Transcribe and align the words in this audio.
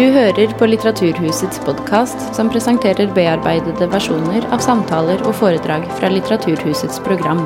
Du 0.00 0.06
hører 0.14 0.52
på 0.56 0.64
Litteraturhusets 0.64 1.58
podkast, 1.60 2.22
som 2.32 2.48
presenterer 2.48 3.10
bearbeidede 3.12 3.84
versjoner 3.92 4.46
av 4.48 4.62
samtaler 4.64 5.20
og 5.28 5.34
foredrag 5.36 5.82
fra 5.98 6.08
Litteraturhusets 6.08 7.02
program. 7.04 7.42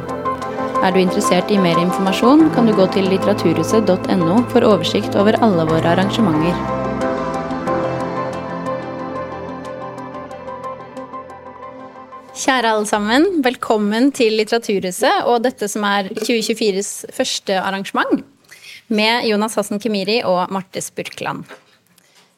Er 0.86 0.94
du 0.94 1.00
interessert 1.00 1.50
i 1.50 1.58
mer 1.58 1.80
informasjon, 1.82 2.44
kan 2.54 2.70
du 2.70 2.74
gå 2.78 2.86
til 2.94 3.08
litteraturhuset.no 3.10 4.36
for 4.52 4.68
oversikt 4.68 5.18
over 5.18 5.34
alle 5.42 5.64
våre 5.66 5.96
arrangementer. 5.96 6.54
Kjære 12.44 12.70
alle 12.76 12.86
sammen, 12.86 13.28
velkommen 13.42 14.12
til 14.14 14.38
Litteraturhuset 14.38 15.26
og 15.26 15.42
dette 15.50 15.66
som 15.74 15.90
er 15.90 16.14
2024s 16.22 16.94
første 17.18 17.58
arrangement, 17.58 18.22
med 18.94 19.26
Jonas 19.26 19.58
Hassen 19.58 19.82
Kemiri 19.82 20.22
og 20.22 20.54
Marte 20.54 20.86
Spurkland. 20.86 21.48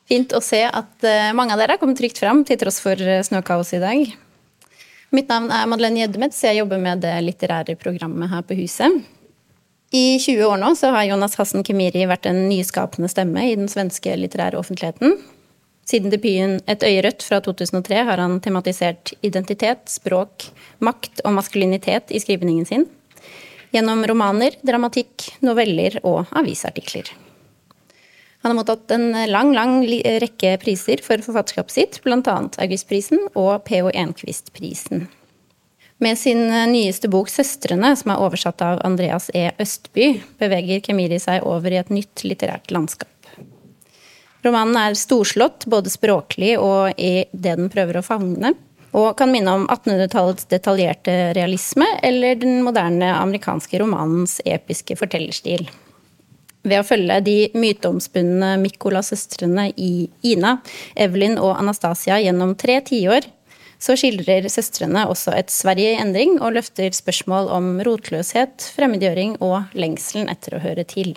Fint 0.08 0.32
att 0.32 0.44
se 0.44 0.64
att 0.64 1.04
eh, 1.04 1.32
många 1.32 1.54
av 1.54 1.60
er 1.60 1.68
har 1.68 1.76
kommit 1.76 1.98
trygt 1.98 2.18
fram 2.18 2.44
till 2.44 2.58
trots 2.58 2.80
för 2.80 3.08
eh, 3.08 3.22
snökaos 3.22 3.74
idag. 3.74 4.16
Mitt 5.10 5.28
namn 5.28 5.50
är 5.50 5.66
Madeleine 5.66 6.00
Gjeddemet, 6.00 6.34
och 6.34 6.48
jag 6.48 6.54
jobbar 6.54 6.78
med 6.78 6.98
det 6.98 7.20
litterära 7.20 7.76
programmet 7.76 8.30
här 8.30 8.42
på 8.42 8.54
huset. 8.54 8.92
I 9.90 10.18
20 10.18 10.44
år 10.44 10.56
nu 10.56 10.76
så 10.76 10.86
har 10.90 11.04
Jonas 11.04 11.36
Hassen 11.36 11.64
Kemiri 11.64 12.06
varit 12.06 12.26
en 12.26 12.48
nyskapande 12.48 13.08
stämma 13.08 13.44
i 13.44 13.56
den 13.56 13.68
svenska 13.68 14.16
litterära 14.16 14.58
offentligheten. 14.58 15.18
Sedan 15.84 16.10
debuten 16.10 16.60
Ett 16.66 16.82
øye 16.82 17.12
från 17.22 17.42
2003 17.42 18.02
har 18.02 18.18
han 18.18 18.40
tematiserat 18.40 19.12
identitet, 19.20 19.82
språk, 19.88 20.44
makt 20.78 21.20
och 21.20 21.32
maskulinitet 21.32 22.10
i 22.10 22.20
skrivningen 22.20 22.66
sin. 22.66 22.86
genom 23.70 24.06
romaner, 24.06 24.50
dramatik, 24.62 25.36
noveller 25.40 26.06
och 26.06 26.24
avisartiklar. 26.30 27.25
Han 28.46 28.50
har 28.50 28.62
mottatt 28.62 28.90
en 28.90 29.14
eh, 29.14 29.26
lang, 29.26 29.48
lang 29.54 29.80
eh, 29.84 30.20
rekke 30.22 30.52
priser 30.62 31.00
for 31.02 31.18
forfatterskapet 31.18 31.72
sitt, 31.74 31.96
bl.a. 32.04 32.34
Augustprisen 32.62 33.24
og 33.34 33.64
P.O. 33.66 33.88
Enquist-prisen. 33.90 35.08
Med 35.98 36.18
sin 36.20 36.44
eh, 36.46 36.68
nyeste 36.70 37.10
bok 37.10 37.26
'Søstrene', 37.26 37.90
som 37.98 38.12
er 38.14 38.20
oversatt 38.22 38.62
av 38.62 38.84
Andreas 38.86 39.32
E. 39.34 39.48
Østby, 39.58 40.20
beveger 40.38 40.84
Kemiri 40.86 41.18
seg 41.18 41.42
over 41.42 41.74
i 41.74 41.80
et 41.80 41.90
nytt 41.90 42.22
litterært 42.22 42.70
landskap. 42.70 43.10
Romanen 44.46 44.78
er 44.78 44.94
storslått, 44.94 45.66
både 45.66 45.90
språklig 45.90 46.52
og 46.54 46.94
i 47.02 47.26
det 47.32 47.56
den 47.58 47.66
prøver 47.72 47.98
å 47.98 48.04
favne, 48.06 48.52
og 48.94 49.08
kan 49.18 49.34
minne 49.34 49.56
om 49.58 49.66
1800-tallets 49.66 50.46
detaljerte 50.54 51.16
realisme 51.34 51.90
eller 51.98 52.38
den 52.38 52.62
moderne 52.62 53.10
amerikanske 53.16 53.82
romanens 53.82 54.38
episke 54.46 54.94
fortellerstil. 55.02 55.66
Ved 56.66 56.80
å 56.80 56.86
følge 56.86 57.20
de 57.22 57.36
myteomspunne 57.54 58.56
Mikkola-søstrene 58.58 59.68
i 59.78 60.08
Ina, 60.26 60.56
Evelyn 60.98 61.38
og 61.38 61.54
Anastasia 61.60 62.18
gjennom 62.18 62.56
tre 62.58 62.80
tiår, 62.82 63.28
så 63.78 63.94
skildrer 63.98 64.48
søstrene 64.50 65.04
også 65.06 65.34
et 65.36 65.52
Sverige 65.52 65.92
i 65.94 66.00
endring 66.00 66.38
og 66.40 66.56
løfter 66.56 66.90
spørsmål 66.96 67.52
om 67.54 67.70
rotløshet, 67.86 68.70
fremmedgjøring 68.74 69.36
og 69.44 69.76
lengselen 69.78 70.30
etter 70.32 70.56
å 70.56 70.62
høre 70.64 70.86
til. 70.88 71.14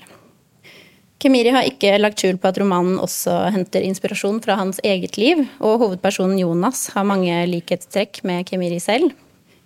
Kemiri 1.20 1.52
har 1.52 1.66
ikke 1.68 1.98
lagt 2.00 2.22
skjul 2.22 2.38
på 2.40 2.48
at 2.48 2.60
romanen 2.62 3.00
også 3.02 3.34
henter 3.52 3.84
inspirasjon 3.84 4.38
fra 4.44 4.56
hans 4.60 4.78
eget 4.88 5.18
liv, 5.20 5.42
og 5.60 5.82
hovedpersonen 5.82 6.38
Jonas 6.40 6.86
har 6.94 7.08
mange 7.08 7.42
likhetstrekk 7.50 8.22
med 8.28 8.46
Kemiri 8.48 8.80
selv. 8.84 9.12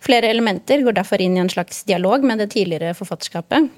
Flere 0.03 0.31
elementer 0.31 0.81
går 0.85 0.95
derfor 0.97 1.21
inn 1.21 1.37
i 1.37 1.43
en 1.43 1.51
slags 1.51 1.83
dialog 1.87 2.25
med 2.25 2.41
det 2.41 2.53
tidligere 2.55 2.95
forfatterskapet. 2.97 3.69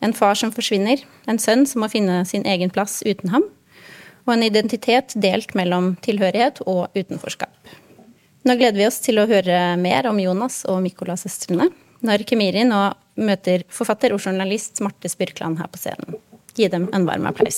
En 0.00 0.12
far 0.12 0.34
som 0.34 0.52
försvinner, 0.52 0.98
en 1.24 1.38
son 1.38 1.66
som 1.66 1.80
måste 1.80 1.92
finna 1.92 2.24
sin 2.24 2.46
egen 2.46 2.70
plats 2.70 3.02
utan 3.02 3.30
ham, 3.30 3.50
och 4.24 4.32
en 4.32 4.42
identitet 4.42 5.12
delt 5.16 5.54
mellan 5.54 5.96
tillhörighet 5.96 6.60
och 6.60 6.88
utanförskap. 6.94 7.48
Nu 8.42 8.56
gläder 8.56 8.78
vi 8.78 8.86
oss 8.86 9.00
till 9.00 9.18
att 9.18 9.28
höra 9.28 9.76
mer 9.76 10.06
om 10.06 10.20
Jonas 10.20 10.64
och 10.64 10.82
Mikola-systrarna 10.82 11.70
när 11.98 12.18
Kemiri 12.18 12.64
nu 12.64 12.90
möter 13.14 13.62
författare 13.68 14.12
och 14.12 14.22
journalist 14.22 14.80
Marte 14.80 15.08
Spyrkland 15.08 15.58
här 15.58 15.66
på 15.66 15.78
scenen 15.78 16.14
Ge 16.54 16.68
dem 16.68 16.90
en 16.92 17.06
varm 17.06 17.26
applåd. 17.26 17.52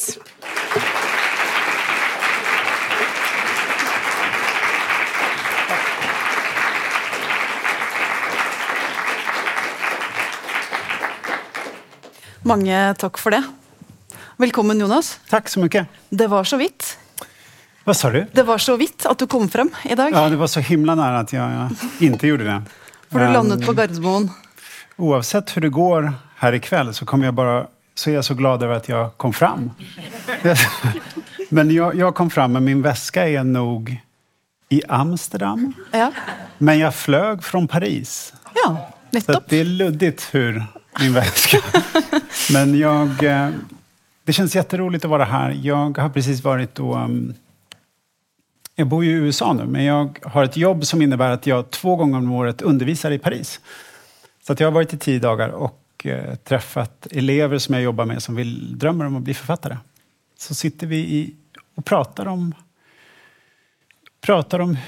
Mange 12.43 12.95
takk 12.99 13.19
for 13.19 13.31
det. 13.31 13.43
Velkommen, 14.37 14.81
Jonas. 14.81 15.21
Tack 15.29 15.49
så 15.49 15.61
mycket. 15.61 15.87
Det 16.09 16.27
var 16.27 16.45
så 16.45 16.57
vidt. 16.57 16.99
Vad 17.85 17.97
sa 17.97 18.11
du? 18.11 18.27
Det 18.33 18.43
var 18.43 18.59
så 18.59 18.77
vidt 18.77 19.07
att 19.07 19.19
du 19.19 19.27
kom 19.27 19.49
frem 19.49 19.71
i 19.85 19.95
dag. 19.95 20.13
Ja, 20.13 20.29
det 20.29 20.37
var 20.37 20.47
så 20.47 20.61
himla 20.61 20.95
nära 20.95 21.19
att 21.19 21.33
jag, 21.33 21.69
inte 21.99 22.27
gjorde 22.27 22.45
det. 22.45 22.63
For 23.11 23.19
du 23.19 23.33
landet 23.33 23.67
på 23.67 23.73
Gardermoen. 23.73 24.31
Oavsett 24.97 25.57
hur 25.57 25.63
det 25.63 25.69
går 25.69 26.13
här 26.37 26.53
ikväll 26.53 26.95
så 26.95 27.07
kommer 27.07 27.25
jag 27.25 27.35
bara 27.35 27.67
så 27.95 28.11
är 28.11 28.15
jag 28.15 28.25
så 28.25 28.35
glad 28.35 28.63
över 28.63 28.75
att 28.75 28.89
jag 28.89 29.17
kom 29.17 29.33
fram. 29.33 29.71
Men 31.49 31.71
jag, 31.71 31.95
jag 31.95 32.15
kom 32.15 32.31
fram, 32.31 32.53
men 32.53 32.65
min 32.65 32.83
väska 32.83 33.29
är 33.29 33.45
nog 33.45 34.01
i 34.69 34.83
Amsterdam. 34.89 35.75
Ja. 35.91 36.13
Men 36.59 36.79
jag 36.79 36.95
flög 36.95 37.45
från 37.45 37.69
Paris. 37.69 38.35
Ja, 38.55 38.91
nettopp. 39.11 39.45
det 39.49 39.57
är 39.57 39.65
luddigt 39.65 40.29
hur 40.35 40.65
min 41.01 41.13
väska... 41.13 41.59
men 42.53 42.79
jag... 42.79 43.25
Eh, 43.25 43.51
det 44.25 44.33
känns 44.33 44.55
jätteroligt 44.55 45.05
att 45.05 45.11
vara 45.11 45.25
här. 45.25 45.59
Jag 45.63 45.99
har 45.99 46.09
precis 46.09 46.45
varit 46.45 46.79
och... 46.79 46.97
Um, 46.97 47.35
jag 48.75 48.87
bor 48.87 49.05
ju 49.05 49.11
i 49.11 49.15
USA 49.15 49.53
nu, 49.53 49.67
men 49.67 49.85
jag 49.85 50.19
har 50.23 50.45
ett 50.45 50.57
jobb 50.57 50.87
som 50.87 51.03
innebär 51.03 51.31
att 51.31 51.47
jag 51.47 51.71
två 51.71 51.97
gånger 51.97 52.19
om 52.19 52.33
året 52.33 52.63
undervisar 52.63 53.11
i 53.11 53.19
Paris. 53.19 53.61
Så 54.43 54.53
att 54.53 54.61
jag 54.61 54.67
har 54.67 54.73
varit 54.73 54.95
i 54.95 54.99
tio 54.99 55.19
dagar 55.19 55.49
och 55.49 55.83
Eh, 56.05 56.35
träffat 56.35 57.07
elever 57.11 57.59
som 57.59 57.75
jag 57.75 57.85
jobbar 57.85 58.05
med 58.05 58.23
som 58.23 58.35
vill, 58.35 58.79
drömmer 58.79 59.05
om 59.05 59.17
att 59.17 59.23
bli 59.23 59.35
författare. 59.35 59.77
Så 60.39 60.55
sitter 60.55 60.87
vi 60.87 60.97
i, 60.97 61.35
och 61.75 61.85
pratar 61.85 62.27
om, 62.27 62.55
pratar 64.21 64.59
om 64.59 64.79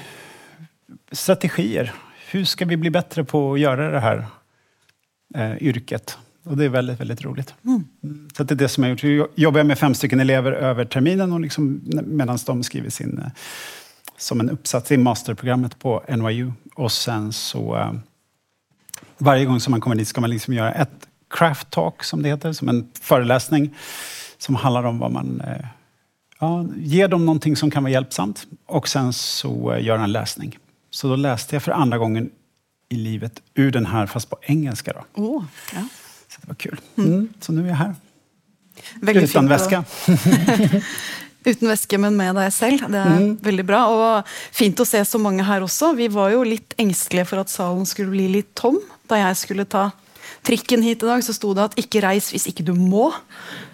strategier. 1.11 1.93
Hur 2.31 2.45
ska 2.45 2.65
vi 2.65 2.77
bli 2.77 2.89
bättre 2.89 3.23
på 3.23 3.53
att 3.53 3.59
göra 3.59 3.91
det 3.91 3.99
här 3.99 4.25
eh, 5.35 5.63
yrket? 5.63 6.17
Och 6.45 6.57
det 6.57 6.65
är 6.65 6.69
väldigt, 6.69 6.99
väldigt 6.99 7.21
roligt. 7.21 7.53
Mm. 7.65 7.87
Så 8.37 8.43
det 8.43 8.53
är 8.53 8.55
det 8.55 8.67
som 8.67 8.83
jag 8.83 8.91
gjort. 8.91 9.03
Jag 9.03 9.27
jobbar 9.35 9.63
med 9.63 9.79
fem 9.79 9.93
stycken 9.93 10.19
elever 10.19 10.51
över 10.51 10.85
terminen 10.85 11.33
och 11.33 11.39
liksom, 11.39 11.81
medan 12.05 12.37
de 12.45 12.63
skriver 12.63 12.89
sin, 12.89 13.19
eh, 13.19 13.31
som 14.17 14.39
en 14.39 14.49
uppsats 14.49 14.91
i 14.91 14.97
masterprogrammet 14.97 15.79
på 15.79 16.03
NYU. 16.07 16.51
Och 16.75 16.91
sen 16.91 17.33
så 17.33 17.77
eh, 17.77 17.93
varje 19.17 19.45
gång 19.45 19.59
som 19.59 19.71
man 19.71 19.81
kommer 19.81 19.95
dit 19.95 20.07
ska 20.07 20.21
man 20.21 20.29
liksom 20.29 20.53
göra 20.53 20.73
ett 20.73 21.07
craft 21.29 21.69
talk, 21.69 22.03
som 22.03 22.21
det 22.21 22.29
heter, 22.29 22.53
som 22.53 22.69
en 22.69 22.89
föreläsning 23.01 23.75
som 24.37 24.55
handlar 24.55 24.83
om 24.83 24.99
vad 24.99 25.11
man... 25.11 25.41
Eh, 25.41 25.65
ja, 26.39 26.65
ger 26.77 27.07
dem 27.07 27.25
någonting 27.25 27.55
som 27.55 27.71
kan 27.71 27.83
vara 27.83 27.93
hjälpsamt 27.93 28.47
och 28.65 28.87
sen 28.87 29.13
så 29.13 29.77
gör 29.79 29.97
en 29.97 30.11
läsning. 30.11 30.57
Så 30.89 31.07
då 31.07 31.15
läste 31.15 31.55
jag 31.55 31.63
för 31.63 31.71
andra 31.71 31.97
gången 31.97 32.29
i 32.89 32.95
livet 32.95 33.41
ur 33.55 33.71
den 33.71 33.85
här, 33.85 34.05
fast 34.05 34.29
på 34.29 34.37
engelska. 34.41 34.93
Då. 34.93 35.23
Oh, 35.23 35.43
ja. 35.73 35.87
Så 36.27 36.41
det 36.41 36.47
var 36.47 36.55
kul. 36.55 36.81
Mm. 36.97 37.29
Så 37.39 37.51
nu 37.51 37.63
är 37.63 37.67
jag 37.67 37.75
här. 37.75 37.95
Veldig 39.01 39.23
Utan 39.29 39.47
väska. 39.47 39.83
Uten 41.45 41.69
væske, 41.69 41.97
men 41.97 42.17
med 42.17 42.35
deg 42.35 42.53
selv. 42.53 42.87
Det 42.89 42.97
er 42.97 43.17
mm. 43.17 43.35
veldig 43.41 43.65
bra. 43.65 43.81
Og 43.93 44.37
fint 44.55 44.79
å 44.81 44.85
se 44.85 45.03
så 45.05 45.21
mange 45.21 45.45
her 45.45 45.65
også. 45.65 45.93
Vi 45.97 46.09
var 46.13 46.33
jo 46.33 46.43
litt 46.47 46.73
engstelige 46.81 47.29
for 47.29 47.43
at 47.43 47.53
salen 47.53 47.85
skulle 47.85 48.13
bli 48.15 48.27
litt 48.39 48.55
tom 48.57 48.79
da 49.09 49.21
jeg 49.21 49.37
skulle 49.37 49.67
ta 49.69 49.91
trikken 50.45 50.81
hit 50.81 51.03
i 51.03 51.05
dag, 51.05 51.23
så 51.23 51.33
sto 51.33 51.53
det 51.53 51.63
at 51.63 51.77
'ikke 51.77 52.01
reis 52.05 52.29
hvis 52.33 52.47
ikke 52.49 52.65
du 52.65 52.73
må'. 52.73 53.13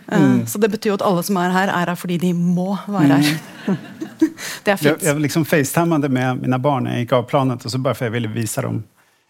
Eh, 0.07 0.21
mm. 0.21 0.47
Så 0.47 0.59
det 0.59 0.71
betyr 0.71 0.91
jo 0.91 0.93
at 0.99 1.01
alle 1.01 1.23
som 1.23 1.37
er 1.37 1.51
her, 1.51 1.67
er 1.67 1.91
her 1.91 1.95
fordi 1.95 2.17
de 2.17 2.33
må 2.33 2.77
være 2.87 3.19
her. 3.19 3.39
Mm. 3.67 3.77
det 4.63 4.71
er 4.71 4.75
fint. 4.75 5.03
Jag, 5.03 5.03
jag 5.03 5.21
liksom 5.21 5.45
facetammade 5.45 6.09
med 6.09 6.41
mina 6.41 6.59
barn 6.59 6.83
när 6.83 6.91
jag 6.91 6.99
gick 6.99 7.11
av 7.11 7.23
planet 7.23 7.65
och 7.65 7.71
så 7.71 7.77
bara 7.77 7.93
för 7.93 8.05
jag 8.05 8.11
ville 8.11 8.27
visa 8.27 8.61
dem 8.61 8.83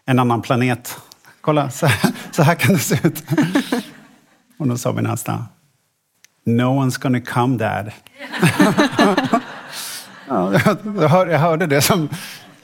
en 0.06 0.18
annan 0.18 0.42
planet. 0.42 0.98
Kolla, 1.40 1.70
så, 1.70 1.88
så 2.30 2.42
här 2.42 2.54
kan 2.54 2.74
det 2.74 2.80
se 2.80 2.98
ut. 3.02 3.24
och 4.58 4.68
då 4.68 4.78
sa 4.78 4.92
min 4.92 5.04
nästa 5.04 5.46
No 6.44 6.62
one's 6.62 7.02
gonna 7.02 7.20
come 7.20 7.58
dad. 7.58 7.90
ja, 10.28 10.52
jag, 11.00 11.08
hör, 11.08 11.26
jag 11.26 11.38
hörde 11.38 11.66
det 11.66 11.82
som 11.82 12.08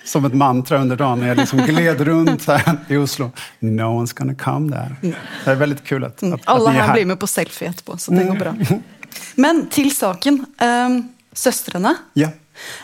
som 0.04 0.24
ett 0.24 0.34
mantra 0.34 0.78
under 0.78 0.96
dagen 0.96 1.20
när 1.20 1.28
jag 1.28 1.36
liksom 1.36 1.58
gled 1.58 2.00
runt 2.00 2.46
här 2.46 2.78
i 2.88 2.96
Oslo. 2.96 3.30
No 3.58 3.82
one's 3.82 4.18
gonna 4.18 4.34
come. 4.34 4.76
Mm. 4.76 5.14
Det 5.44 5.50
är 5.50 5.54
väldigt 5.54 5.84
kul 5.84 6.04
att, 6.04 6.22
att 6.22 6.40
Alla 6.44 6.70
att 6.70 6.76
här, 6.76 6.82
här 6.82 6.92
blir 6.92 7.04
med 7.04 7.20
på 7.20 7.26
selfie 7.26 7.68
etterpå, 7.68 7.98
så 7.98 8.12
det 8.12 8.24
går 8.24 8.34
bra. 8.34 8.48
Mm. 8.48 8.66
Men 9.34 9.68
till 9.68 9.96
saken. 9.96 10.46
Um, 10.60 11.08
Søstrene. 11.32 11.94
Ja. 12.12 12.28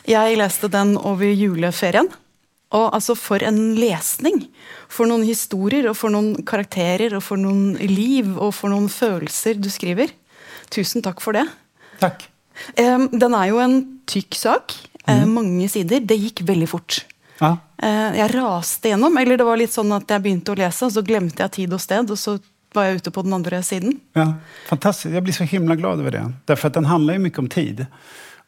Jeg 0.06 0.36
leste 0.38 0.68
den 0.68 0.98
over 0.98 1.26
juleferien. 1.26 2.08
Og 2.74 2.90
altså, 2.94 3.14
for 3.18 3.42
en 3.46 3.60
lesning! 3.78 4.48
For 4.90 5.08
noen 5.10 5.24
historier, 5.26 5.88
og 5.90 5.96
for 5.98 6.12
noen 6.14 6.44
karakterer, 6.46 7.14
og 7.16 7.22
for 7.24 7.40
noen 7.40 7.74
liv 7.80 8.34
og 8.34 8.52
for 8.56 8.72
noen 8.72 8.90
følelser 8.92 9.58
du 9.62 9.70
skriver. 9.72 10.12
Tusen 10.74 11.04
takk 11.04 11.22
for 11.22 11.36
det. 11.36 11.46
Takk. 12.00 12.26
Um, 12.78 13.08
den 13.12 13.34
är 13.34 13.46
ju 13.46 13.60
en 13.60 14.00
tykk 14.06 14.34
sak. 14.34 14.74
Mm. 15.06 15.20
Uh, 15.20 15.26
mange 15.26 15.68
sider. 15.68 16.00
Det 16.00 16.16
gick 16.16 16.40
väldigt 16.40 16.70
fort. 16.70 17.06
Ja. 17.38 17.56
Uh, 17.82 18.18
jeg 18.18 18.34
raste 18.34 18.88
gjennom. 18.88 19.18
Eller 19.18 19.36
det 19.36 19.44
var 19.44 19.56
lite 19.56 19.72
så 19.72 19.94
att 19.94 20.10
jag 20.10 20.22
började 20.22 20.54
läsa 20.54 20.86
och 20.86 20.92
så 20.92 21.02
glömde 21.02 21.34
jag 21.36 21.52
tid 21.52 21.74
och 21.74 21.80
sted. 21.80 22.10
och 22.10 22.18
så 22.18 22.38
var 22.72 22.84
jag 22.84 22.94
ute 22.94 23.10
på 23.10 23.22
den 23.22 23.32
andra 23.32 23.62
sidan. 23.62 24.00
Ja, 24.12 24.34
fantastiskt. 24.68 25.14
Jag 25.14 25.22
blir 25.22 25.32
så 25.32 25.44
himla 25.44 25.74
glad 25.74 26.00
över 26.00 26.10
det. 26.10 26.32
Därför 26.44 26.68
att 26.68 26.74
den 26.74 26.84
handlar 26.84 27.14
ju 27.14 27.20
mycket 27.20 27.38
om 27.38 27.48
tid. 27.48 27.86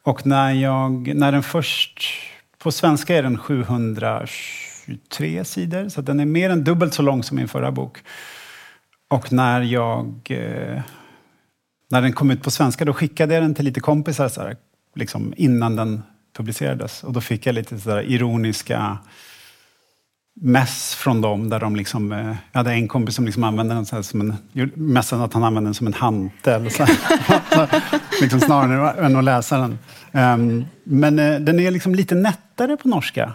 Och 0.02 0.26
när, 0.26 0.52
jag, 0.52 1.14
när 1.14 1.32
den 1.32 1.42
först... 1.42 2.08
På 2.66 2.72
svenska 2.72 3.16
är 3.16 3.22
den 3.22 3.38
723 3.38 5.44
sidor, 5.44 5.88
så 5.88 6.02
den 6.02 6.20
är 6.20 6.24
mer 6.24 6.50
än 6.50 6.64
dubbelt 6.64 6.94
så 6.94 7.02
lång 7.02 7.22
som 7.22 7.36
min 7.36 7.48
förra 7.48 7.72
bok. 7.72 7.98
Och 9.08 9.32
när 9.32 9.60
jag... 9.60 10.06
Eh, 10.30 10.82
när 11.90 12.02
den 12.02 12.12
kom 12.12 12.30
ut 12.30 12.42
på 12.42 12.50
svenska, 12.50 12.84
då 12.84 12.92
skickade 12.92 13.34
jag 13.34 13.42
den 13.42 13.54
till 13.54 13.64
lite 13.64 13.80
kompisar 13.80 14.28
så 14.28 14.40
här, 14.40 14.56
liksom 14.94 15.34
innan 15.36 15.76
den 15.76 16.02
publicerades. 16.36 17.04
Och 17.04 17.12
då 17.12 17.20
fick 17.20 17.46
jag 17.46 17.54
lite 17.54 17.78
så 17.78 18.00
ironiska 18.00 18.98
mess 20.40 20.94
från 20.94 21.20
dem 21.20 21.50
där 21.50 21.60
de 21.60 21.76
liksom, 21.76 22.12
eh, 22.12 22.26
jag 22.52 22.58
hade 22.58 22.72
en 22.72 22.88
kompis 22.88 23.14
som 23.14 23.24
liksom 23.24 23.44
använde 23.44 23.74
den 23.74 23.86
så 23.86 24.02
som 24.02 24.20
en, 24.20 24.36
mässen 24.74 25.20
att 25.20 25.32
han 25.34 25.44
använde 25.44 25.68
den 25.68 25.74
som 25.74 25.86
en 25.86 25.94
hantel. 25.94 26.70
Så, 26.70 26.86
liksom 28.20 28.40
snarare 28.40 29.06
än 29.06 29.16
att 29.16 29.24
läsa 29.24 29.58
den. 29.58 29.78
Um, 30.12 30.66
men 30.84 31.18
uh, 31.18 31.40
den 31.40 31.60
är 31.60 31.70
liksom 31.70 31.94
lite 31.94 32.14
nättare 32.14 32.76
på 32.76 32.88
norska. 32.88 33.32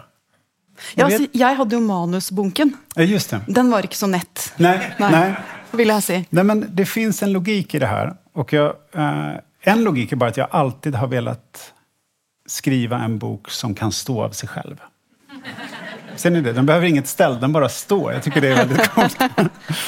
Ja, 0.94 1.04
alltså, 1.04 1.26
jag 1.32 1.54
hade 1.54 1.76
ju 1.76 1.82
manusbunken. 1.82 2.76
Ja, 2.94 3.02
just 3.02 3.30
det. 3.30 3.40
Den 3.46 3.70
var 3.70 3.82
inte 3.82 3.96
så 3.96 4.06
nätt. 4.06 4.52
Nej, 4.56 4.94
nej. 4.98 5.12
nej. 5.12 5.34
Vill 5.70 5.88
jag 5.88 6.02
säga. 6.02 6.24
Nej, 6.30 6.44
men 6.44 6.66
det 6.70 6.86
finns 6.86 7.22
en 7.22 7.32
logik 7.32 7.74
i 7.74 7.78
det 7.78 7.86
här. 7.86 8.14
Och 8.32 8.52
jag, 8.52 8.74
uh, 8.96 9.32
en 9.60 9.84
logik 9.84 10.12
är 10.12 10.16
bara 10.16 10.30
att 10.30 10.36
jag 10.36 10.48
alltid 10.50 10.94
har 10.94 11.06
velat 11.08 11.72
skriva 12.46 12.98
en 12.98 13.18
bok 13.18 13.50
som 13.50 13.74
kan 13.74 13.92
stå 13.92 14.22
av 14.22 14.30
sig 14.30 14.48
själv. 14.48 14.76
Ser 16.22 16.30
ni 16.30 16.40
det? 16.40 16.52
Den 16.52 16.66
behöver 16.66 16.86
inget 16.86 17.06
ställ, 17.06 17.40
den 17.40 17.52
bara 17.52 17.68
står. 17.68 18.12
Jag 18.12 18.22
tycker 18.22 18.40
det 18.40 18.48
är 18.48 18.56
väldigt 18.56 18.88
coolt. 18.94 19.18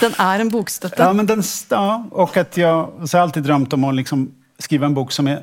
den 0.01 0.13
är 0.19 0.41
en 0.41 0.49
bokstötte. 0.49 1.03
Ja, 1.03 1.13
men 1.13 1.27
den, 1.27 1.43
ja, 1.71 2.07
och 2.11 2.37
att 2.37 2.57
jag, 2.57 2.93
så 3.09 3.17
har 3.17 3.21
jag 3.21 3.23
alltid 3.23 3.43
drömt 3.43 3.73
om 3.73 3.85
att 3.85 3.95
liksom 3.95 4.35
skriva 4.59 4.87
en 4.87 4.95
bok 4.95 5.13
som 5.13 5.27
är 5.27 5.43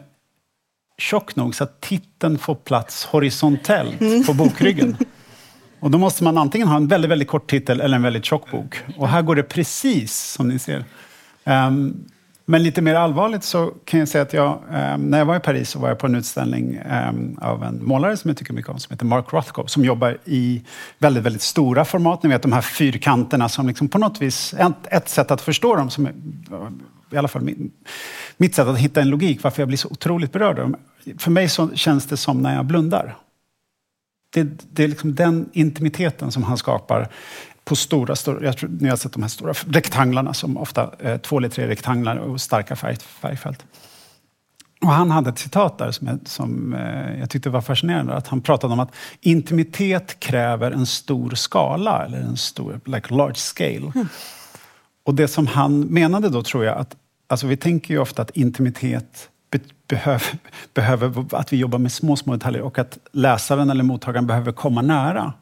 tjock 0.97 1.35
nog 1.35 1.55
så 1.55 1.63
att 1.63 1.81
titeln 1.81 2.37
får 2.37 2.55
plats 2.55 3.05
horisontellt 3.05 4.01
mm. 4.01 4.23
på 4.23 4.33
bokryggen. 4.33 4.97
Och 5.79 5.91
då 5.91 5.97
måste 5.97 6.23
man 6.23 6.37
antingen 6.37 6.67
ha 6.67 6.77
en 6.77 6.87
väldigt, 6.87 7.11
väldigt 7.11 7.27
kort 7.27 7.49
titel 7.49 7.81
eller 7.81 7.95
en 7.95 8.03
väldigt 8.03 8.25
tjock 8.25 8.51
bok. 8.51 8.83
Och 8.97 9.07
här 9.07 9.21
går 9.21 9.35
det 9.35 9.43
precis 9.43 10.17
som 10.17 10.47
ni 10.47 10.59
ser. 10.59 10.85
Um, 11.43 12.05
men 12.45 12.63
lite 12.63 12.81
mer 12.81 12.95
allvarligt 12.95 13.43
så 13.43 13.73
kan 13.85 13.99
jag 13.99 14.09
säga 14.09 14.21
att 14.21 14.33
jag, 14.33 14.59
eh, 14.71 14.97
när 14.97 15.17
jag 15.17 15.25
var 15.25 15.35
i 15.35 15.39
Paris 15.39 15.69
så 15.69 15.79
var 15.79 15.87
jag 15.87 15.99
på 15.99 16.07
en 16.07 16.15
utställning 16.15 16.75
eh, 16.75 17.13
av 17.37 17.63
en 17.63 17.85
målare 17.85 18.17
som 18.17 18.29
jag 18.29 18.37
tycker 18.37 18.53
mycket 18.53 18.71
om, 18.71 18.79
som 18.79 18.93
heter 18.93 19.05
Mark 19.05 19.33
Rothko, 19.33 19.67
som 19.67 19.85
jobbar 19.85 20.17
i 20.25 20.63
väldigt, 20.99 21.23
väldigt 21.23 21.41
stora 21.41 21.85
format. 21.85 22.23
Ni 22.23 22.29
vet 22.29 22.41
de 22.41 22.51
här 22.51 22.61
fyrkanterna 22.61 23.49
som 23.49 23.67
liksom 23.67 23.89
på 23.89 23.97
något 23.97 24.21
vis, 24.21 24.53
ett, 24.53 24.73
ett 24.87 25.09
sätt 25.09 25.31
att 25.31 25.41
förstå 25.41 25.75
dem, 25.75 25.89
som 25.89 26.05
är, 26.05 26.13
i 27.11 27.17
alla 27.17 27.27
fall 27.27 27.41
min, 27.41 27.71
mitt 28.37 28.55
sätt 28.55 28.67
att 28.67 28.77
hitta 28.77 29.01
en 29.01 29.09
logik, 29.09 29.43
varför 29.43 29.61
jag 29.61 29.67
blir 29.67 29.77
så 29.77 29.87
otroligt 29.87 30.31
berörd 30.31 30.59
av 30.59 30.71
dem. 30.71 30.75
För 31.17 31.31
mig 31.31 31.49
så 31.49 31.69
känns 31.75 32.05
det 32.05 32.17
som 32.17 32.41
när 32.41 32.55
jag 32.55 32.65
blundar. 32.65 33.15
Det, 34.33 34.43
det 34.71 34.83
är 34.83 34.87
liksom 34.87 35.15
den 35.15 35.49
intimiteten 35.53 36.31
som 36.31 36.43
han 36.43 36.57
skapar 36.57 37.09
på 37.65 37.75
stora, 37.75 38.15
stora 38.15 38.45
jag 38.45 38.57
tror 38.57 38.69
ni 38.79 38.89
har 38.89 38.97
sett 38.97 39.13
de 39.13 39.21
här 39.21 39.29
stora 39.29 39.53
rektanglarna 39.53 40.33
som 40.33 40.57
ofta 40.57 40.91
eh, 40.99 41.17
två 41.17 41.37
eller 41.37 41.49
tre 41.49 41.67
rektanglar 41.67 42.17
och 42.17 42.41
starka 42.41 42.75
färg, 42.75 42.95
färgfält. 42.95 43.65
Och 44.81 44.91
han 44.91 45.11
hade 45.11 45.29
ett 45.29 45.39
citat 45.39 45.77
där 45.77 45.91
som, 45.91 46.07
jag, 46.07 46.19
som 46.25 46.73
eh, 46.73 47.19
jag 47.19 47.29
tyckte 47.29 47.49
var 47.49 47.61
fascinerande. 47.61 48.13
Att 48.13 48.27
han 48.27 48.41
pratade 48.41 48.73
om 48.73 48.79
att 48.79 48.95
intimitet 49.21 50.19
kräver 50.19 50.71
en 50.71 50.85
stor 50.85 51.29
skala, 51.35 52.05
eller 52.05 52.17
en 52.17 52.37
stor, 52.37 52.79
like 52.85 53.13
large 53.13 53.35
scale. 53.35 53.91
Mm. 53.95 54.07
Och 55.03 55.15
det 55.15 55.27
som 55.27 55.47
han 55.47 55.79
menade 55.79 56.29
då 56.29 56.43
tror 56.43 56.65
jag 56.65 56.77
att, 56.77 56.95
alltså 57.27 57.47
vi 57.47 57.57
tänker 57.57 57.93
ju 57.93 57.99
ofta 57.99 58.21
att 58.21 58.29
intimitet 58.29 59.29
be 59.51 59.59
behöver, 59.87 60.37
behöver, 60.73 61.25
att 61.35 61.53
vi 61.53 61.57
jobbar 61.57 61.79
med 61.79 61.91
små, 61.91 62.15
små 62.15 62.33
detaljer 62.33 62.61
och 62.61 62.79
att 62.79 62.97
läsaren 63.11 63.69
eller 63.69 63.83
mottagaren 63.83 64.27
behöver 64.27 64.51
komma 64.51 64.81
nära. 64.81 65.33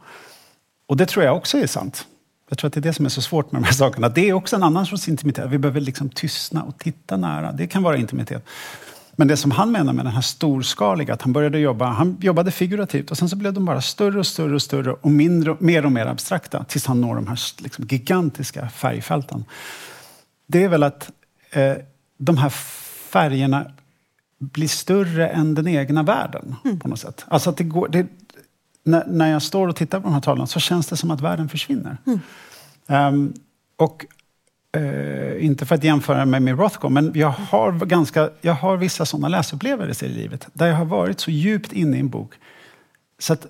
Och 0.89 0.97
det 0.97 1.05
tror 1.05 1.25
jag 1.25 1.37
också 1.37 1.57
är 1.57 1.67
sant. 1.67 2.07
Jag 2.49 2.57
tror 2.57 2.67
att 2.67 2.73
det 2.73 2.79
är 2.79 2.81
det 2.81 2.93
som 2.93 3.05
är 3.05 3.09
så 3.09 3.21
svårt 3.21 3.51
med 3.51 3.61
de 3.61 3.65
här 3.65 3.73
sakerna. 3.73 4.09
Det 4.09 4.29
är 4.29 4.33
också 4.33 4.55
en 4.55 4.63
annan 4.63 4.85
sorts 4.85 5.07
intimitet. 5.07 5.49
Vi 5.49 5.57
behöver 5.57 5.81
liksom 5.81 6.09
tystna 6.09 6.63
och 6.63 6.77
titta 6.77 7.17
nära. 7.17 7.51
Det 7.51 7.67
kan 7.67 7.83
vara 7.83 7.97
intimitet. 7.97 8.45
Men 9.15 9.27
det 9.27 9.37
som 9.37 9.51
han 9.51 9.71
menar 9.71 9.93
med 9.93 10.05
den 10.05 10.13
här 10.13 10.21
storskaliga, 10.21 11.13
att 11.13 11.21
han 11.21 11.33
började 11.33 11.59
jobba, 11.59 11.85
han 11.85 12.17
jobbade 12.21 12.51
figurativt 12.51 13.11
och 13.11 13.17
sen 13.17 13.29
så 13.29 13.35
blev 13.35 13.53
de 13.53 13.65
bara 13.65 13.81
större 13.81 14.19
och 14.19 14.27
större 14.27 14.55
och 14.55 14.61
större 14.61 14.91
och 14.91 15.11
mindre, 15.11 15.55
mer 15.59 15.85
och 15.85 15.91
mer 15.91 16.05
abstrakta 16.05 16.63
tills 16.63 16.85
han 16.85 17.01
når 17.01 17.15
de 17.15 17.27
här 17.27 17.39
liksom, 17.57 17.85
gigantiska 17.89 18.69
färgfälten. 18.69 19.45
Det 20.47 20.63
är 20.63 20.69
väl 20.69 20.83
att 20.83 21.11
eh, 21.51 21.73
de 22.17 22.37
här 22.37 22.49
färgerna 23.09 23.65
blir 24.39 24.67
större 24.67 25.27
än 25.27 25.55
den 25.55 25.67
egna 25.67 26.03
världen 26.03 26.55
mm. 26.65 26.79
på 26.79 26.87
något 26.87 26.99
sätt. 26.99 27.25
Alltså 27.27 27.49
att 27.49 27.57
det 27.57 27.63
går, 27.63 27.87
det, 27.87 28.07
när, 28.83 29.05
när 29.07 29.31
jag 29.31 29.41
står 29.41 29.67
och 29.67 29.75
tittar 29.75 29.99
på 29.99 30.07
de 30.07 30.13
här 30.13 30.21
tavlorna 30.21 30.47
så 30.47 30.59
känns 30.59 30.87
det 30.87 30.97
som 30.97 31.11
att 31.11 31.21
världen 31.21 31.49
försvinner. 31.49 31.97
Mm. 32.05 32.19
Um, 32.87 33.33
och 33.75 34.05
uh, 34.77 35.45
inte 35.45 35.65
för 35.65 35.75
att 35.75 35.83
jämföra 35.83 36.25
mig 36.25 36.39
med 36.39 36.59
Rothko, 36.59 36.89
men 36.89 37.11
jag 37.15 37.29
har, 37.29 37.71
ganska, 37.71 38.29
jag 38.41 38.53
har 38.53 38.77
vissa 38.77 39.05
sådana 39.05 39.27
läsupplevelser 39.27 40.07
i 40.07 40.09
livet. 40.09 40.47
Där 40.53 40.67
jag 40.67 40.75
har 40.75 40.85
varit 40.85 41.19
så 41.19 41.31
djupt 41.31 41.73
inne 41.73 41.97
i 41.97 41.99
en 41.99 42.09
bok. 42.09 42.33
Så 43.19 43.33
att 43.33 43.47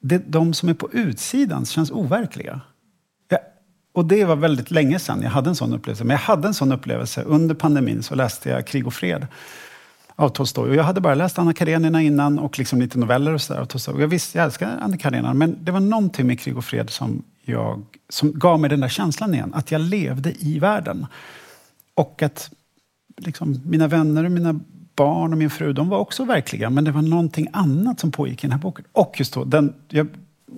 det, 0.00 0.18
de 0.26 0.54
som 0.54 0.68
är 0.68 0.74
på 0.74 0.92
utsidan 0.92 1.64
känns 1.64 1.90
overkliga. 1.90 2.60
Jag, 3.28 3.40
och 3.92 4.04
det 4.04 4.24
var 4.24 4.36
väldigt 4.36 4.70
länge 4.70 4.98
sedan 4.98 5.22
jag 5.22 5.30
hade 5.30 5.50
en 5.50 5.56
sån 5.56 5.72
upplevelse. 5.72 6.04
Men 6.04 6.14
jag 6.14 6.18
hade 6.18 6.48
en 6.48 6.54
sån 6.54 6.72
upplevelse. 6.72 7.22
Under 7.22 7.54
pandemin 7.54 8.02
så 8.02 8.14
läste 8.14 8.50
jag 8.50 8.66
Krig 8.66 8.86
och 8.86 8.94
fred 8.94 9.26
av 10.16 10.28
Tolstoj. 10.28 10.70
Och 10.70 10.76
jag 10.76 10.84
hade 10.84 11.00
bara 11.00 11.14
läst 11.14 11.38
Anna 11.38 11.52
Karenina 11.52 12.02
innan 12.02 12.38
och 12.38 12.58
liksom 12.58 12.80
lite 12.80 12.98
noveller 12.98 13.34
och 13.34 13.40
sådär 13.40 13.60
av 13.60 13.64
Tolstoj. 13.64 14.00
Jag 14.00 14.08
visste, 14.08 14.38
jag 14.38 14.44
älskar 14.44 14.78
Anna 14.80 14.96
Karenina, 14.96 15.34
men 15.34 15.64
det 15.64 15.72
var 15.72 15.80
någonting 15.80 16.26
med 16.26 16.40
Krig 16.40 16.56
och 16.56 16.64
fred 16.64 16.90
som, 16.90 17.22
jag, 17.42 17.82
som 18.08 18.38
gav 18.38 18.60
mig 18.60 18.70
den 18.70 18.80
där 18.80 18.88
känslan 18.88 19.34
igen. 19.34 19.54
Att 19.54 19.70
jag 19.70 19.80
levde 19.80 20.32
i 20.32 20.58
världen. 20.58 21.06
Och 21.94 22.22
att 22.22 22.50
liksom, 23.16 23.60
mina 23.64 23.88
vänner 23.88 24.24
och 24.24 24.30
mina 24.30 24.60
barn 24.96 25.32
och 25.32 25.38
min 25.38 25.50
fru, 25.50 25.72
de 25.72 25.88
var 25.88 25.98
också 25.98 26.24
verkliga. 26.24 26.70
Men 26.70 26.84
det 26.84 26.90
var 26.90 27.02
någonting 27.02 27.48
annat 27.52 28.00
som 28.00 28.12
pågick 28.12 28.44
i 28.44 28.46
den 28.46 28.52
här 28.52 28.58
boken. 28.58 28.84
Och 28.92 29.14
just 29.18 29.34
då, 29.34 29.44
den, 29.44 29.74
jag, 29.88 30.08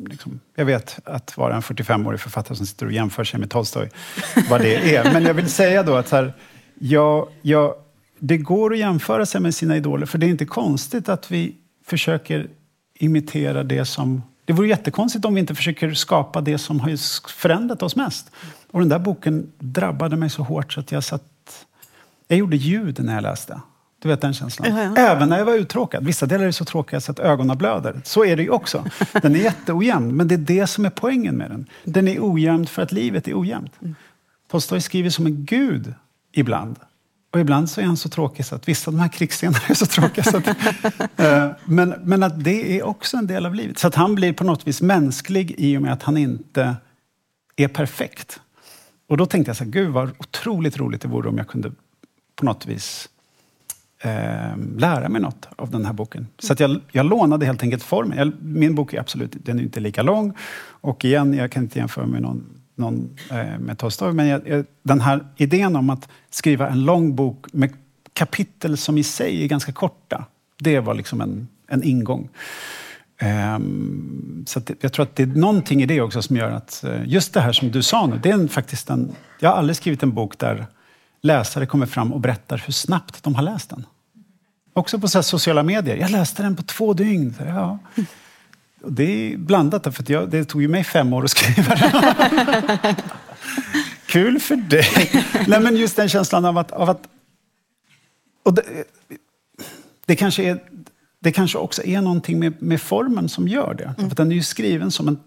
liksom, 0.09 0.41
jag 0.55 0.65
vet 0.65 0.99
att 1.05 1.37
vara 1.37 1.57
en 1.57 1.63
45-årig 1.63 2.21
författare 2.21 2.57
som 2.57 2.67
sitter 2.67 2.87
och 2.87 2.93
jämför 2.93 3.25
sig 3.25 3.41
med 3.41 3.51
Tolstoj, 3.51 3.91
vad 4.51 4.61
det 4.61 4.97
är. 4.97 5.13
Men 5.13 5.23
jag 5.23 5.35
vill 5.35 5.51
säga 5.51 5.83
då 5.83 5.97
att 5.97 6.09
så 6.09 6.17
här, 6.17 6.33
jag, 6.79 7.29
jag 7.43 7.75
det 8.19 8.39
går 8.39 8.73
att 8.73 8.79
jämföra 8.79 9.27
sig 9.27 9.41
med 9.41 9.55
sina 9.55 9.77
idoler, 9.77 10.07
för 10.07 10.19
det 10.19 10.27
är 10.27 10.31
inte 10.31 10.45
konstigt 10.45 11.09
att 11.09 11.31
vi 11.31 11.55
försöker 11.87 12.49
imitera 12.95 13.63
det 13.63 13.85
som... 13.85 14.23
Det 14.45 14.53
vore 14.53 14.69
jättekonstigt 14.69 15.25
om 15.25 15.35
vi 15.35 15.41
inte 15.41 15.55
försöker 15.55 15.95
skapa 15.95 16.41
det 16.41 16.59
som 16.59 16.81
har 16.81 16.97
förändrat 17.31 17.83
oss 17.83 17.97
mest. 17.97 18.31
Och 18.71 18.81
den 18.81 18.89
där 18.89 18.99
boken 18.99 19.53
drabbade 19.59 20.17
mig 20.17 20.31
så 20.31 20.43
hårt 20.43 20.73
så 20.73 20.81
att 20.81 20.93
jag 20.93 21.05
satt... 21.05 21.67
Jag 22.29 22.39
gjorde 22.39 22.57
ljud 22.57 23.05
när 23.05 23.15
jag 23.15 23.23
läste. 23.23 23.61
Du 24.03 24.09
vet 24.09 24.21
den 24.21 24.35
känslan? 24.35 24.77
Ja, 24.77 24.83
ja. 24.83 24.97
Även 24.97 25.29
när 25.29 25.39
jag 25.39 25.45
var 25.45 25.55
uttråkad. 25.55 26.05
Vissa 26.05 26.27
delar 26.27 26.45
är 26.45 26.51
så 26.51 26.65
tråkiga 26.65 27.01
så 27.01 27.13
att 27.13 27.19
ögonen 27.19 27.59
blöder. 27.59 28.01
Så 28.05 28.25
är 28.25 28.37
det 28.37 28.43
ju 28.43 28.51
också. 28.51 28.85
Den 29.23 29.35
är 29.35 29.41
jätteojämn, 29.41 30.17
men 30.17 30.29
det 30.29 30.35
är 30.35 30.39
det 30.39 30.67
som 30.67 30.85
är 30.85 30.91
poängen 30.91 31.37
med 31.37 31.51
den. 31.51 31.67
Den 31.85 32.09
är 32.09 32.19
ojämn 32.21 32.67
för 32.67 32.83
att 32.83 32.93
livet 32.93 33.29
är 33.29 33.41
ojämnt. 33.41 33.73
Mm. 33.83 33.95
Tolstoj 34.51 34.81
skriver 34.81 35.11
som 35.11 35.27
en 35.27 35.45
gud 35.45 35.95
ibland. 36.33 36.77
Och 37.31 37.41
ibland 37.41 37.71
så 37.71 37.81
är 37.81 37.85
han 37.85 37.97
så 37.97 38.09
tråkig 38.09 38.45
så 38.45 38.55
att 38.55 38.69
vissa 38.69 38.91
av 38.91 38.95
de 38.95 39.01
här 39.01 39.09
krigsscenerna 39.09 39.59
är 39.69 39.75
så 39.75 39.87
tråkiga. 39.87 40.25
Så 40.25 40.37
att, 40.37 40.49
uh, 40.49 41.51
men, 41.65 41.95
men 42.05 42.23
att 42.23 42.45
det 42.45 42.79
är 42.79 42.83
också 42.83 43.17
en 43.17 43.27
del 43.27 43.47
av 43.47 43.55
livet. 43.55 43.79
Så 43.79 43.89
att 43.89 43.95
han 43.95 44.15
blir 44.15 44.33
på 44.33 44.45
något 44.45 44.67
vis 44.67 44.83
mänsklig 44.83 45.55
i 45.59 45.77
och 45.77 45.83
med 45.83 45.93
att 45.93 46.03
han 46.03 46.17
inte 46.17 46.77
är 47.57 47.69
perfekt. 47.69 48.41
Och 49.09 49.17
då 49.17 49.27
tänkte 49.27 49.49
jag 49.49 49.57
så 49.57 49.65
här, 49.65 49.71
gud 49.71 49.91
vad 49.91 50.11
otroligt 50.19 50.79
roligt 50.79 51.03
det 51.03 51.09
vore 51.09 51.29
om 51.29 51.39
jag 51.39 51.49
kunde 51.49 51.73
på 52.37 52.45
något 52.45 52.67
vis 52.67 53.09
eh, 54.03 54.57
lära 54.77 55.09
mig 55.09 55.21
något 55.21 55.49
av 55.57 55.71
den 55.71 55.87
här 55.87 55.93
boken. 55.93 56.27
Så 56.39 56.53
att 56.53 56.61
jag, 56.61 56.81
jag 56.93 57.07
lånade 57.07 57.47
helt 57.47 57.63
enkelt 57.63 57.83
formen. 57.83 58.19
Jag, 58.19 58.33
min 58.43 58.75
bok 58.75 58.93
är 58.93 59.01
absolut 59.01 59.37
den 59.45 59.59
är 59.59 59.63
inte 59.63 59.81
lika 59.81 60.03
lång. 60.03 60.33
Och 60.81 61.05
igen, 61.05 61.35
jag 61.35 61.53
kan 61.53 61.63
inte 61.63 61.79
jämföra 61.79 62.07
med 62.07 62.23
någon 62.23 62.58
någon 62.79 63.17
eh, 63.31 63.59
med 63.59 63.79
Tolstoj. 63.79 64.13
Men 64.13 64.27
jag, 64.27 64.65
den 64.83 65.01
här 65.01 65.27
idén 65.37 65.77
om 65.77 65.91
att 65.91 66.09
skriva 66.31 66.69
en 66.69 66.85
lång 66.85 67.15
bok 67.15 67.47
med 67.53 67.73
kapitel 68.13 68.77
som 68.77 68.99
i 68.99 69.03
sig 69.03 69.45
är 69.45 69.49
ganska 69.49 69.73
korta. 69.73 70.25
Det 70.59 70.81
var 70.81 70.95
liksom 70.95 71.21
en, 71.21 71.49
en 71.69 71.83
ingång. 71.83 72.29
Um, 73.57 74.45
så 74.47 74.61
jag 74.81 74.93
tror 74.93 75.03
att 75.03 75.17
det 75.17 75.23
är 75.23 75.27
någonting 75.27 75.83
i 75.83 75.87
det 75.87 76.01
också 76.01 76.23
som 76.23 76.37
gör 76.37 76.51
att 76.51 76.85
eh, 76.85 77.05
just 77.07 77.35
det 77.35 77.41
här 77.41 77.53
som 77.53 77.71
du 77.71 77.83
sa 77.83 78.07
nu, 78.07 78.21
det 78.23 78.31
är 78.31 78.35
en, 78.35 78.49
faktiskt 78.49 78.91
en... 78.91 79.13
Jag 79.41 79.51
har 79.51 79.57
aldrig 79.57 79.77
skrivit 79.77 80.03
en 80.03 80.13
bok 80.13 80.39
där 80.39 80.67
läsare 81.21 81.67
kommer 81.67 81.87
fram 81.87 82.13
och 82.13 82.21
berättar 82.21 82.63
hur 82.67 82.73
snabbt 82.73 83.23
de 83.23 83.35
har 83.35 83.43
läst 83.43 83.71
den. 83.71 83.87
Också 84.73 84.99
på 84.99 85.09
så 85.09 85.23
sociala 85.23 85.63
medier. 85.63 85.97
Jag 85.97 86.11
läste 86.11 86.43
den 86.43 86.57
på 86.57 86.63
två 86.63 86.93
dygn. 86.93 87.35
Så, 87.39 87.45
ja. 87.45 87.79
Det 88.87 89.33
är 89.33 89.37
blandat, 89.37 89.97
för 89.97 90.13
jag, 90.13 90.31
det 90.31 90.45
tog 90.45 90.63
ju 90.63 90.69
mig 90.69 90.85
fem 90.85 91.13
år 91.13 91.25
att 91.25 91.31
skriva 91.31 91.75
den. 91.75 92.95
Kul 94.07 94.41
för 94.41 94.57
dig! 94.57 95.25
Nej, 95.47 95.61
men 95.61 95.77
just 95.77 95.97
den 95.97 96.09
känslan 96.09 96.45
av 96.45 96.59
att... 96.59 96.73
Av 96.73 96.91
att 96.91 97.09
och 98.43 98.55
det, 98.55 98.63
det, 100.07 100.17
kanske 100.17 100.43
är, 100.43 100.63
det 101.21 101.33
kanske 101.33 101.59
också 101.59 101.85
är 101.85 102.01
någonting 102.01 102.39
med, 102.39 102.63
med 102.63 102.83
formen 102.83 103.29
som 103.29 103.49
gör 103.49 103.75
det. 103.75 103.95
Mm. 103.99 104.11
För 104.11 104.17
den 104.17 104.31
är 104.33 104.37
ju 104.37 104.43
skriven 104.43 104.91
som 104.91 105.09
en 105.09 105.19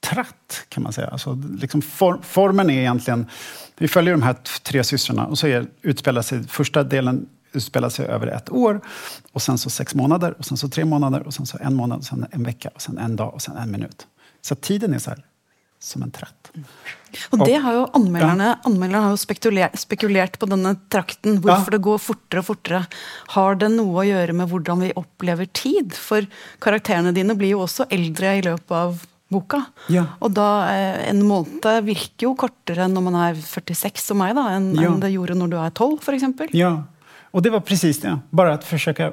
tratt, 0.00 0.66
kan 0.68 0.82
man 0.82 0.92
säga. 0.92 1.06
Alltså, 1.06 1.42
liksom 1.60 1.82
for, 1.82 2.20
formen 2.22 2.70
är 2.70 2.78
egentligen... 2.78 3.26
Vi 3.78 3.88
följer 3.88 4.12
de 4.12 4.22
här 4.22 4.36
tre 4.62 4.84
systrarna 4.84 5.26
och 5.26 5.38
så 5.38 5.46
är, 5.46 5.66
utspelar 5.82 6.22
sig 6.22 6.42
första 6.48 6.82
delen 6.82 7.28
utspelar 7.52 7.88
sig 7.88 8.06
över 8.06 8.26
ett 8.26 8.50
år. 8.50 8.80
Och 9.32 9.42
sen 9.42 9.58
så 9.58 9.70
sex 9.70 9.94
månader, 9.94 10.34
och 10.38 10.44
sen 10.44 10.56
så 10.56 10.68
tre 10.68 10.84
månader, 10.84 11.26
och 11.26 11.34
sen 11.34 11.46
så 11.46 11.58
en 11.60 11.74
månad, 11.74 11.98
och 11.98 12.04
sen 12.04 12.26
en 12.30 12.42
vecka, 12.42 12.70
och 12.74 12.82
sen 12.82 12.98
en 12.98 13.16
dag 13.16 13.34
och 13.34 13.42
sen 13.42 13.56
en 13.56 13.70
minut. 13.70 14.06
Så 14.42 14.54
tiden 14.54 14.94
är 14.94 14.98
så 14.98 15.10
här, 15.10 15.24
som 15.78 16.02
en 16.02 16.10
tratt. 16.10 16.50
Och 17.30 17.38
det 17.46 17.54
har 17.54 17.72
ju 17.72 17.86
anmelderne, 17.92 18.58
anmelderne 18.62 19.04
har 19.04 19.14
jo 19.14 19.18
spekuler, 19.20 19.70
spekulert 19.74 20.38
på 20.38 20.46
denne 20.46 20.74
trakten. 20.92 21.40
Hvorfor 21.40 21.72
ja. 21.72 21.76
det 21.76 21.82
går 21.86 22.02
fortere 22.02 22.42
og 22.42 22.46
fortere. 22.46 22.82
Har 23.34 23.56
det 23.58 23.70
noe 23.72 24.02
å 24.02 24.06
gjøre 24.06 24.36
med 24.36 24.50
hvordan 24.50 24.84
vi 24.84 24.92
opplever 24.98 25.48
tid? 25.56 25.96
For 25.96 26.28
karakterene 26.62 27.14
dine 27.16 27.34
blir 27.38 27.56
jo 27.56 27.64
også 27.64 27.88
eldre 27.90 28.36
i 28.38 28.44
løpet 28.46 28.76
av 28.76 29.00
boka. 29.30 29.62
Ja. 29.90 30.04
Og 30.20 30.34
da, 30.36 30.50
eh, 30.70 31.08
en 31.10 31.22
måned 31.26 31.66
virker 31.86 32.28
jo 32.28 32.34
kortere 32.38 32.88
når 32.90 33.06
man 33.08 33.18
er 33.24 33.40
46 33.40 34.10
som 34.10 34.20
meg, 34.20 34.34
da, 34.38 34.48
enn 34.56 34.72
ja. 34.74 34.90
en 34.90 35.00
det 35.02 35.12
gjorde 35.14 35.38
når 35.38 35.52
du 35.52 35.58
er 35.62 35.70
12, 35.70 35.98
f.eks. 36.02 36.54
Ja, 36.58 36.74
och 37.30 37.42
det 37.42 37.50
var 37.50 37.60
precis 37.60 38.00
det. 38.00 38.18
Bara 38.30 38.54
att 38.54 38.64
försöka... 38.64 39.12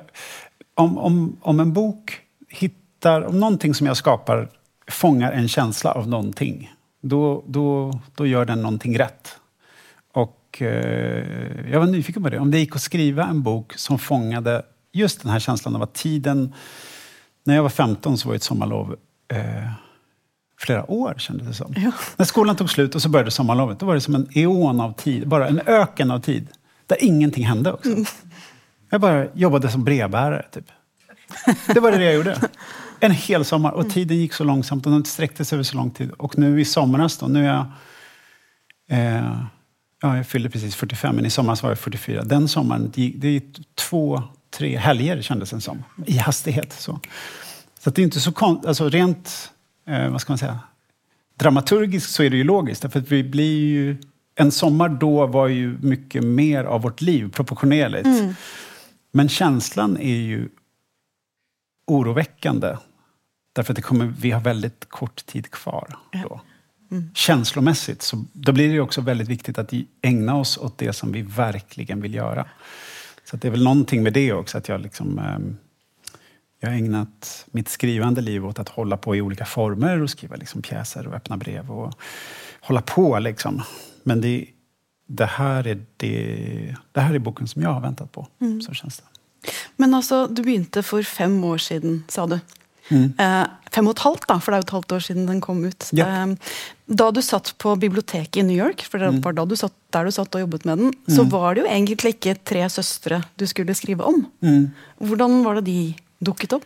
Om, 0.76 0.98
om, 0.98 1.38
om 1.42 1.60
en 1.60 1.74
bok 1.74 2.22
hittar... 2.50 3.22
Om 3.22 3.40
någonting 3.40 3.74
som 3.74 3.88
jag 3.88 3.98
skapar 3.98 4.50
fångar 4.92 5.32
en 5.32 5.48
känsla 5.48 5.92
av 5.92 6.08
någonting, 6.08 6.74
då, 7.02 7.44
då, 7.48 8.00
då 8.16 8.26
gör 8.26 8.46
den 8.46 8.62
någonting 8.62 9.00
rätt. 9.00 9.40
Och 10.14 10.62
eh, 10.62 11.72
jag 11.72 11.80
var 11.80 11.88
nyfiken 11.88 12.24
på 12.24 12.30
det. 12.30 12.40
Om 12.40 12.52
det 12.52 12.60
gick 12.60 12.76
att 12.76 12.82
skriva 12.82 13.28
en 13.28 13.44
bok 13.44 13.74
som 13.74 14.00
fångade 14.00 14.64
just 14.94 15.22
den 15.22 15.32
här 15.32 15.40
känslan 15.40 15.76
av 15.76 15.84
att 15.84 15.94
tiden... 15.94 16.54
När 17.44 17.56
jag 17.56 17.64
var 17.64 17.70
15 17.70 18.18
så 18.18 18.28
var 18.28 18.36
ett 18.36 18.44
sommarlov 18.44 18.96
eh, 19.34 19.72
flera 20.60 20.92
år 20.92 21.14
kändes 21.18 21.48
det 21.48 21.54
som. 21.54 21.74
Ja. 21.78 21.92
När 22.18 22.26
skolan 22.26 22.56
tog 22.56 22.70
slut 22.70 22.96
och 22.96 23.02
så 23.02 23.10
började 23.10 23.32
sommarlovet, 23.32 23.80
då 23.80 23.86
var 23.86 23.94
det 23.94 24.02
som 24.02 24.16
en 24.16 24.28
eon 24.34 24.82
av 24.82 24.94
tid, 24.94 25.28
bara 25.28 25.48
en 25.48 25.62
öken 25.66 26.12
av 26.12 26.20
tid. 26.20 26.48
Där 26.88 27.04
ingenting 27.04 27.46
hände 27.46 27.74
också. 27.74 27.90
Mm. 27.90 28.06
Jag 28.90 29.02
bara 29.02 29.28
jobbade 29.34 29.70
som 29.70 29.84
brevbärare, 29.84 30.46
typ. 30.52 30.66
Det 31.74 31.80
var 31.80 31.92
det 31.92 32.04
jag 32.04 32.14
gjorde. 32.14 32.42
En 33.00 33.12
hel 33.12 33.46
sommar. 33.46 33.72
Och 33.72 33.90
tiden 33.90 34.18
gick 34.18 34.34
så 34.34 34.44
långsamt 34.44 34.86
och 34.86 34.92
den 34.92 35.06
sträckte 35.06 35.46
sig 35.46 35.56
över 35.56 35.64
så 35.64 35.78
lång 35.78 35.92
tid. 35.92 36.12
Och 36.12 36.38
nu 36.38 36.62
i 36.62 36.66
somras 36.66 37.18
då, 37.18 37.28
nu 37.28 37.48
är 37.48 37.54
jag... 37.54 37.66
Eh, 38.90 39.42
ja, 40.02 40.18
jag 40.18 40.28
fyllde 40.28 40.50
precis 40.50 40.76
45, 40.76 41.16
men 41.16 41.26
i 41.26 41.30
somras 41.30 41.64
var 41.64 41.70
jag 41.70 41.80
44. 41.80 42.24
Den 42.24 42.48
sommaren, 42.48 42.92
det 42.96 43.30
gick 43.30 43.76
två, 43.76 44.24
tre 44.58 44.78
helger 44.78 45.22
kändes 45.22 45.50
det 45.50 45.62
som. 45.62 45.84
I 46.06 46.18
hastighet. 46.18 46.74
Så, 46.74 47.00
så 47.80 47.90
det 47.90 48.02
är 48.02 48.04
inte 48.04 48.20
så 48.20 48.32
konstigt. 48.32 48.68
Alltså 48.68 48.90
rent, 48.90 49.52
eh, 49.88 50.10
vad 50.10 50.22
ska 50.22 50.32
man 50.32 50.38
säga? 50.38 50.60
Dramaturgiskt 51.36 52.12
så 52.12 52.24
är 52.24 52.30
det 52.30 52.38
ju 52.38 52.44
logiskt. 52.44 52.82
Därför 52.82 53.00
att 53.00 53.12
vi 53.12 53.24
blir 53.24 53.66
ju 53.66 53.98
en 54.40 54.52
sommar 54.52 54.90
då 54.90 55.26
var 55.26 55.48
ju 55.48 55.78
mycket 55.82 56.24
mer 56.24 56.64
av 56.64 56.82
vårt 56.82 57.02
liv, 57.02 57.32
proportionerligt. 57.32 58.06
Mm. 58.06 58.34
Men 59.12 59.30
känslan 59.30 59.98
är 59.98 60.16
ju 60.16 60.50
oroväckande. 61.88 62.78
Därför 63.54 63.74
att 63.74 63.76
det 63.76 63.82
kommer, 63.82 64.06
vi 64.06 64.32
har 64.32 64.42
väldigt 64.42 64.90
kort 64.90 65.26
tid 65.26 65.52
kvar 65.52 65.98
då. 66.24 66.42
Mm. 66.92 67.10
Känslomässigt, 67.14 68.02
så 68.02 68.26
då 68.34 68.52
blir 68.52 68.74
det 68.74 68.80
också 68.80 69.02
väldigt 69.02 69.28
viktigt 69.28 69.58
att 69.58 69.74
ägna 70.02 70.36
oss 70.36 70.58
åt 70.58 70.78
det 70.78 70.94
som 70.94 71.12
vi 71.12 71.22
verkligen 71.22 72.02
vill 72.02 72.14
göra. 72.14 72.46
Så 73.24 73.38
det 73.38 73.48
är 73.48 73.52
väl 73.52 73.64
någonting 73.64 74.04
med 74.04 74.14
det 74.14 74.34
också, 74.34 74.58
att 74.58 74.68
jag 74.68 74.82
liksom... 74.82 75.20
Eh, 75.20 75.40
jag 76.60 76.70
har 76.70 76.76
ägnat 76.76 77.46
mitt 77.52 77.70
skrivande 77.70 78.22
liv 78.22 78.46
åt 78.46 78.60
att 78.60 78.70
hålla 78.70 78.98
på 78.98 79.16
i 79.16 79.22
olika 79.22 79.46
former 79.46 80.02
och 80.02 80.10
skriva 80.10 80.36
liksom 80.36 80.62
pjäser 80.62 81.08
och 81.08 81.14
öppna 81.14 81.38
brev 81.38 81.72
och 81.72 81.94
hålla 82.62 82.82
på 82.82 83.20
liksom. 83.20 83.64
Men 84.08 84.22
det, 84.22 84.46
det, 85.08 85.26
här 85.26 85.68
är 85.68 85.86
det, 85.98 86.76
det 86.92 87.02
här 87.02 87.14
är 87.14 87.20
boken 87.20 87.48
som 87.48 87.62
jag 87.62 87.74
har 87.74 87.82
väntat 87.82 88.12
på. 88.12 88.28
Mm. 88.42 88.62
Så 88.62 88.74
känns 88.74 88.98
det. 88.98 89.04
Men 89.76 89.94
alltså, 89.94 90.28
du 90.28 90.44
började 90.44 90.84
för 90.84 91.04
fem 91.04 91.44
år 91.44 91.58
sedan, 91.58 92.04
sa 92.08 92.28
du. 92.28 92.40
Mm. 92.90 93.14
Eh, 93.18 93.48
fem 93.72 93.88
och 93.88 93.94
ett 93.94 94.00
halvt, 94.00 94.28
då, 94.28 94.40
för 94.40 94.52
det 94.52 94.58
är 94.58 94.60
ett 94.60 94.70
halvt 94.70 94.92
år 94.92 95.00
sedan 95.00 95.26
den 95.26 95.42
kom 95.42 95.66
ut. 95.66 95.90
Yep. 95.94 96.08
Eh, 96.08 96.26
da 96.86 97.12
du 97.12 97.22
satt 97.22 97.58
på 97.58 97.76
biblioteket 97.76 98.38
i 98.38 98.44
New 98.44 98.58
York, 98.58 98.82
för 98.82 99.00
det 99.00 99.06
mm. 99.06 99.22
var 99.22 99.34
då 99.34 99.46
du 99.46 99.56
satt, 99.56 99.74
där 99.90 100.06
du 100.06 100.12
satt 100.12 100.36
och 100.36 100.42
jobbade 100.42 100.62
med 100.64 100.78
den, 100.78 100.94
så 101.16 101.22
mm. 101.22 101.30
var 101.30 101.56
det 101.56 101.62
ju 101.62 101.68
egentligen 101.68 102.18
inte 102.28 102.44
tre 102.44 102.70
systrar 102.70 103.24
du 103.36 103.48
skulle 103.48 103.76
skriva 103.76 104.04
om. 104.04 104.26
Mm. 104.42 104.70
Hur 104.98 105.44
var 105.44 105.56
det 105.56 105.62
de 105.62 105.94
dukket 106.20 106.54
upp? 106.54 106.66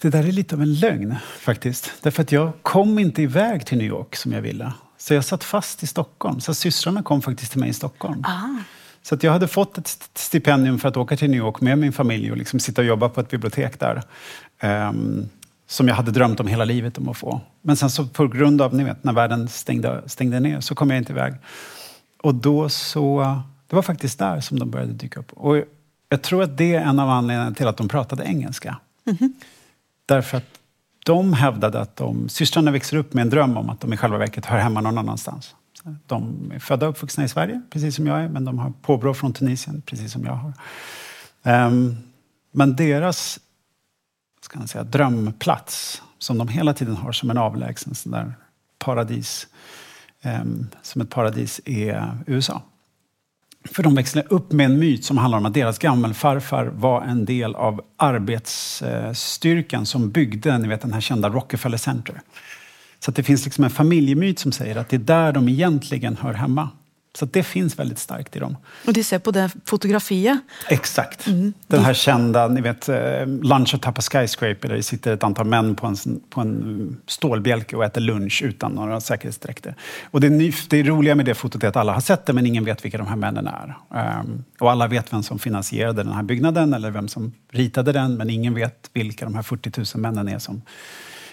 Det 0.00 0.10
där 0.10 0.28
är 0.28 0.32
lite 0.32 0.54
av 0.54 0.62
en 0.62 0.74
lögn 0.74 1.14
faktiskt. 1.38 1.92
Därför 2.02 2.22
att 2.22 2.32
jag 2.32 2.52
kom 2.62 2.98
inte 2.98 3.22
iväg 3.22 3.66
till 3.66 3.78
New 3.78 3.86
York 3.86 4.16
som 4.16 4.32
jag 4.32 4.42
ville. 4.42 4.72
Så 5.06 5.14
jag 5.14 5.24
satt 5.24 5.44
fast 5.44 5.82
i 5.82 5.86
Stockholm. 5.86 6.40
Så 6.40 6.54
systrarna 6.54 7.02
kom 7.02 7.22
faktiskt 7.22 7.52
till 7.52 7.60
mig 7.60 7.68
i 7.68 7.72
Stockholm. 7.72 8.22
Ah. 8.24 8.62
Så 9.02 9.14
att 9.14 9.22
jag 9.22 9.32
hade 9.32 9.48
fått 9.48 9.78
ett 9.78 10.10
stipendium 10.14 10.78
för 10.78 10.88
att 10.88 10.96
åka 10.96 11.16
till 11.16 11.30
New 11.30 11.38
York 11.38 11.60
med 11.60 11.78
min 11.78 11.92
familj 11.92 12.30
och 12.30 12.36
liksom 12.36 12.60
sitta 12.60 12.80
och 12.80 12.86
jobba 12.86 13.08
på 13.08 13.20
ett 13.20 13.30
bibliotek 13.30 13.80
där. 13.80 14.02
Um, 14.88 15.28
som 15.66 15.88
jag 15.88 15.94
hade 15.94 16.10
drömt 16.10 16.40
om 16.40 16.46
hela 16.46 16.64
livet 16.64 16.98
om 16.98 17.08
att 17.08 17.16
få. 17.16 17.40
Men 17.62 17.76
sen 17.76 17.90
så 17.90 18.06
på 18.06 18.28
grund 18.28 18.62
av, 18.62 18.74
ni 18.74 18.84
vet, 18.84 19.04
när 19.04 19.12
världen 19.12 19.48
stängde, 19.48 20.02
stängde 20.06 20.40
ner 20.40 20.60
så 20.60 20.74
kom 20.74 20.90
jag 20.90 20.98
inte 20.98 21.12
iväg. 21.12 21.34
Och 22.22 22.34
då 22.34 22.68
så, 22.68 23.36
det 23.66 23.76
var 23.76 23.82
faktiskt 23.82 24.18
där 24.18 24.40
som 24.40 24.58
de 24.58 24.70
började 24.70 24.92
dyka 24.92 25.20
upp. 25.20 25.32
Och 25.32 25.56
jag 26.08 26.22
tror 26.22 26.42
att 26.42 26.56
det 26.56 26.74
är 26.74 26.80
en 26.80 26.98
av 26.98 27.10
anledningarna 27.10 27.54
till 27.54 27.66
att 27.66 27.76
de 27.76 27.88
pratade 27.88 28.24
engelska. 28.24 28.76
Mm 29.06 29.16
-hmm. 29.16 29.32
Därför 30.06 30.36
att 30.36 30.60
de 31.06 31.32
hävdade 31.32 31.80
att 31.80 31.96
de, 31.96 32.28
systrarna 32.28 32.70
växer 32.70 32.96
upp 32.96 33.14
med 33.14 33.22
en 33.22 33.30
dröm 33.30 33.56
om 33.56 33.70
att 33.70 33.80
de 33.80 33.92
i 33.92 33.96
själva 33.96 34.18
verket 34.18 34.46
hör 34.46 34.58
hemma 34.58 34.80
någon 34.80 34.98
annanstans. 34.98 35.54
De 36.06 36.50
är 36.54 36.58
födda 36.58 36.86
och 36.86 36.90
uppvuxna 36.90 37.24
i 37.24 37.28
Sverige, 37.28 37.62
precis 37.70 37.96
som 37.96 38.06
jag 38.06 38.20
är, 38.20 38.28
men 38.28 38.44
de 38.44 38.58
har 38.58 38.72
påbrå 38.82 39.14
från 39.14 39.32
Tunisien, 39.32 39.82
precis 39.82 40.12
som 40.12 40.24
jag 40.24 40.32
har. 40.32 40.52
Ehm, 41.42 41.96
men 42.52 42.76
deras 42.76 43.40
ska 44.40 44.58
man 44.58 44.68
säga, 44.68 44.84
drömplats, 44.84 46.02
som 46.18 46.38
de 46.38 46.48
hela 46.48 46.74
tiden 46.74 46.96
har 46.96 47.12
som 47.12 47.30
en 47.30 47.38
avlägsen 47.38 47.94
sån 47.94 48.12
där 48.12 48.34
paradis, 48.78 49.46
ehm, 50.22 50.66
som 50.82 51.00
ett 51.00 51.10
paradis, 51.10 51.60
är 51.64 52.18
USA. 52.26 52.62
För 53.72 53.82
de 53.82 53.94
växlar 53.94 54.24
upp 54.32 54.52
med 54.52 54.66
en 54.66 54.78
myt 54.78 55.04
som 55.04 55.18
handlar 55.18 55.38
om 55.38 55.46
att 55.46 55.54
deras 55.54 55.78
gammelfarfar 55.78 56.64
var 56.64 57.02
en 57.02 57.24
del 57.24 57.54
av 57.54 57.80
arbetsstyrkan 57.96 59.86
som 59.86 60.10
byggde 60.10 60.58
ni 60.58 60.68
vet, 60.68 60.80
den 60.80 60.92
här 60.92 61.00
kända 61.00 61.28
Rockefeller 61.28 61.78
Center. 61.78 62.20
Så 63.00 63.10
det 63.10 63.22
finns 63.22 63.44
liksom 63.44 63.64
en 63.64 63.70
familjemyt 63.70 64.38
som 64.38 64.52
säger 64.52 64.76
att 64.76 64.88
det 64.88 64.96
är 64.96 65.00
där 65.00 65.32
de 65.32 65.48
egentligen 65.48 66.16
hör 66.16 66.32
hemma. 66.32 66.68
Så 67.16 67.26
det 67.26 67.42
finns 67.42 67.78
väldigt 67.78 67.98
starkt 67.98 68.36
i 68.36 68.38
dem. 68.38 68.56
Och 68.86 68.92
de 68.92 69.04
ser 69.04 69.18
på 69.18 69.30
det 69.30 69.50
fotografiet? 69.64 70.38
Exakt. 70.68 71.26
Mm. 71.26 71.52
Den 71.66 71.84
här 71.84 71.94
kända, 71.94 72.48
ni 72.48 72.60
vet, 72.60 72.88
eh, 72.88 73.26
Lunch 73.26 73.80
top 73.80 73.98
of 73.98 74.04
skyscraper, 74.04 74.68
där 74.68 74.76
det 74.76 74.82
sitter 74.82 75.14
ett 75.14 75.24
antal 75.24 75.46
män 75.46 75.74
på 75.74 75.86
en, 75.86 75.96
på 76.30 76.40
en 76.40 76.96
stålbjälke 77.06 77.76
och 77.76 77.84
äter 77.84 78.00
lunch 78.00 78.42
utan 78.42 78.72
några 78.72 79.00
säkerhetsdräkter. 79.00 79.74
Och 80.10 80.20
det, 80.20 80.30
ny, 80.30 80.52
det 80.68 80.82
roliga 80.82 81.14
med 81.14 81.26
det 81.26 81.34
fotot 81.34 81.64
är 81.64 81.68
att 81.68 81.76
alla 81.76 81.92
har 81.92 82.00
sett 82.00 82.26
det, 82.26 82.32
men 82.32 82.46
ingen 82.46 82.64
vet 82.64 82.84
vilka 82.84 82.98
de 82.98 83.06
här 83.06 83.16
männen 83.16 83.46
är. 83.46 83.76
Um, 84.20 84.44
och 84.58 84.70
alla 84.70 84.86
vet 84.86 85.12
vem 85.12 85.22
som 85.22 85.38
finansierade 85.38 86.02
den 86.02 86.12
här 86.12 86.22
byggnaden, 86.22 86.74
eller 86.74 86.90
vem 86.90 87.08
som 87.08 87.32
ritade 87.52 87.92
den, 87.92 88.16
men 88.16 88.30
ingen 88.30 88.54
vet 88.54 88.90
vilka 88.92 89.24
de 89.24 89.34
här 89.34 89.42
40 89.42 89.96
000 89.96 90.02
männen 90.02 90.28
är 90.28 90.38
som 90.38 90.62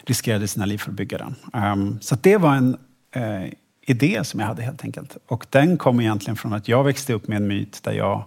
riskerade 0.05 0.47
sina 0.47 0.65
liv 0.65 0.77
för 0.77 0.89
att 0.89 0.95
bygga 0.95 1.17
den. 1.17 1.35
Um, 1.71 1.99
så 2.01 2.15
det 2.21 2.37
var 2.37 2.55
en 2.55 2.77
uh, 3.15 3.49
idé 3.85 4.23
som 4.23 4.39
jag 4.39 4.47
hade 4.47 4.61
helt 4.61 4.83
enkelt. 4.83 5.17
Och 5.27 5.45
den 5.49 5.77
kom 5.77 5.99
egentligen 5.99 6.37
från 6.37 6.53
att 6.53 6.67
jag 6.67 6.83
växte 6.83 7.13
upp 7.13 7.27
med 7.27 7.35
en 7.35 7.47
myt 7.47 7.83
där 7.83 7.91
jag 7.91 8.23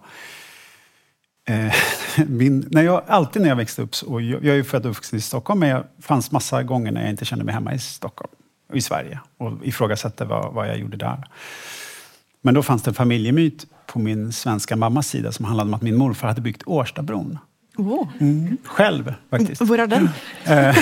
eh, 1.49 1.75
min, 2.27 2.69
när 2.71 2.83
jag, 2.83 3.03
alltid 3.07 3.43
när 3.43 3.49
jag 3.49 3.57
växte 3.57 3.83
upp, 3.83 3.95
och 4.07 4.23
jag, 4.23 4.45
jag 4.45 4.59
är 4.59 4.63
född 4.63 4.85
och 4.87 4.91
uppvuxen 4.91 5.19
i 5.19 5.23
Stockholm, 5.23 5.61
men 5.61 5.77
det 5.77 6.03
fanns 6.03 6.31
massa 6.31 6.63
gånger 6.63 6.93
när 6.93 7.01
jag 7.01 7.11
inte 7.11 7.25
kände 7.25 7.45
mig 7.45 7.55
hemma 7.55 7.75
i 7.75 7.79
Stockholm, 7.79 8.33
i 8.73 8.81
Sverige, 8.81 9.21
och 9.39 9.53
ifrågasatte 9.67 10.25
vad, 10.25 10.55
vad 10.55 10.69
jag 10.69 10.79
gjorde 10.79 10.97
där. 10.97 11.25
Men 12.43 12.55
då 12.55 12.63
fanns 12.63 12.83
det 12.83 12.91
en 12.91 12.95
familjemyt 12.95 13.67
på 13.87 13.99
min 13.99 14.33
svenska 14.33 14.77
mammas 14.77 15.09
sida 15.09 15.33
som 15.33 15.45
handlade 15.45 15.69
om 15.69 15.75
att 15.75 15.83
min 15.83 15.97
morfar 15.97 16.29
hade 16.29 16.41
byggt 16.41 16.63
Årstabron. 16.67 17.39
Oh. 17.77 18.09
Mm, 18.21 18.57
själv 18.65 19.15
faktiskt. 19.31 19.63
Var 19.63 19.79
är 19.79 19.87
den? 19.87 20.09
Eh, 20.45 20.77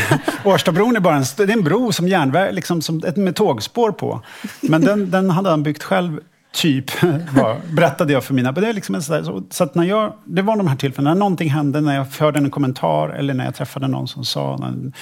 Årstabron 0.45 0.97
är 0.97 1.01
bara 1.01 1.17
en, 1.17 1.25
det 1.37 1.43
är 1.43 1.51
en 1.51 1.65
bro 1.65 1.93
som 1.93 2.09
järnväg, 2.09 2.55
liksom, 2.55 2.83
som 2.83 3.03
ett, 3.05 3.17
med 3.17 3.37
tågspår 3.37 3.93
på. 3.93 4.21
Men 4.61 4.81
den, 4.81 5.11
den 5.11 5.31
hade 5.31 5.51
han 5.51 5.63
byggt 5.63 5.83
själv 5.83 6.21
typ, 6.55 7.03
var, 7.03 7.75
berättade 7.75 8.13
jag 8.13 8.25
för 8.25 8.35
mina... 8.35 8.53
Det, 8.53 8.69
är 8.69 8.73
liksom 8.73 9.03
sådär, 9.03 9.23
så, 9.23 9.43
så 9.51 9.65
att 9.65 9.75
när 9.75 9.85
jag, 9.85 10.13
det 10.25 10.43
var 10.43 10.57
de 10.57 10.67
här 10.67 10.77
tillfällena, 10.77 11.15
när 11.15 11.19
någonting 11.19 11.51
hände, 11.51 11.81
när 11.81 11.95
jag 11.97 12.07
hörde 12.19 12.39
en 12.39 12.51
kommentar 12.51 13.09
eller 13.09 13.35
när 13.35 13.45
jag 13.45 13.55
träffade 13.55 13.89
någon 13.89 14.09
som 14.09 14.25
sa 14.25 14.55
en 14.67 14.93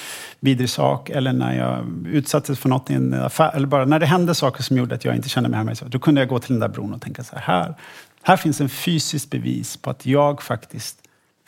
vidrig 0.41 0.71
sak 0.71 1.11
eller 1.11 1.33
när 1.33 1.59
jag 1.59 2.07
utsattes 2.07 2.59
för 2.59 2.69
något 2.69 2.91
i 2.91 2.95
en 2.95 3.15
affär, 3.15 3.51
eller 3.55 3.67
bara 3.67 3.85
när 3.85 3.99
det 3.99 4.07
hände 4.07 4.35
saker 4.35 4.63
som 4.63 4.77
gjorde 4.77 4.95
att 4.95 5.05
jag 5.05 5.17
inte 5.17 5.29
kände 5.29 5.49
mig 5.49 5.59
hemma. 5.59 5.75
Då 5.87 5.99
kunde 5.99 6.21
jag 6.21 6.29
gå 6.29 6.39
till 6.39 6.53
den 6.53 6.61
där 6.61 6.69
bron 6.69 6.95
och 6.95 7.01
tänka 7.01 7.25
så 7.25 7.37
här, 7.37 7.43
här, 7.43 7.75
här 8.23 8.37
finns 8.37 8.61
en 8.61 8.69
fysisk 8.69 9.31
bevis 9.31 9.77
på 9.77 9.91
att 9.91 10.07
jag 10.07 10.43
faktiskt 10.43 11.02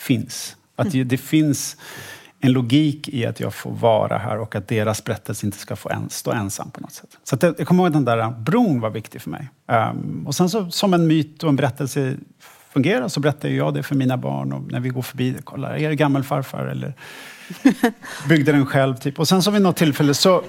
finns. 0.05 0.57
Att 0.77 0.91
det, 0.91 1.05
det 1.05 1.19
finns 1.19 1.77
en 2.41 2.53
logik 2.53 3.09
i 3.09 3.27
att 3.27 3.41
jag 3.41 3.55
får 3.55 3.71
vara 3.71 4.19
här 4.19 4.39
och 4.39 4.55
att 4.55 4.69
deras 4.69 5.05
berättelse 5.05 5.47
inte 5.47 5.59
ska 5.59 5.77
få 5.77 5.89
en, 5.89 6.11
stå 6.11 6.33
ensam 6.33 6.71
på 6.71 6.81
något 6.81 6.93
sätt. 6.93 7.19
Så 7.25 7.37
jag, 7.41 7.55
jag 7.59 7.67
kommer 7.67 7.83
ihåg 7.83 7.87
att 7.87 7.93
den 7.93 8.05
där 8.05 8.31
bron 8.31 8.81
var 8.81 8.91
viktig 8.91 9.23
för 9.23 9.31
mig. 9.31 9.49
Um, 9.67 10.27
och 10.27 10.35
sen 10.35 10.49
så, 10.49 10.71
som 10.71 10.95
en 10.95 11.07
myt 11.07 11.43
och 11.43 11.49
en 11.49 11.57
berättelse 11.57 12.15
fungerar 12.73 13.09
så 13.09 13.21
berättar 13.21 13.49
jag 13.49 13.75
det 13.75 13.83
för 13.83 13.95
mina 13.95 14.17
barn 14.17 14.53
och 14.53 14.73
när 14.73 14.81
vi 14.81 14.89
går 14.89 15.03
förbi, 15.03 15.37
kolla, 15.45 15.79
är 15.79 15.89
det 15.89 15.97
gammelfarfar 15.97 16.67
eller 16.67 16.95
byggde 18.29 18.53
den 18.53 18.67
själv? 18.67 18.97
Typ. 18.97 19.19
Och 19.19 19.29
sen 19.29 19.43
så 19.43 19.51
vid 19.51 19.63
något 19.63 19.77
tillfälle 19.77 20.15
så 20.15 20.43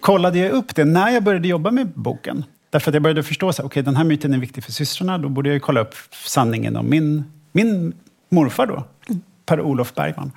kollade 0.00 0.38
jag 0.38 0.52
upp 0.52 0.74
det 0.74 0.84
när 0.84 1.10
jag 1.10 1.22
började 1.22 1.48
jobba 1.48 1.70
med 1.70 1.88
boken. 1.94 2.44
Därför 2.70 2.90
att 2.90 2.94
jag 2.94 3.02
började 3.02 3.22
förstå 3.22 3.48
att 3.48 3.60
okay, 3.60 3.82
den 3.82 3.96
här 3.96 4.04
myten 4.04 4.34
är 4.34 4.38
viktig 4.38 4.64
för 4.64 4.72
systrarna, 4.72 5.18
då 5.18 5.28
borde 5.28 5.52
jag 5.52 5.62
kolla 5.62 5.80
upp 5.80 5.94
sanningen 6.10 6.76
om 6.76 6.90
min, 6.90 7.24
min 7.52 7.92
morfar 8.32 8.66
då, 8.66 8.84
Per-Olof 9.46 9.94
Bergman. 9.94 10.32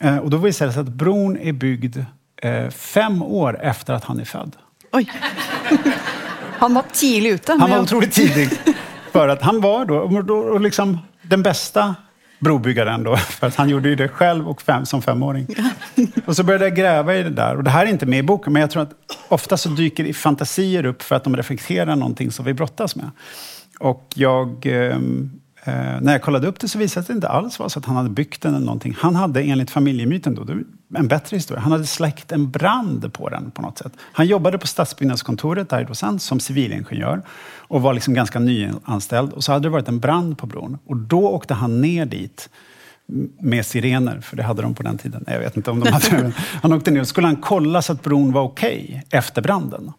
Eh, 0.00 0.16
och 0.16 0.30
då 0.30 0.36
visade 0.36 0.68
det 0.68 0.72
sig 0.72 0.80
att 0.80 0.88
bron 0.88 1.36
är 1.36 1.52
byggd 1.52 1.98
eh, 2.42 2.68
fem 2.70 3.22
år 3.22 3.60
efter 3.62 3.94
att 3.94 4.04
han 4.04 4.20
är 4.20 4.24
född. 4.24 4.56
Oj. 4.92 5.12
Han 6.58 6.74
var 6.74 6.84
tidigt 6.92 7.34
ute. 7.34 7.52
Han 7.60 7.70
var 7.70 7.80
otroligt 7.80 8.12
tidig. 8.12 8.50
För 9.12 9.28
att 9.28 9.42
han 9.42 9.60
var 9.60 9.84
då, 9.84 10.22
då 10.22 10.58
liksom 10.58 10.98
den 11.22 11.42
bästa 11.42 11.94
brobyggaren 12.38 13.02
då, 13.02 13.16
för 13.16 13.46
att 13.46 13.54
han 13.54 13.68
gjorde 13.68 13.88
ju 13.88 13.94
det 13.94 14.08
själv 14.08 14.48
och 14.48 14.62
fem, 14.62 14.86
som 14.86 15.02
femåring. 15.02 15.46
Och 16.26 16.36
så 16.36 16.42
började 16.42 16.64
jag 16.64 16.76
gräva 16.76 17.14
i 17.14 17.22
det 17.22 17.30
där. 17.30 17.56
Och 17.56 17.64
det 17.64 17.70
här 17.70 17.86
är 17.86 17.90
inte 17.90 18.06
med 18.06 18.18
i 18.18 18.22
boken, 18.22 18.52
men 18.52 18.60
jag 18.60 18.70
tror 18.70 18.82
att 18.82 18.92
ofta 19.28 19.56
så 19.56 19.68
dyker 19.68 20.12
fantasier 20.12 20.86
upp 20.86 21.02
för 21.02 21.16
att 21.16 21.24
de 21.24 21.36
reflekterar 21.36 21.96
någonting 21.96 22.30
som 22.30 22.44
vi 22.44 22.54
brottas 22.54 22.96
med. 22.96 23.10
Och 23.80 24.12
jag 24.14 24.66
ehm, 24.66 25.30
Eh, 25.64 26.00
när 26.00 26.12
jag 26.12 26.22
kollade 26.22 26.46
upp 26.46 26.60
det 26.60 26.68
så 26.68 26.78
visade 26.78 27.02
det 27.02 27.06
sig 27.06 27.14
inte 27.14 27.28
alls 27.28 27.58
var 27.58 27.68
så 27.68 27.78
att 27.78 27.84
han 27.84 27.96
hade 27.96 28.10
byggt 28.10 28.42
den 28.42 28.54
eller 28.54 28.66
någonting. 28.66 28.96
Han 28.98 29.14
hade 29.14 29.42
enligt 29.42 29.70
familjemyten 29.70 30.34
då, 30.34 30.46
en 30.98 31.08
bättre 31.08 31.36
historia. 31.36 31.60
Han 31.60 31.72
hade 31.72 31.86
släckt 31.86 32.32
en 32.32 32.50
brand 32.50 33.12
på 33.12 33.28
den 33.28 33.50
på 33.50 33.62
något 33.62 33.78
sätt. 33.78 33.92
Han 34.12 34.26
jobbade 34.26 34.58
på 34.58 34.66
stadsbyggnadskontoret 34.66 35.68
där 35.68 35.80
i 35.80 35.84
Lausanne 35.84 36.18
som 36.18 36.40
civilingenjör 36.40 37.22
och 37.56 37.82
var 37.82 37.94
liksom 37.94 38.14
ganska 38.14 38.38
nyanställd. 38.38 39.32
Och 39.32 39.44
så 39.44 39.52
hade 39.52 39.68
det 39.68 39.70
varit 39.70 39.88
en 39.88 40.00
brand 40.00 40.38
på 40.38 40.46
bron. 40.46 40.78
Och 40.86 40.96
då 40.96 41.28
åkte 41.28 41.54
han 41.54 41.80
ner 41.80 42.06
dit 42.06 42.48
med 43.40 43.66
sirener, 43.66 44.20
för 44.20 44.36
det 44.36 44.42
hade 44.42 44.62
de 44.62 44.74
på 44.74 44.82
den 44.82 44.98
tiden. 44.98 45.24
Jag 45.26 45.38
vet 45.38 45.56
inte 45.56 45.70
om 45.70 45.80
de 45.80 45.92
hade. 45.92 46.32
Han 46.62 46.72
åkte 46.72 46.90
ner 46.90 47.00
och 47.00 47.08
skulle 47.08 47.26
han 47.26 47.36
kolla 47.36 47.82
så 47.82 47.92
att 47.92 48.02
bron 48.02 48.32
var 48.32 48.42
okej 48.42 48.84
okay 48.88 49.18
efter 49.18 49.42
branden. 49.42 49.92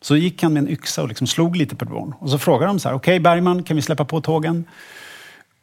Så 0.00 0.16
gick 0.16 0.42
han 0.42 0.52
med 0.52 0.62
en 0.62 0.68
yxa 0.68 1.02
och 1.02 1.08
liksom 1.08 1.26
slog 1.26 1.56
lite 1.56 1.76
på 1.76 1.84
bron. 1.84 2.14
Och 2.18 2.30
så 2.30 2.38
frågade 2.38 2.66
de 2.66 2.78
så 2.78 2.88
här, 2.88 2.96
okej 2.96 3.12
okay, 3.12 3.20
Bergman, 3.20 3.62
kan 3.62 3.76
vi 3.76 3.82
släppa 3.82 4.04
på 4.04 4.20
tågen? 4.20 4.64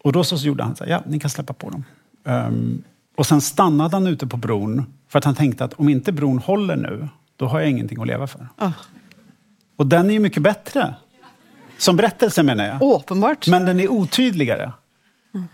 Och 0.04 0.12
då 0.12 0.24
så 0.24 0.36
gjorde 0.36 0.64
han 0.64 0.76
så 0.76 0.84
här, 0.84 0.92
ja, 0.92 1.04
ni 1.06 1.20
kan 1.20 1.30
släppa 1.30 1.54
på 1.54 1.70
dem. 1.70 1.84
Um, 2.24 2.84
och 3.16 3.26
sen 3.26 3.42
stannade 3.42 3.96
han 3.96 4.08
ute 4.08 4.28
på 4.28 4.38
bron 4.38 4.86
för 5.08 5.20
att 5.20 5.26
han 5.26 5.36
tänkte 5.36 5.64
att 5.64 5.74
om 5.74 5.90
inte 5.90 6.12
bron 6.12 6.40
håller 6.40 6.76
nu, 6.76 7.08
då 7.36 7.46
har 7.46 7.60
jag 7.60 7.70
ingenting 7.70 8.02
att 8.02 8.08
leva 8.08 8.28
för. 8.28 8.48
Oh. 8.58 8.72
Och 9.76 9.88
den 9.88 10.10
är 10.10 10.14
ju 10.14 10.20
mycket 10.20 10.44
bättre. 10.44 10.96
Som 11.78 11.96
berättelse 11.96 12.44
menar 12.44 12.66
jag. 12.66 12.82
Uppenbart. 12.82 13.48
Men 13.48 13.66
den 13.66 13.80
är 13.80 13.92
otydligare. 13.92 14.72
Mm. 15.34 15.48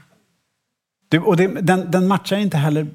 Det, 1.10 1.20
och 1.20 1.38
det, 1.38 1.48
den, 1.48 1.92
den 1.92 2.08
matchar 2.08 2.38
inte 2.38 2.58
heller 2.58 2.88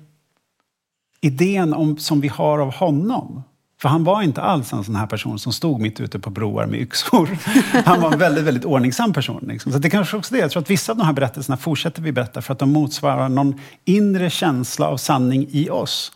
idén 1.20 1.74
om, 1.74 1.98
som 1.98 2.20
vi 2.20 2.28
har 2.28 2.58
av 2.58 2.74
honom. 2.74 3.42
För 3.78 3.88
han 3.88 4.04
var 4.04 4.22
inte 4.22 4.42
alls 4.42 4.72
en 4.72 4.84
sån 4.84 4.96
här 4.96 5.06
person 5.06 5.38
som 5.38 5.52
stod 5.52 5.80
mitt 5.80 6.00
ute 6.00 6.18
på 6.18 6.30
broar 6.30 6.66
med 6.66 6.80
yxor. 6.80 7.38
Han 7.84 8.00
var 8.00 8.12
en 8.12 8.18
väldigt, 8.18 8.44
väldigt 8.44 8.64
ordningsam 8.64 9.12
person. 9.12 9.44
Liksom. 9.48 9.72
Så 9.72 9.78
det 9.78 9.90
kanske 9.90 10.16
också 10.16 10.34
det. 10.34 10.40
Jag 10.40 10.50
tror 10.50 10.62
att 10.62 10.70
vissa 10.70 10.92
av 10.92 10.98
de 10.98 11.04
här 11.04 11.12
berättelserna 11.12 11.56
fortsätter 11.56 12.02
vi 12.02 12.12
berätta 12.12 12.42
för 12.42 12.52
att 12.52 12.58
de 12.58 12.72
motsvarar 12.72 13.28
någon 13.28 13.60
inre 13.84 14.30
känsla 14.30 14.86
av 14.88 14.96
sanning 14.96 15.46
i 15.50 15.70
oss. 15.70 16.12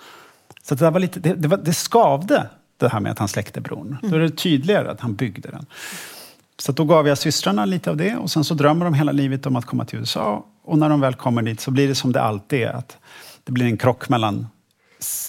Så 0.62 0.74
det, 0.74 0.90
var 0.90 1.00
lite, 1.00 1.20
det, 1.20 1.34
det, 1.34 1.48
var, 1.48 1.56
det 1.56 1.72
skavde, 1.72 2.46
det 2.76 2.88
här 2.88 3.00
med 3.00 3.12
att 3.12 3.18
han 3.18 3.28
släckte 3.28 3.60
bron. 3.60 3.96
Då 4.02 4.16
är 4.16 4.20
det 4.20 4.30
tydligare 4.30 4.90
att 4.90 5.00
han 5.00 5.14
byggde 5.14 5.50
den. 5.50 5.66
Så 6.58 6.72
då 6.72 6.84
gav 6.84 7.08
jag 7.08 7.18
systrarna 7.18 7.64
lite 7.64 7.90
av 7.90 7.96
det 7.96 8.16
och 8.16 8.30
sen 8.30 8.44
så 8.44 8.54
drömmer 8.54 8.84
de 8.84 8.94
hela 8.94 9.12
livet 9.12 9.46
om 9.46 9.56
att 9.56 9.66
komma 9.66 9.84
till 9.84 9.98
USA. 9.98 10.46
Och 10.64 10.78
när 10.78 10.88
de 10.88 11.00
väl 11.00 11.14
kommer 11.14 11.42
dit 11.42 11.60
så 11.60 11.70
blir 11.70 11.88
det 11.88 11.94
som 11.94 12.12
det 12.12 12.22
alltid 12.22 12.62
är. 12.62 12.72
Att 12.72 12.98
det 13.44 13.52
blir 13.52 13.66
en 13.66 13.76
krock 13.76 14.08
mellan 14.08 14.46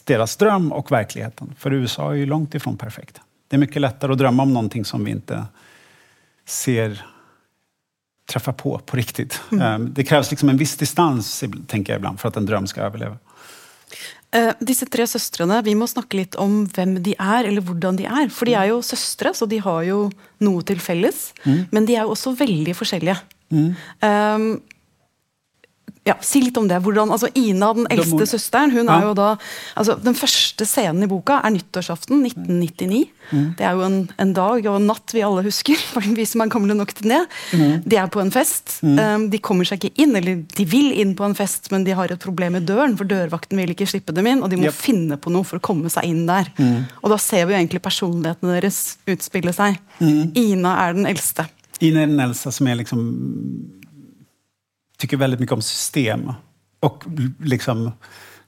deras 0.04 0.36
dröm 0.36 0.72
och 0.72 0.92
verkligheten. 0.92 1.56
För 1.58 1.74
USA 1.74 2.12
är 2.12 2.16
ju 2.16 2.26
långt 2.26 2.56
ifrån 2.56 2.78
perfekt. 2.78 3.22
Det 3.48 3.56
är 3.56 3.60
mycket 3.60 3.82
lättare 3.82 4.12
att 4.12 4.18
drömma 4.18 4.44
om 4.44 4.54
någonting 4.54 4.86
som 4.86 5.04
vi 5.04 5.12
inte 5.12 5.46
ser 6.46 7.06
träffa 8.32 8.54
på 8.54 8.80
på 8.86 8.98
riktigt. 8.98 9.42
Mm. 9.52 9.66
Ehm, 9.66 9.94
det 9.94 10.04
krävs 10.04 10.32
liksom 10.32 10.50
en 10.50 10.58
viss 10.58 10.78
distans, 10.78 11.44
tänker 11.68 11.94
jag 11.94 12.00
ibland, 12.00 12.20
för 12.20 12.30
att 12.30 12.38
en 12.38 12.46
dröm 12.46 12.68
ska 12.68 12.82
överleva. 12.82 13.18
Uh, 14.36 14.54
disse 14.60 14.86
tre 14.88 15.04
søstrene, 15.08 15.58
vi 15.62 15.74
må 15.76 15.88
snakke 15.92 16.16
litt 16.16 16.38
om 16.40 16.62
hvem 16.72 16.96
de 17.04 17.18
er, 17.20 17.50
eller 17.50 17.64
hvordan 17.68 17.98
de 18.00 18.06
er. 18.08 18.30
For 18.32 18.48
de 18.48 18.56
er 18.56 18.70
jo 18.70 18.78
søstre, 18.86 19.34
så 19.36 19.46
de 19.52 19.60
har 19.60 19.82
jo 19.84 20.06
noe 20.40 20.64
til 20.64 20.80
felles. 20.80 21.34
Mm. 21.44 21.66
Men 21.76 21.90
de 21.90 21.98
jo 21.98 22.14
også 22.14 22.32
veldig 22.40 22.76
forskjellige. 22.80 23.18
Mm. 23.52 23.74
Um, 24.00 24.46
ja, 26.08 26.16
Si 26.26 26.40
litt 26.42 26.58
om 26.58 26.66
det. 26.66 26.80
Hvordan, 26.82 27.12
altså 27.14 27.30
Ina, 27.38 27.68
den 27.78 27.86
eldste 27.94 28.26
søsteren, 28.26 28.72
hun 28.74 28.90
er 28.90 29.04
jo 29.06 29.12
da 29.18 29.28
altså 29.78 29.94
Den 30.02 30.16
første 30.18 30.66
scenen 30.66 31.06
i 31.06 31.10
boka 31.10 31.38
er 31.46 31.54
nyttårsaften 31.54 32.24
1999. 32.26 33.04
Mm. 33.30 33.44
Det 33.60 33.66
er 33.68 33.78
jo 33.78 33.84
en, 33.86 33.98
en, 34.18 34.32
dag 34.34 34.66
og 34.66 34.80
en 34.80 34.88
natt 34.90 35.14
vi 35.14 35.22
alle 35.26 35.44
husker, 35.46 35.78
vi 36.18 36.26
som 36.26 36.42
er 36.42 36.50
gamle 36.54 36.74
nok 36.78 36.96
til 36.98 37.14
det. 37.14 37.22
Mm. 37.54 37.84
De 37.86 38.00
er 38.02 38.10
på 38.14 38.24
en 38.24 38.34
fest. 38.34 38.80
Mm. 38.82 38.98
Um, 38.98 39.28
de 39.34 39.42
kommer 39.46 39.68
seg 39.68 39.78
ikke 39.86 40.02
inn, 40.02 40.16
eller 40.18 40.42
de 40.42 40.66
vil 40.70 40.90
inn 41.04 41.14
på 41.18 41.28
en 41.28 41.38
fest, 41.38 41.70
men 41.74 41.86
de 41.86 41.94
har 41.98 42.14
et 42.14 42.24
problem 42.24 42.58
med 42.58 42.66
døren, 42.70 42.98
for 42.98 43.10
dørvakten 43.10 43.62
vil 43.62 43.76
ikke 43.76 43.90
slippe 43.92 44.16
dem 44.18 44.30
inn, 44.32 44.42
og 44.42 44.50
de 44.50 44.58
må 44.58 44.72
yep. 44.72 44.78
finne 44.78 45.20
på 45.22 45.34
noe 45.34 45.46
for 45.48 45.62
å 45.62 45.66
komme 45.70 45.92
seg 45.94 46.10
inn 46.10 46.26
der. 46.30 46.50
Mm. 46.58 46.90
Og 47.04 47.14
da 47.14 47.20
ser 47.22 47.46
vi 47.46 47.54
jo 47.54 47.60
egentlig 47.62 47.84
personlighetene 47.86 48.58
deres 48.58 48.82
utspille 49.06 49.54
seg. 49.54 49.78
Mm. 50.02 50.34
Ina 50.48 50.74
er 50.88 50.98
den 50.98 51.12
eldste. 51.14 51.46
Ina 51.82 52.04
er 52.04 52.10
den 52.10 52.26
eldste, 52.26 52.54
som 52.54 52.70
er 52.70 52.82
liksom 52.82 53.06
tycker 55.02 55.18
väldigt 55.18 55.40
mycket 55.40 55.54
om 55.54 55.62
system 55.62 56.34
och 56.80 57.04
liksom 57.40 57.92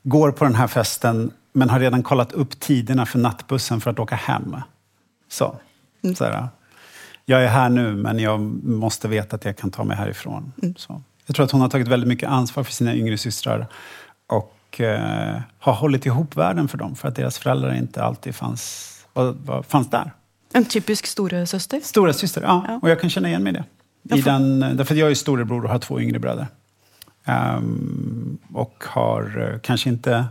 går 0.03 0.31
på 0.31 0.43
den 0.43 0.55
här 0.55 0.67
festen 0.67 1.31
men 1.53 1.69
har 1.69 1.79
redan 1.79 2.03
kollat 2.03 2.31
upp 2.31 2.59
tiderna 2.59 3.05
för 3.05 3.19
nattbussen 3.19 3.81
för 3.81 3.91
att 3.91 3.99
åka 3.99 4.15
hem. 4.15 4.55
Så. 5.29 5.55
Mm. 6.03 6.15
så 6.15 6.23
här, 6.23 6.47
jag 7.25 7.43
är 7.43 7.47
här 7.47 7.69
nu, 7.69 7.95
men 7.95 8.19
jag 8.19 8.39
måste 8.63 9.07
veta 9.07 9.35
att 9.35 9.45
jag 9.45 9.57
kan 9.57 9.71
ta 9.71 9.83
mig 9.83 9.97
härifrån. 9.97 10.53
Mm. 10.61 10.75
Så. 10.75 11.01
Jag 11.25 11.35
tror 11.35 11.45
att 11.45 11.51
hon 11.51 11.61
har 11.61 11.69
tagit 11.69 11.87
väldigt 11.87 12.07
mycket 12.07 12.29
ansvar 12.29 12.63
för 12.63 12.71
sina 12.71 12.95
yngre 12.95 13.17
systrar 13.17 13.67
och 14.27 14.81
eh, 14.81 15.41
har 15.59 15.73
hållit 15.73 16.05
ihop 16.05 16.35
världen 16.35 16.67
för 16.67 16.77
dem, 16.77 16.95
för 16.95 17.07
att 17.07 17.15
deras 17.15 17.37
föräldrar 17.37 17.73
inte 17.73 18.03
alltid 18.03 18.35
fanns, 18.35 18.91
var, 19.13 19.35
var, 19.45 19.63
fanns 19.63 19.89
där. 19.89 20.11
En 20.53 20.65
typisk 20.65 21.07
storasyster? 21.07 21.79
Storasyster, 21.83 22.41
ja. 22.41 22.65
ja. 22.67 22.79
Och 22.81 22.89
jag 22.89 23.01
kan 23.01 23.09
känna 23.09 23.27
igen 23.27 23.43
mig 23.43 23.53
i 23.53 23.55
det. 23.55 23.63
I 24.03 24.21
den, 24.21 24.59
därför 24.59 24.95
jag 24.95 25.11
är 25.11 25.15
storebror 25.15 25.63
och 25.63 25.69
har 25.69 25.79
två 25.79 26.01
yngre 26.01 26.19
bröder. 26.19 26.47
Um, 27.25 28.37
och 28.53 28.83
har 28.87 29.37
uh, 29.37 29.59
kanske 29.59 29.89
inte 29.89 30.25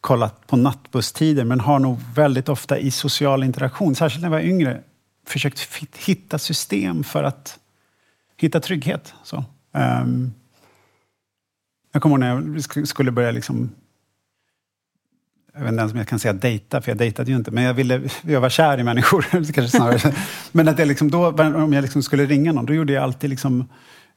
kollat 0.00 0.46
på 0.46 0.56
nattbusstider, 0.56 1.44
men 1.44 1.60
har 1.60 1.78
nog 1.78 1.98
väldigt 2.14 2.48
ofta 2.48 2.78
i 2.78 2.90
social 2.90 3.44
interaktion, 3.44 3.94
särskilt 3.94 4.22
när 4.22 4.28
jag 4.28 4.42
var 4.42 4.48
yngre, 4.48 4.80
försökt 5.26 5.68
hitta 5.96 6.38
system 6.38 7.04
för 7.04 7.24
att 7.24 7.58
hitta 8.36 8.60
trygghet. 8.60 9.14
Så. 9.24 9.44
Um, 9.72 10.34
jag 11.92 12.02
kommer 12.02 12.14
ihåg 12.14 12.20
när 12.20 12.62
jag 12.74 12.88
skulle 12.88 13.10
börja 13.10 13.30
liksom 13.30 13.70
jag 15.58 15.64
vet 15.64 15.72
inte 15.72 15.80
ens 15.80 15.92
om 15.92 15.98
jag 15.98 16.08
kan 16.08 16.18
säga 16.18 16.32
dejta, 16.32 16.80
för 16.80 16.90
jag 16.90 16.98
dejtade 16.98 17.30
ju 17.30 17.36
inte, 17.36 17.50
men 17.50 17.64
jag 17.64 17.74
ville 17.74 18.00
jag 18.22 18.40
var 18.40 18.48
kär 18.48 18.80
i 18.80 18.82
människor. 18.82 19.22
kanske 19.30 19.68
snarare. 19.68 20.14
Men 20.52 20.68
att 20.68 20.78
jag 20.78 20.88
liksom 20.88 21.10
då, 21.10 21.26
om 21.42 21.72
jag 21.72 21.82
liksom 21.82 22.02
skulle 22.02 22.26
ringa 22.26 22.52
någon, 22.52 22.66
då 22.66 22.74
gjorde 22.74 22.92
jag 22.92 23.02
alltid 23.02 23.30
liksom 23.30 23.68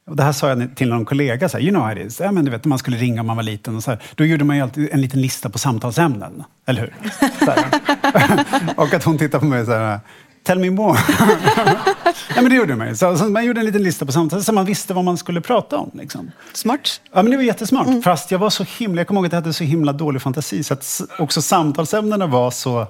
och 0.09 0.15
det 0.15 0.23
här 0.23 0.31
sa 0.31 0.49
jag 0.49 0.75
till 0.75 0.89
någon 0.89 1.05
kollega, 1.05 1.49
så 1.49 1.57
här, 1.57 1.63
you 1.63 1.71
know 1.71 1.83
how 1.83 1.91
it 1.91 2.07
is. 2.07 2.19
Ja, 2.19 2.31
men 2.31 2.45
du 2.45 2.51
vet, 2.51 2.65
man 2.65 2.79
skulle 2.79 2.97
ringa 2.97 3.21
om 3.21 3.27
man 3.27 3.35
var 3.35 3.43
liten. 3.43 3.75
Och 3.75 3.83
så 3.83 3.91
här, 3.91 4.01
då 4.15 4.25
gjorde 4.25 4.43
man 4.43 4.55
ju 4.55 4.61
alltid 4.61 4.89
en 4.91 5.01
liten 5.01 5.21
lista 5.21 5.49
på 5.49 5.57
samtalsämnen, 5.57 6.43
eller 6.65 6.81
hur? 6.81 6.93
och 8.75 8.93
att 8.93 9.03
hon 9.03 9.17
tittade 9.17 9.39
på 9.39 9.45
mig 9.45 9.65
så 9.65 9.71
här, 9.71 9.99
Tell 10.43 10.59
me 10.59 10.69
more. 10.69 10.99
ja, 12.35 12.41
men 12.41 12.49
det 12.49 12.55
gjorde 12.55 12.75
man 12.75 12.97
så, 12.97 13.17
så 13.17 13.29
Man 13.29 13.45
gjorde 13.45 13.59
en 13.59 13.65
liten 13.65 13.83
lista 13.83 14.05
på 14.05 14.11
samtal 14.11 14.43
så 14.43 14.53
man 14.53 14.65
visste 14.65 14.93
vad 14.93 15.03
man 15.03 15.17
skulle 15.17 15.41
prata 15.41 15.77
om. 15.77 15.91
Liksom. 15.93 16.31
Smart. 16.53 17.01
Ja, 17.13 17.21
men 17.21 17.31
det 17.31 17.37
var 17.37 17.43
jättesmart. 17.43 17.87
Mm. 17.87 18.01
Fast 18.01 18.31
jag 18.31 18.39
var 18.39 18.49
så 18.49 18.65
himla, 18.77 18.99
jag 18.99 19.07
kommer 19.07 19.21
ihåg 19.21 19.25
att 19.25 19.31
jag 19.31 19.41
hade 19.41 19.53
så 19.53 19.63
himla 19.63 19.93
dålig 19.93 20.21
fantasi 20.21 20.63
så 20.63 20.73
att 20.73 21.01
också 21.19 21.41
samtalsämnena 21.41 22.27
var 22.27 22.51
så 22.51 22.87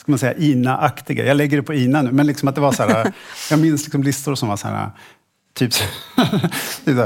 ska 0.00 0.12
man 0.12 0.18
säga, 0.18 0.34
Ina-aktiga. 0.34 1.26
Jag 1.26 1.36
lägger 1.36 1.56
det 1.56 1.62
på 1.62 1.74
Ina 1.74 2.02
nu, 2.02 2.12
men 2.12 2.26
liksom 2.26 2.48
att 2.48 2.54
det 2.54 2.60
var 2.60 2.72
så 2.72 2.82
här, 2.82 3.12
jag 3.50 3.58
minns 3.58 3.84
liksom 3.84 4.02
listor 4.02 4.34
som 4.34 4.48
var 4.48 4.56
så 4.56 4.68
här, 4.68 4.90
typ, 5.54 5.72
typ, 6.84 6.96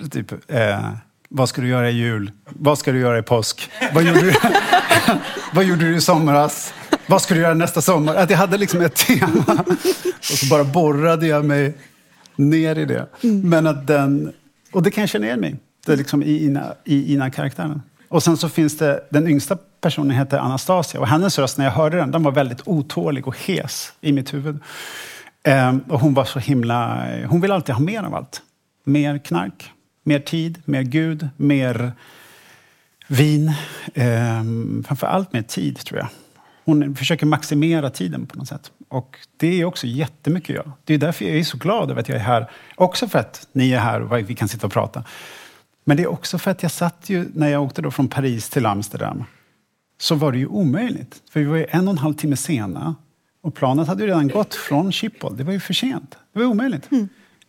så 0.00 0.08
typ 0.10 0.32
eh, 0.50 0.90
vad 1.28 1.48
ska 1.48 1.62
du 1.62 1.68
göra 1.68 1.90
i 1.90 1.92
jul? 1.92 2.32
Vad 2.44 2.78
ska 2.78 2.92
du 2.92 2.98
göra 2.98 3.18
i 3.18 3.22
påsk? 3.22 3.70
Vad 3.94 4.04
gjorde 4.04 4.20
du, 4.20 4.34
vad 5.52 5.64
gjorde 5.64 5.84
du 5.84 5.96
i 5.96 6.00
somras? 6.00 6.74
Vad 7.10 7.22
ska 7.22 7.34
du 7.34 7.40
göra 7.40 7.54
nästa 7.54 7.82
sommar? 7.82 8.14
Att 8.14 8.30
jag 8.30 8.38
hade 8.38 8.58
liksom 8.58 8.80
ett 8.80 8.94
tema. 8.94 9.64
Och 10.18 10.24
så 10.24 10.46
bara 10.46 10.64
borrade 10.64 11.26
jag 11.26 11.44
mig 11.44 11.74
ner 12.36 12.78
i 12.78 12.84
det. 12.84 13.06
Men 13.22 13.66
att 13.66 13.86
den, 13.86 14.32
och 14.72 14.82
det 14.82 14.90
kan 14.90 15.02
jag 15.02 15.08
känna 15.08 15.26
igen 15.26 15.40
mig 15.40 15.56
det 15.86 15.92
är 15.92 15.96
liksom 15.96 16.22
i 16.22 16.44
Ina, 16.44 16.74
i 16.84 17.14
Ina-karaktären. 17.14 17.82
Och 18.08 18.22
sen 18.22 18.36
så 18.36 18.48
finns 18.48 18.78
det, 18.78 19.04
den 19.10 19.28
yngsta 19.28 19.58
personen 19.80 20.16
heter 20.16 20.38
Anastasia 20.38 21.00
och 21.00 21.08
hennes 21.08 21.38
röst 21.38 21.58
när 21.58 21.64
jag 21.64 21.72
hörde 21.72 21.96
den, 21.96 22.10
den 22.10 22.22
var 22.22 22.32
väldigt 22.32 22.68
otålig 22.68 23.28
och 23.28 23.36
hes 23.38 23.92
i 24.00 24.12
mitt 24.12 24.34
huvud. 24.34 24.58
Ehm, 25.42 25.78
och 25.88 26.00
hon 26.00 26.14
var 26.14 26.24
så 26.24 26.38
himla, 26.38 27.06
hon 27.28 27.40
vill 27.40 27.52
alltid 27.52 27.74
ha 27.74 27.82
mer 27.82 28.02
av 28.02 28.14
allt. 28.14 28.42
Mer 28.84 29.18
knark, 29.18 29.72
mer 30.02 30.18
tid, 30.18 30.62
mer 30.64 30.82
Gud, 30.82 31.28
mer 31.36 31.92
vin. 33.08 33.52
Ehm, 33.94 34.84
framför 34.86 35.06
allt 35.06 35.32
mer 35.32 35.42
tid 35.42 35.78
tror 35.78 35.98
jag. 35.98 36.08
Hon 36.70 36.96
försöker 36.96 37.26
maximera 37.26 37.90
tiden 37.90 38.26
på 38.26 38.38
något 38.38 38.48
sätt. 38.48 38.72
Och 38.88 39.16
det 39.36 39.60
är 39.60 39.64
också 39.64 39.86
jättemycket 39.86 40.56
jag. 40.56 40.72
Det 40.84 40.94
är 40.94 40.98
därför 40.98 41.24
jag 41.24 41.36
är 41.36 41.44
så 41.44 41.56
glad 41.56 41.90
över 41.90 42.00
att 42.00 42.08
jag 42.08 42.18
är 42.18 42.22
här. 42.22 42.50
Också 42.76 43.08
för 43.08 43.18
att 43.18 43.48
ni 43.52 43.72
är 43.72 43.78
här 43.78 44.00
och 44.00 44.30
vi 44.30 44.34
kan 44.34 44.48
sitta 44.48 44.66
och 44.66 44.72
prata. 44.72 45.04
Men 45.84 45.96
det 45.96 46.02
är 46.02 46.06
också 46.06 46.38
för 46.38 46.50
att 46.50 46.62
jag 46.62 46.72
satt 46.72 47.10
ju, 47.10 47.28
när 47.34 47.48
jag 47.48 47.62
åkte 47.62 47.82
då 47.82 47.90
från 47.90 48.08
Paris 48.08 48.48
till 48.48 48.66
Amsterdam, 48.66 49.24
så 50.00 50.14
var 50.14 50.32
det 50.32 50.38
ju 50.38 50.46
omöjligt. 50.46 51.22
För 51.30 51.40
vi 51.40 51.46
var 51.46 51.56
ju 51.56 51.66
en 51.70 51.88
och 51.88 51.92
en 51.92 51.98
halv 51.98 52.14
timme 52.14 52.36
sena. 52.36 52.94
Och 53.42 53.54
planet 53.54 53.88
hade 53.88 54.02
ju 54.02 54.08
redan 54.08 54.28
gått 54.28 54.54
från 54.54 54.92
Schiphol. 54.92 55.36
Det 55.36 55.44
var 55.44 55.52
ju 55.52 55.60
för 55.60 55.74
sent. 55.74 56.16
Det 56.32 56.38
var 56.38 56.46
omöjligt. 56.46 56.90
Mm. 56.92 57.08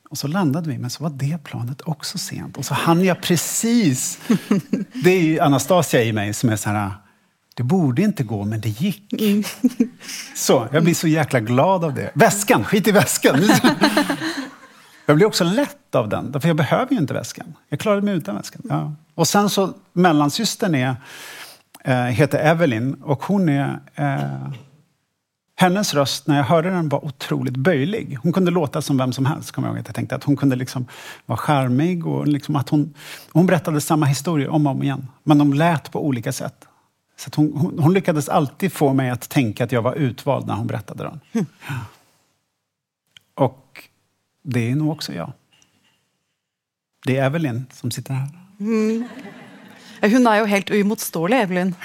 Och 0.10 0.17
så 0.17 0.27
landade 0.27 0.69
vi, 0.69 0.77
men 0.77 0.89
så 0.89 1.03
var 1.03 1.10
det 1.10 1.43
planet 1.43 1.81
också 1.81 2.17
sent. 2.17 2.57
Och 2.57 2.65
så 2.65 2.73
hann 2.73 3.03
jag 3.03 3.21
precis. 3.21 4.19
Det 5.03 5.10
är 5.12 5.21
ju 5.21 5.39
Anastasia 5.39 6.03
i 6.03 6.13
mig 6.13 6.34
som 6.34 6.49
är 6.49 6.55
så 6.55 6.69
här, 6.69 6.91
det 7.56 7.64
borde 7.64 8.02
inte 8.02 8.24
gå, 8.24 8.44
men 8.44 8.62
det 8.62 8.70
gick. 8.70 9.14
Mm. 9.14 9.44
Så, 10.36 10.68
jag 10.72 10.84
blir 10.84 10.94
så 10.94 11.08
jäkla 11.08 11.40
glad 11.40 11.84
av 11.84 11.94
det. 11.94 12.12
Väskan, 12.14 12.64
skit 12.64 12.88
i 12.88 12.92
väskan! 12.92 13.42
Jag 15.06 15.16
blir 15.16 15.28
också 15.28 15.44
lätt 15.44 15.96
av 15.96 16.10
den, 16.10 16.42
för 16.42 16.48
jag 16.48 16.58
behöver 16.58 16.92
ju 16.92 16.98
inte 16.98 17.14
väskan. 17.14 17.54
Jag 17.70 17.80
klarade 17.80 18.02
mig 18.02 18.14
utan 18.14 18.36
väskan. 18.36 18.62
Ja. 18.70 18.94
Och 19.16 19.28
sen 19.28 19.50
så, 19.50 19.74
mellansystern 19.94 20.76
är, 20.76 20.96
äh, 21.84 21.96
heter 21.96 22.40
Evelyn 22.40 22.94
och 22.94 23.24
hon 23.24 23.50
är... 23.50 23.80
Äh, 23.96 24.54
hennes 25.56 25.94
röst, 25.94 26.28
när 26.28 26.38
jag 26.38 26.44
hörde 26.44 26.70
den, 26.70 26.90
var 26.90 27.06
otroligt 27.06 27.58
böjlig. 27.58 28.18
Hon 28.24 28.34
kunde 28.34 28.52
låta 28.52 28.82
som 28.82 28.98
vem 28.98 29.14
som 29.14 29.26
helst, 29.26 29.52
kommer 29.52 29.68
jag 29.68 29.74
ihåg 29.76 29.80
att 29.80 29.88
jag 29.88 29.96
tänkte. 29.96 30.16
Att 30.16 30.24
hon 30.24 30.38
kunde 30.38 30.56
liksom 30.56 30.86
vara 31.26 31.38
charmig 31.38 32.08
och 32.08 32.28
liksom 32.28 32.56
att 32.56 32.70
hon, 32.70 32.94
hon 33.32 33.46
berättade 33.46 33.82
samma 33.82 34.06
historier 34.06 34.50
om 34.50 34.68
och 34.68 34.72
om 34.72 34.84
igen. 34.84 35.08
Men 35.24 35.38
de 35.38 35.54
lät 35.54 35.92
på 35.92 36.06
olika 36.06 36.32
sätt. 36.32 36.68
Så 37.21 37.29
hon, 37.36 37.57
hon, 37.57 37.79
hon, 37.79 37.93
lyckades 37.93 38.29
alltid 38.29 38.73
få 38.73 38.93
mig 38.93 39.10
att 39.10 39.29
tänka 39.29 39.63
att 39.63 39.71
jag 39.71 39.81
var 39.81 39.95
utvald 39.95 40.47
när 40.47 40.53
hon 40.53 40.67
berättade 40.67 41.03
den. 41.03 41.19
Mm. 41.31 41.45
Och 43.34 43.89
det 44.41 44.71
är 44.71 44.75
nog 44.75 44.91
också 44.91 45.13
jag. 45.13 45.31
Det 47.05 47.17
är 47.17 47.25
Evelyn 47.25 47.65
som 47.73 47.91
sitter 47.91 48.13
här. 48.13 48.29
Mm. 48.60 49.07
Hon 50.01 50.27
är 50.27 50.39
ju 50.39 50.45
helt 50.45 50.71
oemotståelig, 50.71 51.38
Evelyn. 51.38 51.75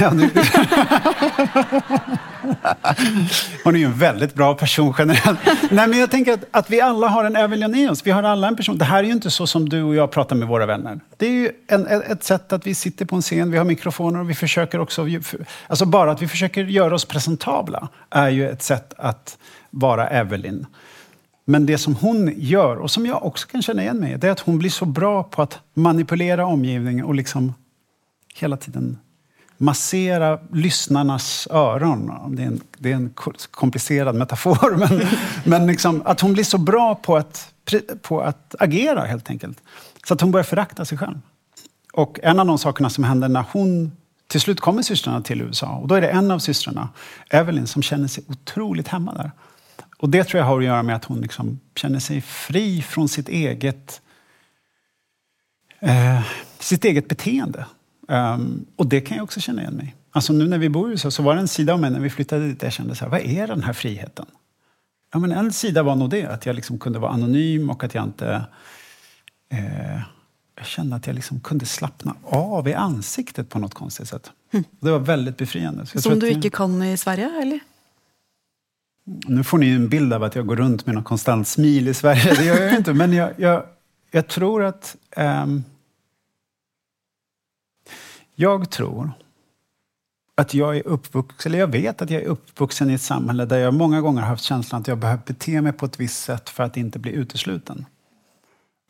Ja, 0.00 0.10
nu... 0.10 0.30
Hon 3.64 3.74
är 3.74 3.78
ju 3.78 3.84
en 3.84 3.98
väldigt 3.98 4.34
bra 4.34 4.54
person 4.54 4.94
generellt. 4.98 5.38
Nej, 5.70 5.88
men 5.88 5.98
jag 5.98 6.10
tänker 6.10 6.32
att, 6.32 6.44
att, 6.50 6.70
vi 6.70 6.80
alla 6.80 7.08
har 7.08 7.24
en 7.24 7.36
Evelyn 7.36 7.74
i 7.74 7.88
oss. 7.88 8.06
Vi 8.06 8.10
har 8.10 8.22
alla 8.22 8.48
en 8.48 8.56
person. 8.56 8.78
Det 8.78 8.84
här 8.84 8.98
är 8.98 9.02
ju 9.02 9.12
inte 9.12 9.30
så 9.30 9.46
som 9.46 9.68
du 9.68 9.82
och 9.82 9.94
jag 9.94 10.10
pratar 10.10 10.36
med 10.36 10.48
våra 10.48 10.66
vänner. 10.66 11.00
Det 11.16 11.26
är 11.26 11.30
ju 11.30 11.50
en, 11.68 11.86
ett 11.86 12.24
sätt 12.24 12.52
att 12.52 12.66
vi 12.66 12.74
sitter 12.74 13.04
på 13.04 13.16
en 13.16 13.22
scen, 13.22 13.50
vi 13.50 13.58
har 13.58 13.64
mikrofoner 13.64 14.20
och 14.20 14.30
vi 14.30 14.34
försöker 14.34 14.78
också... 14.78 15.06
Alltså 15.66 15.86
bara 15.86 16.10
att 16.10 16.22
vi 16.22 16.28
försöker 16.28 16.64
göra 16.64 16.94
oss 16.94 17.04
presentabla 17.04 17.88
är 18.10 18.28
ju 18.28 18.50
ett 18.50 18.62
sätt 18.62 18.94
att 18.96 19.38
vara 19.70 20.08
Evelyn. 20.08 20.66
Men 21.44 21.66
det 21.66 21.78
som 21.78 21.94
hon 21.94 22.32
gör, 22.36 22.76
och 22.76 22.90
som 22.90 23.06
jag 23.06 23.24
också 23.24 23.48
kan 23.48 23.62
känna 23.62 23.82
igen 23.82 23.98
mig 23.98 24.12
i, 24.12 24.16
det 24.16 24.26
är 24.26 24.32
att 24.32 24.40
hon 24.40 24.58
blir 24.58 24.70
så 24.70 24.84
bra 24.84 25.22
på 25.22 25.42
att 25.42 25.58
manipulera 25.74 26.46
omgivningen 26.46 27.04
och 27.04 27.14
liksom 27.14 27.54
hela 28.34 28.56
tiden 28.56 28.98
massera 29.56 30.38
lyssnarnas 30.52 31.48
öron. 31.50 32.36
Det 32.36 32.42
är 32.42 32.46
en, 32.46 32.60
det 32.78 32.92
är 32.92 32.96
en 32.96 33.14
komplicerad 33.50 34.14
metafor, 34.14 34.76
men, 34.78 35.06
men 35.44 35.66
liksom, 35.66 36.02
att 36.04 36.20
hon 36.20 36.32
blir 36.32 36.44
så 36.44 36.58
bra 36.58 36.94
på 36.94 37.16
att, 37.16 37.52
på 38.02 38.20
att 38.20 38.54
agera 38.58 39.04
helt 39.04 39.30
enkelt. 39.30 39.58
Så 40.06 40.14
att 40.14 40.20
hon 40.20 40.30
börjar 40.30 40.44
förakta 40.44 40.84
sig 40.84 40.98
själv. 40.98 41.20
Och 41.92 42.20
en 42.22 42.40
av 42.40 42.46
de 42.46 42.58
sakerna 42.58 42.90
som 42.90 43.04
händer 43.04 43.28
när 43.28 43.44
hon 43.52 43.92
till 44.26 44.40
slut 44.40 44.60
kommer 44.60 44.82
systrarna 44.82 45.22
till 45.22 45.42
USA, 45.42 45.66
och 45.66 45.88
då 45.88 45.94
är 45.94 46.00
det 46.00 46.08
en 46.08 46.30
av 46.30 46.38
systrarna, 46.38 46.88
Evelyn, 47.30 47.66
som 47.66 47.82
känner 47.82 48.08
sig 48.08 48.24
otroligt 48.28 48.88
hemma 48.88 49.14
där. 49.14 49.30
Och 49.98 50.10
det 50.10 50.24
tror 50.24 50.38
jag 50.38 50.46
har 50.46 50.58
att 50.58 50.64
göra 50.64 50.82
med 50.82 50.96
att 50.96 51.04
hon 51.04 51.20
liksom 51.20 51.60
känner 51.76 51.98
sig 51.98 52.20
fri 52.20 52.82
från 52.82 53.08
sitt 53.08 53.28
eget, 53.28 54.00
eh, 55.80 56.20
sitt 56.58 56.84
eget 56.84 57.08
beteende. 57.08 57.66
Um, 58.08 58.66
och 58.76 58.86
det 58.86 59.00
kan 59.00 59.16
jag 59.16 59.24
också 59.24 59.40
känna 59.40 59.62
igen 59.62 59.74
mig 59.74 59.94
Alltså 60.16 60.32
nu 60.32 60.48
när 60.48 60.58
vi 60.58 60.68
bor 60.68 60.88
i 60.88 60.90
USA 60.90 61.10
så 61.10 61.22
var 61.22 61.34
det 61.34 61.40
en 61.40 61.48
sida 61.48 61.72
av 61.72 61.80
mig 61.80 61.90
när 61.90 62.00
vi 62.00 62.10
flyttade 62.10 62.48
dit 62.48 62.62
jag 62.62 62.72
kände 62.72 62.94
så 62.94 63.04
här, 63.04 63.10
vad 63.10 63.20
är 63.20 63.46
den 63.46 63.62
här 63.62 63.72
friheten? 63.72 64.26
Ja, 65.12 65.18
men 65.18 65.32
en 65.32 65.52
sida 65.52 65.82
var 65.82 65.96
nog 65.96 66.10
det, 66.10 66.26
att 66.26 66.46
jag 66.46 66.56
liksom 66.56 66.78
kunde 66.78 66.98
vara 66.98 67.12
anonym 67.12 67.70
och 67.70 67.84
att 67.84 67.94
jag 67.94 68.04
inte... 68.04 68.44
Eh, 69.52 70.00
jag 70.56 70.66
kände 70.66 70.96
att 70.96 71.06
jag 71.06 71.14
liksom 71.14 71.40
kunde 71.40 71.66
slappna 71.66 72.14
av 72.22 72.68
i 72.68 72.74
ansiktet 72.74 73.48
på 73.48 73.58
något 73.58 73.74
konstigt 73.74 74.08
sätt. 74.08 74.30
Mm. 74.52 74.64
Det 74.80 74.90
var 74.90 74.98
väldigt 74.98 75.36
befriande. 75.36 75.86
Som 75.86 76.18
du 76.18 76.30
inte 76.30 76.50
kan 76.50 76.82
i 76.82 76.96
Sverige, 76.96 77.30
eller? 77.42 77.60
Nu 79.26 79.44
får 79.44 79.58
ni 79.58 79.70
en 79.70 79.88
bild 79.88 80.12
av 80.12 80.22
att 80.22 80.34
jag 80.34 80.46
går 80.46 80.56
runt 80.56 80.86
med 80.86 80.94
någon 80.94 81.04
konstant 81.04 81.48
smil 81.48 81.88
i 81.88 81.94
Sverige. 81.94 82.34
Det 82.34 82.44
gör 82.44 82.62
jag 82.62 82.76
inte. 82.76 82.92
Men 82.92 83.12
jag, 83.12 83.30
jag, 83.36 83.62
jag 84.10 84.28
tror 84.28 84.64
att... 84.64 84.96
Um, 85.16 85.64
jag 88.36 88.70
tror 88.70 89.12
att 90.34 90.54
jag 90.54 90.76
är 90.76 90.86
uppvuxen, 90.86 91.50
eller 91.52 91.58
jag 91.58 91.72
vet 91.72 92.02
att 92.02 92.10
jag 92.10 92.22
är 92.22 92.26
uppvuxen 92.26 92.90
i 92.90 92.94
ett 92.94 93.02
samhälle 93.02 93.44
där 93.44 93.58
jag 93.58 93.74
många 93.74 94.00
gånger 94.00 94.20
har 94.20 94.28
haft 94.28 94.44
känslan 94.44 94.80
att 94.80 94.88
jag 94.88 94.98
behöver 94.98 95.22
bete 95.26 95.60
mig 95.60 95.72
på 95.72 95.86
ett 95.86 96.00
visst 96.00 96.24
sätt 96.24 96.48
för 96.48 96.64
att 96.64 96.76
inte 96.76 96.98
bli 96.98 97.12
utesluten. 97.12 97.86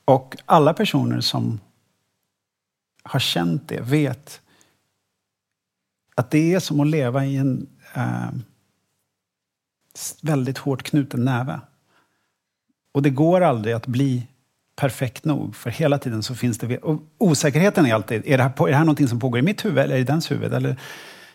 Och 0.05 0.37
alla 0.45 0.75
personer 0.75 1.21
som 1.21 1.61
har 3.03 3.21
känt 3.21 3.69
det 3.69 3.81
vet 3.81 4.41
att 6.15 6.31
det 6.31 6.55
är 6.55 6.61
som 6.61 6.81
att 6.81 6.87
leva 6.87 7.25
i 7.25 7.37
en 7.37 7.67
eh, 7.95 8.31
väldigt 10.23 10.59
hårt 10.59 10.83
knuten 10.83 11.25
näve. 11.25 11.61
Och 12.93 13.03
det 13.03 13.11
går 13.11 13.41
aldrig 13.41 13.75
att 13.75 13.87
bli 13.87 14.27
perfekt 14.77 15.25
nog, 15.25 15.57
för 15.57 15.71
hela 15.71 15.99
tiden 15.99 16.23
så 16.23 16.35
finns 16.35 16.59
det... 16.59 16.79
Och 16.79 17.03
osäkerheten 17.19 17.87
är 17.87 17.95
alltid, 17.95 18.23
är 18.27 18.37
det, 18.37 18.43
här, 18.43 18.67
är 18.67 18.71
det 18.71 18.77
här 18.77 18.85
någonting 18.85 19.09
som 19.09 19.21
pågår 19.21 19.39
i 19.39 19.43
mitt 19.43 19.65
huvud 19.65 19.79
eller 19.79 19.97
i 19.97 20.05
dens 20.05 20.31
huvud? 20.31 20.55
Eller 20.55 20.77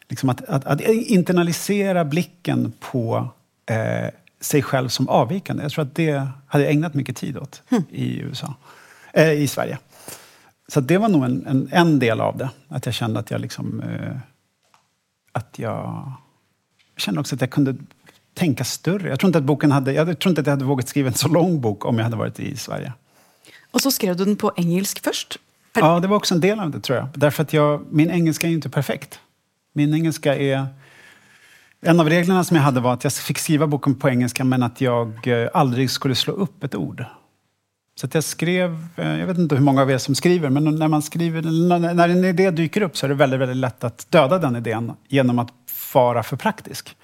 liksom 0.10 0.30
att, 0.30 0.42
att, 0.46 0.66
att 0.66 0.82
internalisera 0.82 2.06
blicken 2.06 2.74
på 2.80 3.30
eh, 3.66 4.10
sig 4.40 4.62
själv 4.62 4.88
som 4.88 5.10
avvikande. 5.10 5.64
Jag 5.64 5.72
tror 5.72 5.86
att 5.86 5.96
det 5.96 6.28
hade 6.48 6.64
jag 6.64 6.74
ägnat 6.74 6.94
mycket 6.94 7.18
tid 7.18 7.38
åt 7.38 7.64
mm. 7.70 7.84
i 7.90 8.20
USA, 8.20 8.54
eh, 9.14 9.32
i 9.32 9.48
Sverige. 9.48 9.78
Så 10.68 10.82
det 10.82 10.98
var 10.98 11.10
nog 11.10 11.26
en, 11.26 11.46
en, 11.48 11.70
en, 11.72 12.00
del 12.00 12.22
av 12.22 12.38
det. 12.38 12.50
Att 12.68 12.86
jag 12.86 12.96
kände 12.96 13.20
att 13.20 13.32
jag 13.32 13.42
liksom... 13.42 13.82
Eh, 13.82 14.18
att 15.32 15.60
jag 15.60 16.12
kände 16.98 17.20
också 17.20 17.36
att 17.36 17.42
jag 17.42 17.50
kunde 17.50 17.76
tänka 18.34 18.64
större. 18.64 19.10
Jag 19.10 19.20
tror 19.20 19.28
inte 19.28 19.40
att 19.40 19.46
boken 19.46 19.72
hade, 19.72 19.94
jag 19.94 20.20
tror 20.20 20.30
inte 20.30 20.42
att 20.42 20.48
jag 20.48 20.54
hade 20.54 20.66
vågat 20.66 20.88
skriva 20.88 21.08
en 21.08 21.14
så 21.14 21.28
lång 21.28 21.62
bok 21.62 21.86
om 21.86 21.98
jag 21.98 22.04
hade 22.04 22.16
varit 22.16 22.40
i 22.40 22.58
Sverige. 22.58 22.94
Och 23.72 23.82
så 23.82 23.92
skrev 23.92 24.16
du 24.16 24.26
den 24.26 24.36
på 24.36 24.54
engelska 24.56 25.00
först? 25.04 25.40
Ja, 25.74 26.00
det 26.00 26.08
var 26.08 26.18
också 26.18 26.36
en 26.36 26.42
del 26.42 26.60
av 26.60 26.72
det 26.72 26.80
tror 26.80 26.98
jag. 26.98 27.08
Därför 27.14 27.44
att 27.44 27.54
jag, 27.54 27.86
min 27.90 28.12
engelska 28.12 28.48
är 28.48 28.50
ju 28.50 28.56
inte 28.56 28.70
perfekt. 28.70 29.20
Min 29.74 29.94
engelska 29.94 30.36
är... 30.36 30.68
En 31.84 32.00
av 32.00 32.10
reglerna 32.10 32.44
som 32.44 32.58
jag 32.58 32.64
hade 32.64 32.80
var 32.80 32.94
att 32.94 33.04
jag 33.04 33.14
fick 33.14 33.40
skriva 33.40 33.68
boken 33.68 33.96
på 33.96 34.10
engelska 34.10 34.44
men 34.44 34.64
att 34.64 34.82
jag 34.82 35.28
eh, 35.28 35.50
aldrig 35.54 35.92
skulle 35.92 36.16
slå 36.16 36.34
upp 36.34 36.64
ett 36.64 36.76
ord. 36.76 37.06
Så 37.96 38.06
att 38.06 38.14
jag 38.14 38.24
skrev, 38.24 38.88
eh, 38.96 39.20
jag 39.20 39.28
vet 39.28 39.38
inte 39.38 39.56
hur 39.56 39.64
många 39.64 39.82
av 39.82 39.92
er 39.92 39.98
som 39.98 40.16
skriver, 40.16 40.50
men 40.50 40.64
när 40.64 40.88
man 40.88 41.02
skriver, 41.02 41.42
när 41.94 42.10
en 42.10 42.26
idé 42.26 42.52
dyker 42.52 42.82
upp 42.82 42.98
så 42.98 43.06
är 43.06 43.10
det 43.10 43.16
väldigt, 43.16 43.40
väldigt 43.40 43.58
lätt 43.58 43.84
att 43.84 44.12
döda 44.12 44.38
den 44.38 44.56
idén 44.56 44.94
genom 45.08 45.40
att 45.40 45.50
vara 45.94 46.24
för 46.24 46.38
praktisk. 46.38 46.96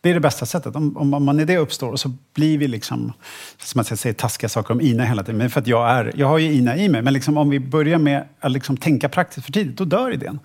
Det 0.00 0.10
är 0.10 0.14
det 0.14 0.20
bästa 0.20 0.46
sättet. 0.46 0.76
Om, 0.76 1.14
om, 1.14 1.28
en 1.28 1.40
idé 1.40 1.56
uppstår 1.56 1.92
och 1.92 2.00
så 2.00 2.12
blir 2.34 2.58
vi 2.58 2.68
liksom, 2.68 3.12
som 3.58 3.78
man 3.78 3.84
jag 3.88 3.98
säger 3.98 4.14
taskiga 4.14 4.48
saker 4.48 4.74
om 4.74 4.80
Ina 4.80 5.04
hela 5.04 5.22
tiden, 5.22 5.38
men 5.38 5.50
för 5.50 5.60
att 5.60 5.66
jag 5.66 5.90
är, 5.90 6.12
jag 6.16 6.26
har 6.26 6.38
ju 6.38 6.52
Ina 6.52 6.76
i 6.76 6.88
mig, 6.88 7.02
men 7.02 7.14
liksom 7.14 7.36
om 7.36 7.50
vi 7.50 7.60
börjar 7.60 7.98
med 7.98 8.28
att 8.40 8.52
liksom 8.52 8.76
tänka 8.76 9.08
praktiskt 9.08 9.46
för 9.46 9.52
tidigt, 9.52 9.76
då 9.76 9.84
dör 9.84 10.12
idén. 10.12 10.38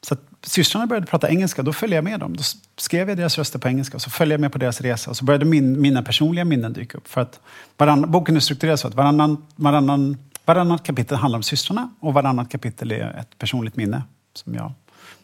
Så 0.00 0.16
systrarna 0.42 0.86
började 0.86 1.06
prata 1.06 1.30
engelska, 1.30 1.62
då 1.62 1.72
följde 1.72 1.96
jag 1.96 2.04
med 2.04 2.20
dem. 2.20 2.36
Då 2.36 2.42
skrev 2.76 3.08
jag 3.08 3.18
deras 3.18 3.38
röster 3.38 3.58
på 3.58 3.68
engelska 3.68 3.96
och 3.96 4.02
så 4.02 4.10
följde 4.10 4.32
jag 4.32 4.40
med 4.40 4.52
på 4.52 4.58
deras 4.58 4.80
resa. 4.80 5.10
Och 5.10 5.16
så 5.16 5.24
började 5.24 5.44
min, 5.44 5.80
mina 5.80 6.02
personliga 6.02 6.44
minnen 6.44 6.72
dyka 6.72 6.98
upp. 6.98 7.08
För 7.08 7.20
att 7.20 7.40
varann, 7.76 8.10
boken 8.10 8.36
är 8.36 8.40
strukturerad 8.40 8.80
så 8.80 8.88
att 8.88 8.94
varannan, 8.94 9.46
varannan, 9.56 10.16
varannat 10.44 10.82
kapitel 10.82 11.16
handlar 11.16 11.38
om 11.38 11.42
systrarna 11.42 11.90
och 12.00 12.14
varannat 12.14 12.50
kapitel 12.50 12.92
är 12.92 13.18
ett 13.20 13.38
personligt 13.38 13.76
minne 13.76 14.02
som 14.34 14.54
jag 14.54 14.72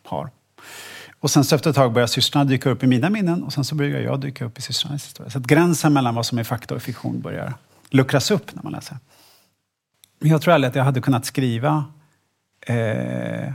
har. 0.05 0.31
Och 1.25 1.31
sen 1.31 1.45
så 1.45 1.55
efter 1.55 1.71
ett 1.71 1.77
tag 1.77 1.93
börjar 1.93 2.07
systrarna 2.07 2.45
dyka 2.45 2.71
upp 2.71 2.83
i 2.83 2.87
mina 2.87 3.11
minnen 3.11 3.43
och 3.43 3.53
sen 3.53 3.65
så 3.65 3.75
börjar 3.75 4.01
jag 4.01 4.21
dyka 4.21 4.45
upp 4.45 4.59
i 4.59 4.63
systrarnas 4.63 5.05
historia. 5.05 5.31
Så 5.31 5.39
att 5.39 5.47
gränsen 5.47 5.93
mellan 5.93 6.15
vad 6.15 6.27
som 6.27 6.39
är 6.39 6.45
fakta 6.45 6.75
och 6.75 6.83
fiktion 6.83 7.21
börjar 7.21 7.55
luckras 7.91 8.31
upp 8.31 8.55
när 8.55 8.63
man 8.63 8.73
läser. 8.73 8.99
Men 10.21 10.31
Jag 10.31 10.43
tror 10.43 10.55
aldrig 10.55 10.69
att 10.69 10.75
jag 10.75 10.85
hade 10.85 11.01
kunnat 11.01 11.27
skriva 11.27 11.85
eh, 12.67 13.53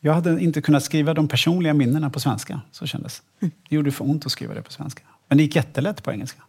jag 0.00 0.14
hade 0.14 0.40
inte 0.40 0.60
kunnat 0.60 0.84
skriva 0.84 1.14
de 1.14 1.28
personliga 1.28 1.74
minnena 1.74 2.10
på 2.10 2.20
svenska. 2.20 2.60
Så 2.70 2.86
kändes 2.86 3.22
det. 3.40 3.50
Det 3.68 3.74
gjorde 3.74 3.90
för 3.90 4.04
ont 4.04 4.26
att 4.26 4.32
skriva 4.32 4.54
det 4.54 4.62
på 4.62 4.72
svenska. 4.72 5.02
Men 5.28 5.38
det 5.38 5.44
gick 5.44 5.56
jättelätt 5.56 6.02
på 6.02 6.12
engelska. 6.12 6.42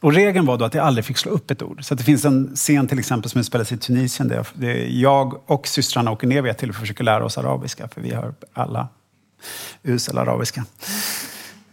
Och 0.00 0.12
regeln 0.12 0.46
var 0.46 0.58
då 0.58 0.64
att 0.64 0.74
jag 0.74 0.86
aldrig 0.86 1.04
fick 1.04 1.18
slå 1.18 1.32
upp 1.32 1.50
ett 1.50 1.62
ord. 1.62 1.84
Så 1.84 1.94
det 1.94 2.02
finns 2.02 2.24
en 2.24 2.56
scen 2.56 2.88
till 2.88 2.98
exempel 2.98 3.30
som 3.30 3.44
spelas 3.44 3.72
i 3.72 3.78
Tunisien 3.78 4.28
där 4.28 4.46
jag 4.88 5.50
och 5.50 5.66
systrarna 5.66 6.10
åker 6.10 6.26
ner 6.26 6.52
till 6.52 6.72
för 6.72 6.78
att 6.78 6.80
försöka 6.80 7.02
lära 7.02 7.24
oss 7.24 7.38
arabiska. 7.38 7.88
För 7.88 8.00
vi 8.00 8.14
har 8.14 8.34
alla 8.52 8.88
usel 9.82 10.18
arabiska. 10.18 10.64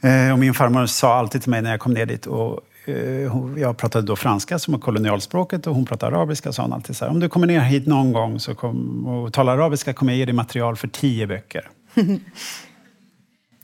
Eh, 0.01 0.32
och 0.32 0.39
min 0.39 0.53
farmor 0.53 0.86
sa 0.86 1.15
alltid 1.15 1.41
till 1.41 1.51
mig 1.51 1.62
när 1.62 1.71
jag 1.71 1.80
kom 1.80 1.93
ner 1.93 2.06
dit 2.06 2.25
och 2.25 2.62
Eh, 2.88 3.32
jag 3.58 3.77
pratade 3.77 4.08
då 4.08 4.15
franska 4.15 4.60
som 4.60 4.73
är 4.73 4.77
kolonialspråket 4.77 5.67
och 5.67 5.75
hon 5.75 5.86
pratade 5.86 6.17
arabiska. 6.17 6.53
sa 6.53 6.62
hon 6.62 6.73
alltid 6.73 6.97
så 6.97 7.06
här, 7.06 7.12
om 7.12 7.19
du 7.19 7.30
kommer 7.30 7.47
ner 7.47 7.60
hit 7.60 7.88
någon 7.88 8.13
gång 8.13 8.39
så 8.39 8.56
kom, 8.56 9.08
och 9.08 9.34
talar 9.34 9.58
arabiska 9.58 9.93
kommer 9.93 10.13
jag 10.13 10.17
ge 10.17 10.25
dig 10.25 10.34
material 10.34 10.75
för 10.75 10.88
tio 10.88 11.27
böcker. 11.27 11.69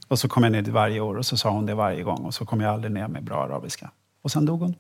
och 0.08 0.20
så 0.20 0.28
kom 0.28 0.44
jag 0.44 0.52
ner 0.52 0.62
dit 0.62 0.74
varje 0.74 1.00
år 1.00 1.16
och 1.16 1.26
så 1.26 1.38
sa 1.38 1.50
hon 1.50 1.66
det 1.66 1.76
varje 1.76 2.04
gång 2.04 2.18
och 2.26 2.34
så 2.34 2.46
kom 2.46 2.62
jag 2.62 2.74
aldrig 2.74 2.94
ner 2.94 3.08
med 3.08 3.24
bra 3.24 3.44
arabiska. 3.44 3.92
Och 4.24 4.32
sen 4.32 4.46
dog 4.46 4.60
hon. 4.60 4.76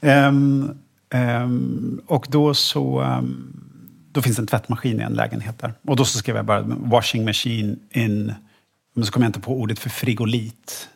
Mm. 0.00 0.28
Um, 0.28 0.78
um, 1.20 2.00
och 2.06 2.26
då 2.30 2.54
så... 2.54 3.02
Um, 3.02 3.58
då 4.12 4.22
finns 4.22 4.36
det 4.36 4.42
en 4.42 4.46
tvättmaskin 4.46 5.00
i 5.00 5.02
en 5.02 5.12
lägenhet 5.12 5.58
där. 5.58 5.74
Och 5.86 5.96
då 5.96 6.04
så 6.04 6.18
skrev 6.18 6.36
jag 6.36 6.44
bara 6.44 6.62
washing 6.66 7.24
machine 7.24 7.78
in... 7.90 8.34
Men 8.94 9.06
så 9.06 9.12
kom 9.12 9.22
jag 9.22 9.28
inte 9.28 9.40
på 9.40 9.60
ordet 9.60 9.78
för 9.78 9.90
frigolit. 9.90 10.88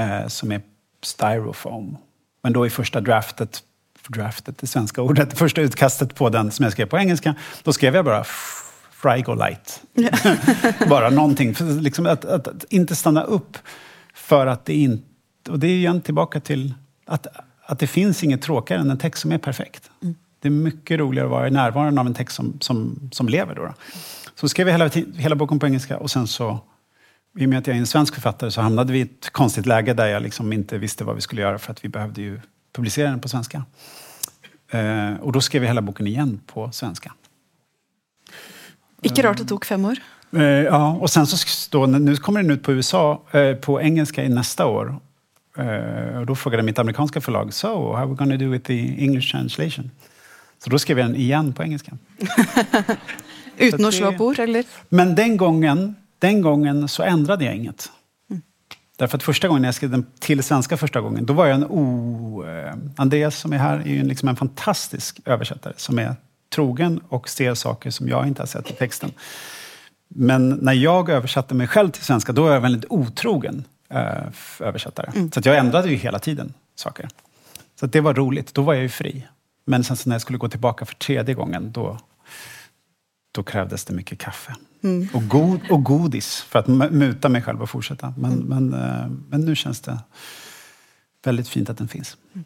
Uh, 0.00 0.28
som 0.28 0.52
är 0.52 0.60
styrofoam. 1.02 1.96
Men 2.42 2.52
då 2.52 2.66
i 2.66 2.70
första 2.70 3.00
draftet, 3.00 3.62
draftet, 4.08 4.58
det 4.58 4.66
svenska 4.66 5.02
ordet, 5.02 5.32
första 5.38 5.60
utkastet 5.60 6.14
på 6.14 6.28
den 6.28 6.50
som 6.50 6.62
jag 6.62 6.72
skrev 6.72 6.86
på 6.86 6.98
engelska, 6.98 7.34
då 7.62 7.72
skrev 7.72 7.94
jag 7.94 8.04
bara 8.04 8.24
Frigolite. 8.90 9.72
bara 10.88 11.10
någonting. 11.10 11.54
För 11.54 11.80
liksom 11.80 12.06
att, 12.06 12.24
att, 12.24 12.48
att, 12.48 12.64
inte 12.68 12.96
stanna 12.96 13.22
upp 13.22 13.58
för 14.14 14.46
att 14.46 14.64
det 14.64 14.74
inte... 14.74 15.50
Och 15.50 15.58
det 15.58 15.66
är 15.66 15.74
igen 15.74 16.00
tillbaka 16.00 16.40
till 16.40 16.74
att, 17.06 17.26
att 17.66 17.78
det 17.78 17.86
finns 17.86 18.24
inget 18.24 18.42
tråkigare 18.42 18.80
än 18.80 18.90
en 18.90 18.98
text 18.98 19.22
som 19.22 19.32
är 19.32 19.38
perfekt. 19.38 19.90
Mm. 20.02 20.14
Det 20.40 20.48
är 20.48 20.52
mycket 20.52 20.98
roligare 20.98 21.26
att 21.26 21.30
vara 21.30 21.48
i 21.48 21.50
närvaron 21.50 21.98
av 21.98 22.06
en 22.06 22.14
text 22.14 22.36
som, 22.36 22.60
som, 22.60 23.10
som 23.12 23.28
lever. 23.28 23.54
Då, 23.54 23.64
då. 23.64 23.74
Så 24.34 24.48
skrev 24.48 24.68
jag 24.68 24.74
hela, 24.78 24.88
hela 25.16 25.36
boken 25.36 25.58
på 25.58 25.66
engelska 25.66 25.98
och 25.98 26.10
sen 26.10 26.26
så 26.26 26.60
i 27.38 27.44
och 27.44 27.48
med 27.48 27.58
att 27.58 27.66
jag 27.66 27.76
är 27.76 27.80
en 27.80 27.86
svensk 27.86 28.14
författare 28.14 28.50
så 28.50 28.60
hamnade 28.60 28.92
vi 28.92 28.98
i 28.98 29.02
ett 29.02 29.30
konstigt 29.30 29.66
läge 29.66 29.94
där 29.94 30.06
jag 30.06 30.22
liksom 30.22 30.52
inte 30.52 30.78
visste 30.78 31.04
vad 31.04 31.14
vi 31.14 31.20
skulle 31.20 31.42
göra 31.42 31.58
för 31.58 31.72
att 31.72 31.84
vi 31.84 31.88
behövde 31.88 32.22
ju 32.22 32.40
publicera 32.72 33.10
den 33.10 33.20
på 33.20 33.28
svenska. 33.28 33.64
Eh, 34.70 35.14
och 35.20 35.32
då 35.32 35.40
skrev 35.40 35.62
vi 35.62 35.68
hela 35.68 35.82
boken 35.82 36.06
igen 36.06 36.40
på 36.46 36.72
svenska. 36.72 37.12
Icke 39.02 39.22
rart 39.22 39.38
det 39.38 39.44
tog 39.44 39.66
fem 39.66 39.84
år. 39.84 39.98
Eh, 40.32 40.42
ja, 40.42 40.92
och 40.92 41.10
sen 41.10 41.26
så 41.26 41.36
då, 41.70 41.86
nu 41.86 42.16
kommer 42.16 42.42
den 42.42 42.50
ut 42.50 42.62
på 42.62 42.72
USA, 42.72 43.22
eh, 43.30 43.54
på 43.54 43.82
engelska 43.82 44.24
i 44.24 44.28
nästa 44.28 44.66
år. 44.66 45.00
Eh, 45.58 46.18
och 46.18 46.26
då 46.26 46.34
frågade 46.34 46.62
mitt 46.62 46.78
amerikanska 46.78 47.20
förlag, 47.20 47.54
so 47.54 47.68
how 47.68 47.96
are 47.96 48.06
we 48.06 48.14
gonna 48.14 48.36
do 48.36 48.48
with 48.50 48.66
the 48.66 49.04
English 49.04 49.30
translation? 49.32 49.90
Så 50.64 50.70
då 50.70 50.78
skrev 50.78 50.98
jag 50.98 51.08
den 51.08 51.16
igen 51.16 51.52
på 51.52 51.62
engelska. 51.62 51.92
Utan 53.56 53.84
att 53.84 53.94
slå 53.94 54.16
ord, 54.18 54.38
eller? 54.38 54.64
Men 54.88 55.14
den 55.14 55.36
gången 55.36 55.94
den 56.18 56.40
gången 56.40 56.88
så 56.88 57.02
ändrade 57.02 57.44
jag 57.44 57.56
inget. 57.56 57.90
Mm. 58.30 58.42
Därför 58.96 59.16
att 59.16 59.22
första 59.22 59.48
gången 59.48 59.64
jag 59.64 59.74
skrev 59.74 59.90
den 59.90 60.06
till 60.18 60.42
svenska 60.42 60.76
första 60.76 61.00
gången, 61.00 61.26
då 61.26 61.32
var 61.32 61.46
jag 61.46 61.54
en 61.54 61.64
o... 61.64 62.44
Eh, 62.46 62.74
Andreas 62.96 63.38
som 63.38 63.52
är 63.52 63.58
här 63.58 63.78
är 63.78 63.88
ju 63.88 64.04
liksom 64.04 64.28
en 64.28 64.36
fantastisk 64.36 65.20
översättare 65.24 65.74
som 65.76 65.98
är 65.98 66.16
trogen 66.54 67.00
och 67.08 67.28
ser 67.28 67.54
saker 67.54 67.90
som 67.90 68.08
jag 68.08 68.26
inte 68.26 68.42
har 68.42 68.46
sett 68.46 68.70
i 68.70 68.72
texten. 68.72 69.10
Men 70.08 70.48
när 70.48 70.72
jag 70.72 71.08
översatte 71.08 71.54
mig 71.54 71.66
själv 71.66 71.90
till 71.90 72.04
svenska, 72.04 72.32
då 72.32 72.42
var 72.42 72.52
jag 72.52 72.60
väldigt 72.60 72.84
otrogen 72.88 73.64
eh, 73.90 74.00
översättare. 74.60 75.10
Mm. 75.14 75.32
Så 75.32 75.40
jag 75.44 75.56
ändrade 75.56 75.88
ju 75.88 75.96
hela 75.96 76.18
tiden 76.18 76.54
saker. 76.74 77.08
Så 77.80 77.86
det 77.86 78.00
var 78.00 78.14
roligt, 78.14 78.54
då 78.54 78.62
var 78.62 78.74
jag 78.74 78.82
ju 78.82 78.88
fri. 78.88 79.26
Men 79.68 79.84
sen 79.84 79.96
när 80.06 80.14
jag 80.14 80.22
skulle 80.22 80.38
gå 80.38 80.48
tillbaka 80.48 80.84
för 80.84 80.94
tredje 80.94 81.34
gången, 81.34 81.72
då, 81.72 81.98
då 83.32 83.42
krävdes 83.42 83.84
det 83.84 83.94
mycket 83.94 84.18
kaffe. 84.18 84.54
Mm. 84.82 85.08
Och, 85.14 85.28
god, 85.28 85.60
och 85.70 85.84
godis 85.84 86.40
för 86.40 86.58
att 86.58 86.66
muta 86.92 87.28
mig 87.28 87.42
själv 87.42 87.62
och 87.62 87.70
fortsätta. 87.70 88.14
Men, 88.16 88.32
mm. 88.32 88.46
men, 88.46 88.74
eh, 88.74 89.10
men 89.28 89.40
nu 89.40 89.56
känns 89.56 89.80
det 89.80 89.98
väldigt 91.24 91.48
fint 91.48 91.70
att 91.70 91.78
den 91.78 91.88
finns. 91.88 92.16
Mm. 92.34 92.44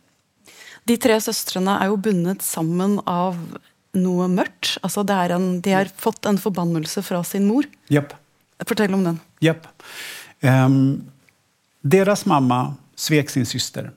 De 0.84 0.96
tre 0.96 1.20
systrarna 1.20 1.80
är 1.80 1.88
ju 1.88 1.96
bundet 1.96 2.42
samman 2.42 3.00
av 3.04 3.58
något 3.92 4.30
mörkt. 4.30 4.78
Alltså 4.80 5.02
det 5.02 5.12
är 5.12 5.30
en, 5.30 5.60
de 5.60 5.72
har 5.72 5.84
fått 5.96 6.26
en 6.26 6.38
förbannelse 6.38 7.02
från 7.02 7.24
sin 7.24 7.46
mor. 7.46 7.64
Japp. 7.88 8.14
Berätta 8.58 8.94
om 8.94 9.04
den. 9.04 9.20
Japp. 9.40 9.66
Um, 10.40 11.04
deras 11.80 12.26
mamma 12.26 12.74
svek 12.94 13.30
sin 13.30 13.46
syster. 13.46 13.92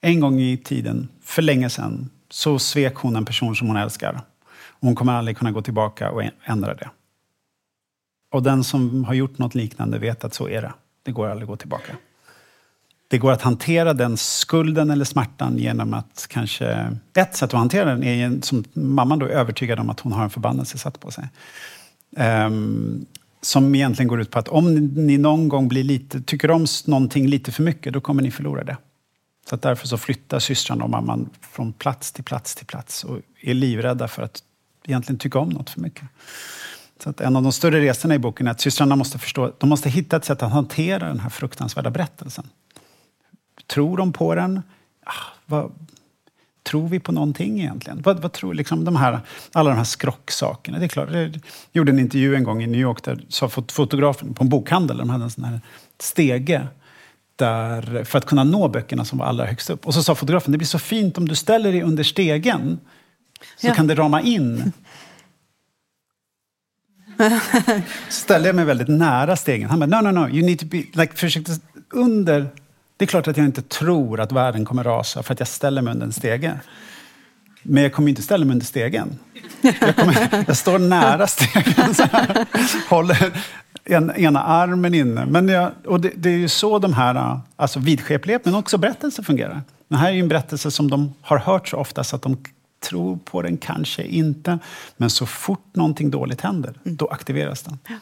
En 0.00 0.20
gång 0.20 0.40
i 0.40 0.56
tiden, 0.56 1.08
för 1.22 1.42
länge 1.42 1.70
sedan, 1.70 2.10
så 2.34 2.58
svek 2.58 2.94
hon 2.94 3.16
en 3.16 3.24
person 3.24 3.56
som 3.56 3.68
hon 3.68 3.76
älskar. 3.76 4.20
Hon 4.80 4.94
kommer 4.94 5.12
aldrig 5.12 5.36
kunna 5.36 5.50
gå 5.50 5.62
tillbaka 5.62 6.10
och 6.10 6.22
ändra 6.44 6.74
det. 6.74 6.90
Och 8.30 8.42
den 8.42 8.64
som 8.64 9.04
har 9.04 9.14
gjort 9.14 9.38
något 9.38 9.54
liknande 9.54 9.98
vet 9.98 10.24
att 10.24 10.34
så 10.34 10.48
är 10.48 10.62
det. 10.62 10.72
Det 11.02 11.12
går 11.12 11.28
aldrig 11.28 11.42
att 11.42 11.48
gå 11.48 11.56
tillbaka. 11.56 11.96
Det 13.08 13.18
går 13.18 13.32
att 13.32 13.42
hantera 13.42 13.92
den 13.92 14.16
skulden 14.16 14.90
eller 14.90 15.04
smärtan 15.04 15.58
genom 15.58 15.94
att 15.94 16.26
kanske... 16.30 16.96
Ett 17.16 17.36
sätt 17.36 17.54
att 17.54 17.58
hantera 17.58 17.84
den 17.84 18.02
är 18.02 18.40
som 18.42 18.64
mamman 18.72 19.18
då 19.18 19.26
är 19.26 19.30
övertygad 19.30 19.78
om 19.78 19.90
att 19.90 20.00
hon 20.00 20.12
har 20.12 20.24
en 20.24 20.30
förbannelse 20.30 20.78
satt 20.78 21.00
på 21.00 21.10
sig. 21.10 21.28
Um, 22.46 23.06
som 23.40 23.74
egentligen 23.74 24.08
går 24.08 24.20
ut 24.20 24.30
på 24.30 24.38
att 24.38 24.48
om 24.48 24.74
ni 24.74 25.18
någon 25.18 25.48
gång 25.48 25.68
blir 25.68 25.84
lite, 25.84 26.20
tycker 26.20 26.50
om 26.50 26.66
någonting 26.86 27.26
lite 27.26 27.52
för 27.52 27.62
mycket, 27.62 27.92
då 27.92 28.00
kommer 28.00 28.22
ni 28.22 28.30
förlora 28.30 28.64
det. 28.64 28.76
Så 29.48 29.54
att 29.54 29.62
därför 29.62 29.86
så 29.86 29.98
flyttar 29.98 30.38
systrarna 30.38 30.84
och 30.84 30.90
mamman 30.90 31.30
från 31.40 31.72
plats 31.72 32.12
till 32.12 32.24
plats 32.24 32.54
till 32.54 32.66
plats 32.66 33.04
och 33.04 33.18
är 33.40 33.54
livrädda 33.54 34.08
för 34.08 34.22
att 34.22 34.42
egentligen 34.84 35.18
tycka 35.18 35.38
om 35.38 35.48
något 35.48 35.70
för 35.70 35.80
mycket. 35.80 36.04
Så 37.02 37.10
att 37.10 37.20
en 37.20 37.36
av 37.36 37.42
de 37.42 37.52
större 37.52 37.80
resorna 37.80 38.14
i 38.14 38.18
boken 38.18 38.46
är 38.46 38.50
att 38.50 38.60
systrarna 38.60 38.96
måste 38.96 39.18
förstå, 39.18 39.52
de 39.58 39.68
måste 39.68 39.90
hitta 39.90 40.16
ett 40.16 40.24
sätt 40.24 40.42
att 40.42 40.52
hantera 40.52 41.08
den 41.08 41.20
här 41.20 41.30
fruktansvärda 41.30 41.90
berättelsen. 41.90 42.48
Tror 43.66 43.96
de 43.96 44.12
på 44.12 44.34
den? 44.34 44.62
Ah, 45.04 45.12
vad, 45.46 45.72
tror 46.62 46.88
vi 46.88 47.00
på 47.00 47.12
någonting 47.12 47.60
egentligen? 47.60 48.02
Vad, 48.02 48.20
vad 48.20 48.32
tror, 48.32 48.54
liksom 48.54 48.84
de 48.84 48.96
här, 48.96 49.20
alla 49.52 49.70
de 49.70 49.76
här 49.76 49.84
skrocksakerna. 49.84 50.78
Det 50.78 50.84
är 50.84 50.88
klart, 50.88 51.08
jag 51.12 51.40
gjorde 51.72 51.92
en 51.92 51.98
intervju 51.98 52.34
en 52.34 52.44
gång 52.44 52.62
i 52.62 52.66
New 52.66 52.80
York 52.80 53.02
där 53.02 53.24
sa 53.28 53.48
fotografen 53.48 54.34
på 54.34 54.44
en 54.44 54.48
bokhandel, 54.48 54.96
de 54.96 55.10
hade 55.10 55.24
en 55.24 55.30
sån 55.30 55.44
här 55.44 55.60
stege 55.98 56.68
där, 57.36 58.04
för 58.04 58.18
att 58.18 58.26
kunna 58.26 58.44
nå 58.44 58.68
böckerna 58.68 59.04
som 59.04 59.18
var 59.18 59.26
allra 59.26 59.46
högst 59.46 59.70
upp. 59.70 59.86
Och 59.86 59.94
så 59.94 60.02
sa 60.02 60.14
fotografen, 60.14 60.52
det 60.52 60.58
blir 60.58 60.68
så 60.68 60.78
fint 60.78 61.18
om 61.18 61.28
du 61.28 61.34
ställer 61.34 61.72
dig 61.72 61.82
under 61.82 62.04
stegen 62.04 62.78
så 63.56 63.66
ja. 63.66 63.74
kan 63.74 63.86
det 63.86 63.94
rama 63.94 64.22
in 64.22 64.72
ställde 68.08 68.48
jag 68.48 68.56
mig 68.56 68.64
väldigt 68.64 68.88
nära 68.88 69.36
stegen. 69.36 69.70
Han 69.70 69.80
bara, 69.80 70.00
no, 70.00 70.10
no, 70.10 70.20
no, 70.20 70.28
you 70.28 70.46
need 70.46 70.58
to 70.58 70.66
be... 70.66 70.84
Like, 70.92 71.16
försökte 71.16 71.52
under... 71.90 72.46
Det 72.96 73.04
är 73.04 73.06
klart 73.06 73.28
att 73.28 73.36
jag 73.36 73.46
inte 73.46 73.62
tror 73.62 74.20
att 74.20 74.32
världen 74.32 74.64
kommer 74.64 74.84
rasa 74.84 75.22
för 75.22 75.32
att 75.32 75.38
jag 75.38 75.48
ställer 75.48 75.82
mig 75.82 75.92
under 75.92 76.06
en 76.06 76.12
stege. 76.12 76.60
Men 77.62 77.82
jag 77.82 77.92
kommer 77.92 78.08
inte 78.08 78.22
ställa 78.22 78.44
mig 78.44 78.52
under 78.52 78.66
stegen. 78.66 79.18
Jag, 79.60 79.96
kommer, 79.96 80.44
jag 80.46 80.56
står 80.56 80.78
nära 80.78 81.26
stegen, 81.26 81.94
så 81.94 82.02
här, 82.12 82.46
håller 82.88 83.32
en, 83.84 84.10
ena 84.16 84.42
armen 84.42 84.94
inne. 84.94 85.26
Men 85.26 85.48
jag, 85.48 85.72
och 85.86 86.00
det, 86.00 86.12
det, 86.16 86.28
är 86.28 86.38
ju 86.38 86.48
så 86.48 86.78
de 86.78 86.92
här 86.92 87.40
alltså 87.56 87.78
vidskeplighet, 87.78 88.44
men 88.44 88.54
också 88.54 88.78
berättelser 88.78 89.22
fungerar. 89.22 89.62
Det 89.88 89.96
här 89.96 90.08
är 90.08 90.12
ju 90.12 90.20
en 90.20 90.28
berättelse 90.28 90.70
som 90.70 90.90
de 90.90 91.14
har 91.20 91.38
hört 91.38 91.68
så 91.68 91.76
ofta 91.76 92.04
så 92.04 92.16
att 92.16 92.22
de 92.22 92.36
tror 92.88 93.16
på 93.16 93.42
den, 93.42 93.56
kanske 93.56 94.02
inte. 94.02 94.58
Men 94.96 95.10
så 95.10 95.26
fort 95.26 95.64
någonting 95.72 96.10
dåligt 96.10 96.40
händer, 96.40 96.74
mm. 96.84 96.96
då 96.96 97.06
aktiveras 97.06 97.62
den. 97.62 97.78
Ja. 97.88 97.94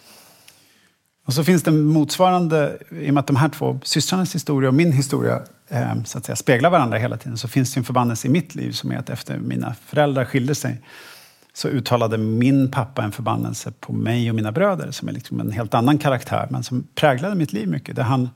Och 1.26 1.32
så 1.32 1.44
finns 1.44 1.62
det 1.62 1.70
motsvarande, 1.70 2.78
i 2.90 3.10
och 3.10 3.14
med 3.14 3.20
att 3.20 3.26
de 3.26 3.36
här 3.36 3.48
två 3.48 3.80
systrarnas 3.82 4.34
historia 4.34 4.68
och 4.68 4.74
min 4.74 4.92
historia 4.92 5.42
eh, 5.68 6.02
så 6.04 6.18
att 6.18 6.24
säga, 6.24 6.36
speglar 6.36 6.70
varandra 6.70 6.98
hela 6.98 7.16
tiden, 7.16 7.38
så 7.38 7.48
finns 7.48 7.74
det 7.74 7.80
en 7.80 7.84
förbannelse 7.84 8.28
i 8.28 8.30
mitt 8.30 8.54
liv 8.54 8.72
som 8.72 8.92
är 8.92 8.96
att 8.96 9.10
efter 9.10 9.38
mina 9.38 9.74
föräldrar 9.86 10.24
skilde 10.24 10.54
sig 10.54 10.80
så 11.52 11.68
uttalade 11.68 12.18
min 12.18 12.70
pappa 12.70 13.02
en 13.02 13.12
förbannelse 13.12 13.72
på 13.80 13.92
mig 13.92 14.30
och 14.30 14.36
mina 14.36 14.52
bröder 14.52 14.90
som 14.90 15.08
är 15.08 15.12
liksom 15.12 15.40
en 15.40 15.50
helt 15.50 15.74
annan 15.74 15.98
karaktär, 15.98 16.46
men 16.50 16.62
som 16.62 16.86
präglade 16.94 17.34
mitt 17.34 17.52
liv 17.52 17.68
mycket. 17.68 17.96
Där 17.96 18.02
han 18.02 18.30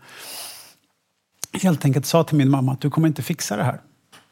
helt 1.62 1.84
enkelt 1.84 2.06
sa 2.06 2.24
till 2.24 2.36
min 2.36 2.50
mamma 2.50 2.72
att 2.72 2.80
du 2.80 2.90
kommer 2.90 3.08
inte 3.08 3.22
fixa 3.22 3.56
det 3.56 3.64
här. 3.64 3.80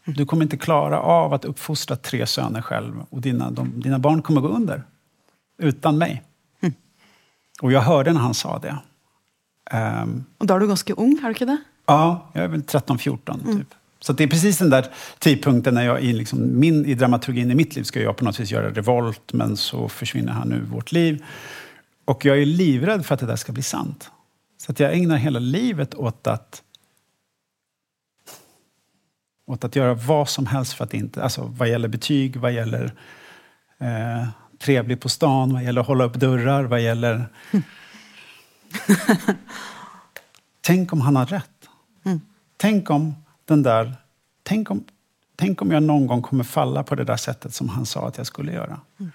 Du 0.04 0.26
kommer 0.26 0.42
inte 0.42 0.56
klara 0.56 1.00
av 1.00 1.34
att 1.34 1.44
uppfostra 1.44 1.96
tre 1.96 2.26
söner 2.26 2.62
själv 2.62 3.02
och 3.10 3.20
dina, 3.20 3.50
de, 3.50 3.80
dina 3.80 3.98
barn 3.98 4.22
kommer 4.22 4.40
gå 4.40 4.48
under 4.48 4.82
utan 5.58 5.98
mig. 5.98 6.22
Mm. 6.60 6.74
Och 7.62 7.72
jag 7.72 7.80
hörde 7.80 8.12
när 8.12 8.20
han 8.20 8.34
sa 8.34 8.58
det. 8.58 8.76
Um, 10.02 10.24
och 10.38 10.46
då 10.46 10.54
är 10.54 10.60
du 10.60 10.68
ganska 10.68 10.94
ung, 10.94 11.18
är 11.18 11.22
du 11.22 11.28
inte 11.28 11.44
det? 11.44 11.56
Ja, 11.86 12.30
jag 12.32 12.44
är 12.44 12.48
väl 12.48 12.62
13-14 12.62 13.42
mm. 13.44 13.58
typ. 13.58 13.74
Så 14.04 14.12
det 14.12 14.24
är 14.24 14.28
precis 14.28 14.58
den 14.58 14.70
där 14.70 14.86
tidpunkten 15.18 15.74
när 15.74 15.84
jag 15.84 16.02
i, 16.02 16.12
liksom, 16.12 16.60
min, 16.60 16.86
i 16.86 16.94
dramaturgin 16.94 17.50
i 17.50 17.54
mitt 17.54 17.76
liv 17.76 17.82
ska 17.82 18.02
jag 18.02 18.16
på 18.16 18.24
något 18.24 18.40
vis 18.40 18.50
göra 18.50 18.70
revolt, 18.70 19.32
men 19.32 19.56
så 19.56 19.88
försvinner 19.88 20.32
han 20.32 20.52
ur 20.52 20.62
vårt 20.62 20.92
liv. 20.92 21.24
Och 22.04 22.24
jag 22.24 22.38
är 22.38 22.46
livrädd 22.46 23.06
för 23.06 23.14
att 23.14 23.20
det 23.20 23.26
där 23.26 23.36
ska 23.36 23.52
bli 23.52 23.62
sant. 23.62 24.10
Så 24.58 24.72
att 24.72 24.80
jag 24.80 24.94
ägnar 24.94 25.16
hela 25.16 25.38
livet 25.38 25.94
åt 25.94 26.26
att 26.26 26.62
åt 29.46 29.64
att 29.64 29.76
göra 29.76 29.94
vad 29.94 30.28
som 30.28 30.46
helst 30.46 30.72
för 30.72 30.84
att 30.84 30.94
inte, 30.94 31.22
alltså 31.22 31.42
vad 31.42 31.68
gäller 31.68 31.88
betyg, 31.88 32.36
vad 32.36 32.52
gäller 32.52 32.84
eh, 33.78 34.28
trevlig 34.58 35.00
på 35.00 35.08
stan, 35.08 35.52
vad 35.52 35.62
gäller 35.62 35.82
hålla 35.82 36.04
upp 36.04 36.14
dörrar, 36.14 36.64
vad 36.64 36.80
gäller... 36.80 37.28
Tänk 40.60 40.92
om 40.92 41.00
han 41.00 41.16
har 41.16 41.26
rätt. 41.26 41.68
Mm. 42.04 42.20
Tänk 42.56 42.90
om 42.90 43.14
den 43.44 43.62
där... 43.62 43.96
Tänk 44.42 44.70
om, 44.70 44.84
tänk 45.36 45.62
om 45.62 45.70
jag 45.70 45.82
någon 45.82 46.06
gång 46.06 46.22
kommer 46.22 46.44
falla 46.44 46.82
på 46.82 46.94
det 46.94 47.04
där 47.04 47.16
sättet 47.16 47.54
som 47.54 47.68
han 47.68 47.86
sa 47.86 48.08
att 48.08 48.18
jag 48.18 48.26
skulle 48.26 48.52
göra. 48.52 48.80
Mm. 49.00 49.12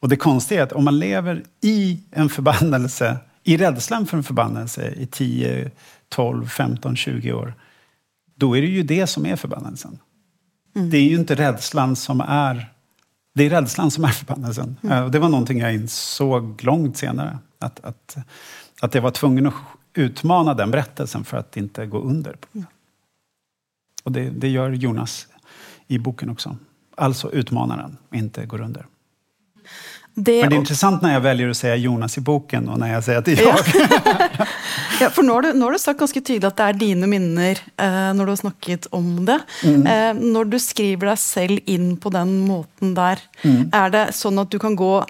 Och 0.00 0.08
det 0.08 0.16
konstiga 0.16 0.60
är 0.60 0.64
att 0.64 0.72
om 0.72 0.84
man 0.84 0.98
lever 0.98 1.44
i 1.60 2.00
en 2.10 2.28
förbannelse, 2.28 3.16
i 3.42 3.56
rädslan 3.56 4.06
för 4.06 4.16
en 4.16 4.22
förbannelse 4.22 4.94
i 4.96 5.06
10, 5.06 5.70
12, 6.08 6.46
15, 6.46 6.96
20 6.96 7.32
år, 7.32 7.54
då 8.34 8.56
är 8.56 8.62
det 8.62 8.68
ju 8.68 8.82
det 8.82 9.06
som 9.06 9.26
är 9.26 9.36
förbannelsen. 9.36 9.98
Mm. 10.76 10.90
Det 10.90 10.98
är 10.98 11.02
ju 11.02 11.16
inte 11.16 11.34
rädslan 11.34 11.96
som 11.96 12.20
är... 12.20 12.72
Det 13.34 13.44
är 13.44 13.50
rädslan 13.50 13.90
som 13.90 14.04
är 14.04 14.08
förbannelsen. 14.08 14.76
Mm. 14.82 15.10
Det 15.10 15.18
var 15.18 15.28
någonting 15.28 15.58
jag 15.58 15.74
insåg 15.74 16.64
långt 16.64 16.96
senare. 16.96 17.38
Att, 17.58 17.84
att, 17.84 18.16
att 18.80 18.94
jag 18.94 19.02
var 19.02 19.10
tvungen 19.10 19.46
att 19.46 19.54
utmana 19.94 20.54
den 20.54 20.70
berättelsen 20.70 21.24
för 21.24 21.36
att 21.36 21.56
inte 21.56 21.86
gå 21.86 21.98
under. 21.98 22.36
Mm. 22.54 22.66
Och 24.06 24.12
det, 24.12 24.30
det 24.30 24.48
gör 24.48 24.70
Jonas 24.70 25.26
i 25.86 25.98
boken 25.98 26.30
också. 26.30 26.56
Alltså 26.96 27.32
utmana 27.32 27.76
den, 27.76 27.96
inte 28.20 28.46
går 28.46 28.60
under. 28.60 28.86
Det, 30.14 30.40
Men 30.40 30.50
det 30.50 30.56
är 30.56 30.58
intressant 30.58 31.02
när 31.02 31.12
jag 31.12 31.20
väljer 31.20 31.48
att 31.48 31.56
säga 31.56 31.76
Jonas 31.76 32.18
i 32.18 32.20
boken 32.20 32.68
och 32.68 32.78
när 32.78 32.92
jag 32.92 33.04
säger 33.04 33.18
att 33.18 33.24
det 33.24 33.32
är 33.32 33.42
jag. 33.42 33.58
Ja, 33.58 34.46
ja 35.00 35.10
för 35.10 35.22
nu 35.22 35.32
har, 35.32 35.42
du, 35.42 35.52
nu 35.52 35.64
har 35.64 35.72
du 35.72 35.78
sagt 35.78 35.98
ganska 35.98 36.20
tydligt 36.20 36.44
att 36.44 36.56
det 36.56 36.62
är 36.62 36.72
dina 36.72 37.06
minnen 37.06 37.50
eh, 37.50 37.56
när 37.76 38.24
du 38.24 38.28
har 38.28 38.36
snackat 38.36 38.86
om 38.90 39.24
det. 39.24 39.40
Mm. 39.64 39.86
Eh, 39.86 40.22
när 40.22 40.44
du 40.44 40.60
skriver 40.60 41.06
dig 41.06 41.16
själv 41.16 41.60
in 41.64 41.96
på 41.96 42.10
den 42.10 42.38
måten 42.38 42.94
där, 42.94 43.18
mm. 43.42 43.70
är 43.72 43.90
det 43.90 44.12
så 44.12 44.40
att 44.40 44.50
du 44.50 44.58
kan 44.58 44.76
gå 44.76 45.06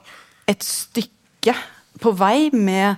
ett 0.46 0.62
stycke 0.62 1.56
på 1.98 2.12
väg 2.12 2.52
med 2.52 2.94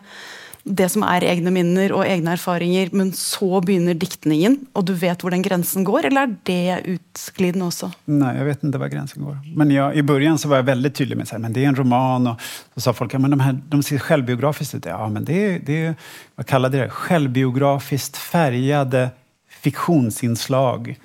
det 0.68 0.88
som 0.88 1.02
är 1.02 1.24
egna 1.24 1.50
minnen 1.50 1.92
och 1.92 2.06
egna 2.06 2.32
erfarenheter, 2.32 2.96
men 2.96 3.12
så 3.12 3.60
börjar 3.60 3.94
diktningen 3.94 4.66
och 4.72 4.84
du 4.84 4.94
vet 4.94 5.22
var 5.22 5.30
den 5.30 5.42
gränsen 5.42 5.84
går, 5.84 6.06
eller 6.06 6.20
är 6.20 6.36
det 6.42 6.80
utglidande 6.84 7.66
också? 7.66 7.90
Nej, 8.04 8.38
jag 8.38 8.44
vet 8.44 8.64
inte 8.64 8.78
var 8.78 8.88
gränsen 8.88 9.24
går. 9.24 9.38
Men 9.56 9.70
jag, 9.70 9.96
i 9.96 10.02
början 10.02 10.38
så 10.38 10.48
var 10.48 10.56
jag 10.56 10.62
väldigt 10.62 10.94
tydlig 10.94 11.16
med 11.16 11.28
att 11.32 11.54
det 11.54 11.64
är 11.64 11.68
en 11.68 11.76
roman 11.76 12.26
och 12.26 12.40
så 12.74 12.80
sa 12.80 12.92
folk, 12.92 13.14
ja, 13.14 13.18
men 13.18 13.30
de, 13.30 13.40
här, 13.40 13.60
de 13.68 13.82
ser 13.82 13.98
självbiografiskt 13.98 14.74
ut. 14.74 14.84
Ja, 14.84 15.08
men 15.08 15.24
det 15.24 15.54
är, 15.54 15.60
det 15.66 15.84
är 15.84 15.94
vad 16.34 16.46
kallade 16.46 16.78
det, 16.78 16.88
självbiografiskt 16.88 18.16
färgade 18.16 19.10
fiktionsinslag. 19.50 20.98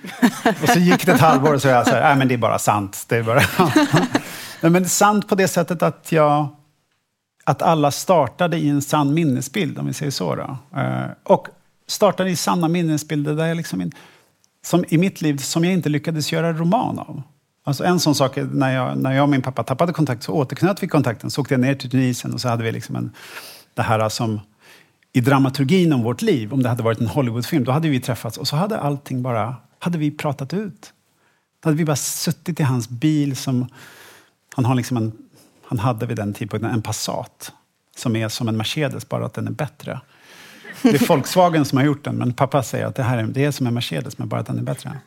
och 0.61 0.69
så 0.69 0.79
gick 0.79 1.05
det 1.05 1.11
ett 1.11 1.19
halvår 1.19 1.53
och 1.53 1.61
så 1.61 1.67
jag 1.67 1.87
så 1.87 1.93
här, 1.93 2.01
nej 2.01 2.15
men 2.15 2.27
det 2.27 2.33
är 2.33 2.37
bara 2.37 2.59
sant. 2.59 3.05
Det 3.07 3.17
är 3.17 3.23
bara... 3.23 3.41
nej, 4.61 4.71
men 4.71 4.89
sant 4.89 5.27
på 5.27 5.35
det 5.35 5.47
sättet 5.47 5.83
att 5.83 6.11
jag 6.11 6.47
att 7.43 7.61
alla 7.61 7.91
startade 7.91 8.57
i 8.57 8.69
en 8.69 8.81
sann 8.81 9.13
minnesbild, 9.13 9.79
om 9.79 9.87
vi 9.87 9.93
säger 9.93 10.11
så. 10.11 10.35
Då. 10.35 10.57
Eh, 10.79 11.05
och 11.23 11.47
startade 11.87 12.29
i 12.29 12.35
sanna 12.35 12.67
minnesbilder 12.67 13.35
där 13.35 13.45
jag 13.45 13.57
liksom 13.57 13.81
in, 13.81 13.91
som 14.65 14.85
i 14.89 14.97
mitt 14.97 15.21
liv 15.21 15.37
som 15.37 15.63
jag 15.63 15.73
inte 15.73 15.89
lyckades 15.89 16.31
göra 16.31 16.53
roman 16.53 16.99
av. 16.99 17.21
Alltså 17.63 17.83
en 17.83 17.99
sån 17.99 18.15
sak, 18.15 18.37
när 18.51 18.75
jag, 18.75 18.97
när 18.97 19.11
jag 19.11 19.23
och 19.23 19.29
min 19.29 19.41
pappa 19.41 19.63
tappade 19.63 19.93
kontakt 19.93 20.23
så 20.23 20.33
återknöt 20.33 20.83
vi 20.83 20.87
kontakten. 20.87 21.31
Så 21.31 21.41
åkte 21.41 21.53
jag 21.53 21.61
ner 21.61 21.75
till 21.75 21.89
Tunisien 21.89 22.33
och 22.33 22.41
så 22.41 22.49
hade 22.49 22.63
vi 22.63 22.71
liksom 22.71 22.95
en, 22.95 23.11
det 23.73 23.81
här 23.81 24.09
som 24.09 24.39
i 25.13 25.21
dramaturgin 25.21 25.93
om 25.93 26.03
vårt 26.03 26.21
liv, 26.21 26.53
om 26.53 26.63
det 26.63 26.69
hade 26.69 26.83
varit 26.83 26.99
en 26.99 27.07
Hollywoodfilm, 27.07 27.63
då 27.63 27.71
hade 27.71 27.89
vi 27.89 27.99
träffats 27.99 28.37
och 28.37 28.47
så 28.47 28.55
hade 28.55 28.79
allting 28.79 29.21
bara, 29.21 29.55
hade 29.79 29.97
vi 29.97 30.11
pratat 30.11 30.53
ut. 30.53 30.93
Då 31.59 31.69
hade 31.69 31.77
vi 31.77 31.85
bara 31.85 31.95
suttit 31.95 32.59
i 32.59 32.63
hans 32.63 32.89
bil 32.89 33.35
som, 33.35 33.67
han 34.55 34.65
har 34.65 34.75
liksom 34.75 34.97
en 34.97 35.11
han 35.65 35.79
hade 35.79 36.05
vid 36.05 36.17
den 36.17 36.33
tidpunkten 36.33 36.71
en 36.71 36.81
Passat 36.81 37.51
som 37.95 38.15
är 38.15 38.29
som 38.29 38.47
en 38.47 38.57
Mercedes, 38.57 39.09
bara 39.09 39.25
att 39.25 39.33
den 39.33 39.47
är 39.47 39.51
bättre. 39.51 40.01
Det 40.81 41.01
är 41.01 41.07
Volkswagen 41.07 41.65
som 41.65 41.77
har 41.77 41.85
gjort 41.85 42.03
den, 42.03 42.15
men 42.15 42.33
pappa 42.33 42.63
säger 42.63 42.85
att 42.85 42.95
det 42.95 43.03
här 43.03 43.17
är, 43.17 43.23
det 43.23 43.45
är 43.45 43.51
som 43.51 43.67
en 43.67 43.73
Mercedes, 43.73 44.17
men 44.17 44.27
bara 44.27 44.39
att 44.41 44.47
den 44.47 44.57
är 44.57 44.63
bättre. 44.63 44.99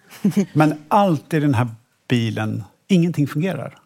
Men 0.53 0.85
allt 0.89 1.35
i 1.35 1.41
den 1.41 1.55
här 1.55 1.69
bilen, 2.09 2.65
ingenting 2.89 3.27
fungerar. 3.27 3.79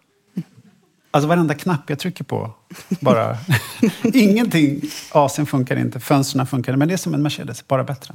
Alltså 1.11 1.28
varenda 1.28 1.54
knapp 1.54 1.90
jag 1.90 1.98
trycker 1.98 2.24
på, 2.24 2.52
bara... 3.00 3.37
ingenting. 4.02 4.83
Asen 5.12 5.46
funkar 5.46 5.76
inte, 5.76 6.00
fönstren 6.00 6.46
funkar 6.46 6.72
inte, 6.72 6.78
men 6.78 6.88
det 6.88 6.94
är 6.94 6.98
som 6.98 7.14
en 7.14 7.22
Mercedes, 7.22 7.68
bara 7.68 7.85
bättre. 7.85 8.14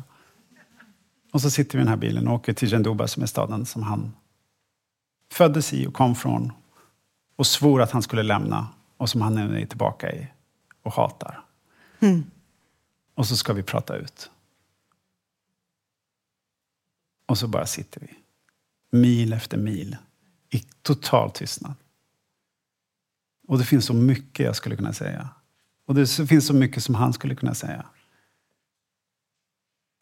Och 1.33 1.41
så 1.41 1.49
sitter 1.49 1.77
vi 1.77 1.81
i 1.81 1.83
den 1.83 1.87
här 1.87 1.97
bilen 1.97 2.27
och 2.27 2.33
åker 2.33 2.53
till 2.53 2.69
Genduba 2.69 3.07
som 3.07 3.23
är 3.23 3.27
staden 3.27 3.65
som 3.65 3.83
han 3.83 4.13
föddes 5.31 5.73
i 5.73 5.87
och 5.87 5.93
kom 5.93 6.15
från 6.15 6.51
och 7.35 7.47
svor 7.47 7.81
att 7.81 7.91
han 7.91 8.01
skulle 8.01 8.23
lämna 8.23 8.67
och 8.97 9.09
som 9.09 9.21
han 9.21 9.35
nu 9.35 9.61
är 9.61 9.65
tillbaka 9.65 10.11
i 10.11 10.27
och 10.81 10.93
hatar. 10.93 11.43
Mm. 11.99 12.23
Och 13.15 13.27
så 13.27 13.37
ska 13.37 13.53
vi 13.53 13.63
prata 13.63 13.95
ut. 13.95 14.29
Och 17.25 17.37
så 17.37 17.47
bara 17.47 17.65
sitter 17.65 18.01
vi, 18.01 18.17
mil 18.99 19.33
efter 19.33 19.57
mil, 19.57 19.97
i 20.49 20.59
total 20.81 21.31
tystnad. 21.31 21.73
Och 23.47 23.57
det 23.57 23.65
finns 23.65 23.85
så 23.85 23.93
mycket 23.93 24.45
jag 24.45 24.55
skulle 24.55 24.75
kunna 24.75 24.93
säga. 24.93 25.29
Och 25.85 25.95
det 25.95 26.27
finns 26.27 26.47
så 26.47 26.53
mycket 26.53 26.83
som 26.83 26.95
han 26.95 27.13
skulle 27.13 27.35
kunna 27.35 27.55
säga. 27.55 27.85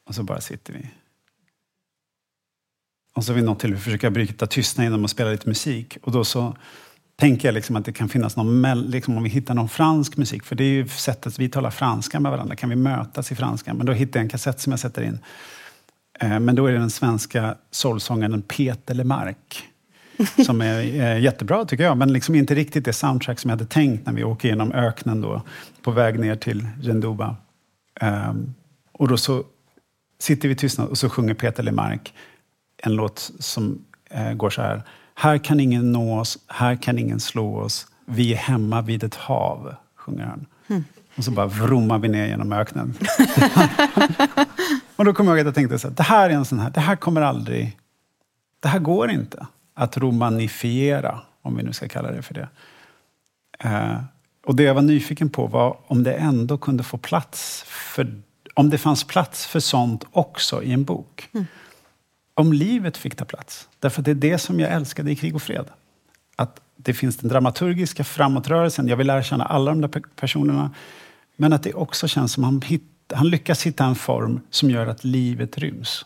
Och 0.05 0.15
så 0.15 0.23
bara 0.23 0.41
sitter 0.41 0.73
vi. 0.73 0.91
Och 3.13 3.25
så 3.25 3.33
vid 3.33 3.43
något 3.43 3.59
tillfälle 3.59 3.81
försöker 3.81 4.05
jag 4.05 4.13
bryta 4.13 4.47
tystnaden 4.47 4.91
genom 4.91 5.05
att 5.05 5.11
spela 5.11 5.31
lite 5.31 5.47
musik. 5.47 5.97
Och 6.01 6.11
då 6.11 6.23
så 6.23 6.57
tänker 7.15 7.47
jag 7.47 7.53
liksom 7.53 7.75
att 7.75 7.85
det 7.85 7.93
kan 7.93 8.09
finnas 8.09 8.35
någon, 8.35 8.81
liksom 8.81 9.17
om 9.17 9.23
vi 9.23 9.29
hittar 9.29 9.53
någon 9.53 9.69
fransk 9.69 10.17
musik, 10.17 10.43
för 10.43 10.55
det 10.55 10.63
är 10.63 10.73
ju 10.73 10.87
sättet 10.87 11.39
vi 11.39 11.49
talar 11.49 11.69
franska 11.69 12.19
med 12.19 12.31
varandra, 12.31 12.55
kan 12.55 12.69
vi 12.69 12.75
mötas 12.75 13.31
i 13.31 13.35
franska? 13.35 13.73
Men 13.73 13.85
då 13.85 13.93
hittar 13.93 14.19
jag 14.19 14.23
en 14.23 14.29
kassett 14.29 14.59
som 14.59 14.71
jag 14.71 14.79
sätter 14.79 15.01
in. 15.01 15.19
Eh, 16.19 16.39
men 16.39 16.55
då 16.55 16.65
är 16.65 16.71
det 16.71 16.77
den 16.77 16.89
svenska 16.89 17.55
soulsångaren 17.71 18.41
Peter 18.41 18.93
Lemark. 18.93 19.63
Som 20.45 20.61
är 20.61 20.81
jättebra 21.17 21.65
tycker 21.65 21.83
jag, 21.83 21.97
men 21.97 22.13
liksom 22.13 22.35
inte 22.35 22.55
riktigt 22.55 22.85
det 22.85 22.93
soundtrack 22.93 23.39
som 23.39 23.49
jag 23.49 23.57
hade 23.57 23.69
tänkt 23.69 24.05
när 24.05 24.13
vi 24.13 24.23
åker 24.23 24.49
genom 24.49 24.71
öknen 24.71 25.21
då, 25.21 25.41
på 25.81 25.91
väg 25.91 26.19
ner 26.19 26.35
till 26.35 26.67
Renduba. 26.81 27.35
Um, 28.01 28.53
och 28.91 29.07
då 29.07 29.17
så 29.17 29.43
sitter 30.19 30.49
vi 30.49 30.55
tystnad 30.55 30.89
och 30.89 30.97
så 30.97 31.09
sjunger 31.09 31.33
Peter 31.33 31.63
Lemark 31.63 32.13
en 32.77 32.95
låt 32.95 33.31
som 33.39 33.85
uh, 34.15 34.33
går 34.33 34.49
så 34.49 34.61
här. 34.61 34.83
Här 35.15 35.37
kan 35.37 35.59
ingen 35.59 35.91
nå 35.91 36.19
oss, 36.19 36.37
här 36.47 36.75
kan 36.75 36.99
ingen 36.99 37.19
slå 37.19 37.55
oss. 37.55 37.87
Vi 38.05 38.33
är 38.33 38.37
hemma 38.37 38.81
vid 38.81 39.03
ett 39.03 39.15
hav, 39.15 39.75
sjunger 39.95 40.25
han. 40.25 40.45
Mm. 40.67 40.83
Och 41.15 41.23
så 41.23 41.31
bara 41.31 41.47
vrommar 41.47 41.99
vi 41.99 42.07
ner 42.07 42.27
genom 42.27 42.53
öknen. 42.53 42.93
och 44.95 45.05
då 45.05 45.13
kommer 45.13 45.31
jag 45.31 45.37
ihåg 45.37 45.39
att 45.39 45.45
jag 45.45 45.55
tänkte 45.55 45.79
så 45.79 45.87
här, 45.87 45.95
det 45.95 46.03
här 46.03 46.29
är 46.29 46.33
en 46.33 46.45
sån 46.45 46.59
här, 46.59 46.69
det 46.69 46.79
här 46.79 46.95
kommer 46.95 47.21
aldrig, 47.21 47.77
det 48.59 48.67
här 48.67 48.79
går 48.79 49.11
inte 49.11 49.47
att 49.73 49.97
romanifiera, 49.97 51.19
om 51.41 51.55
vi 51.55 51.63
nu 51.63 51.73
ska 51.73 51.87
kalla 51.87 52.11
det 52.11 52.21
för 52.21 52.33
det. 52.33 52.47
Uh, 53.65 54.03
och 54.45 54.55
det 54.55 54.63
jag 54.63 54.73
var 54.73 54.81
nyfiken 54.81 55.29
på 55.29 55.47
var 55.47 55.77
om 55.87 56.03
det 56.03 56.13
ändå 56.13 56.57
kunde 56.57 56.83
få 56.83 56.97
plats 56.97 57.63
för, 57.67 58.21
om 58.53 58.69
det 58.69 58.77
fanns 58.77 59.03
plats 59.03 59.45
för 59.45 59.59
sånt 59.59 60.03
också 60.11 60.63
i 60.63 60.73
en 60.73 60.83
bok. 60.83 61.29
Mm 61.33 61.45
om 62.33 62.53
livet 62.53 62.97
fick 62.97 63.15
ta 63.15 63.25
plats. 63.25 63.69
Därför 63.79 64.01
att 64.01 64.05
det 64.05 64.11
är 64.11 64.15
det 64.15 64.37
som 64.37 64.59
jag 64.59 64.71
älskade 64.71 65.11
i 65.11 65.15
Krig 65.15 65.35
och 65.35 65.41
fred. 65.41 65.65
Att 66.35 66.61
det 66.75 66.93
finns 66.93 67.17
den 67.17 67.29
dramaturgiska 67.29 68.03
framåtrörelsen, 68.03 68.87
jag 68.87 68.97
vill 68.97 69.07
lära 69.07 69.23
känna 69.23 69.45
alla 69.45 69.71
de 69.71 69.81
där 69.81 70.01
personerna. 70.15 70.71
Men 71.35 71.53
att 71.53 71.63
det 71.63 71.73
också 71.73 72.07
känns 72.07 72.31
som 72.33 72.43
att 72.43 72.47
han, 72.47 72.61
hitt, 72.61 73.13
han 73.13 73.29
lyckas 73.29 73.63
hitta 73.63 73.85
en 73.85 73.95
form 73.95 74.41
som 74.49 74.69
gör 74.69 74.87
att 74.87 75.03
livet 75.03 75.57
ryms. 75.57 76.05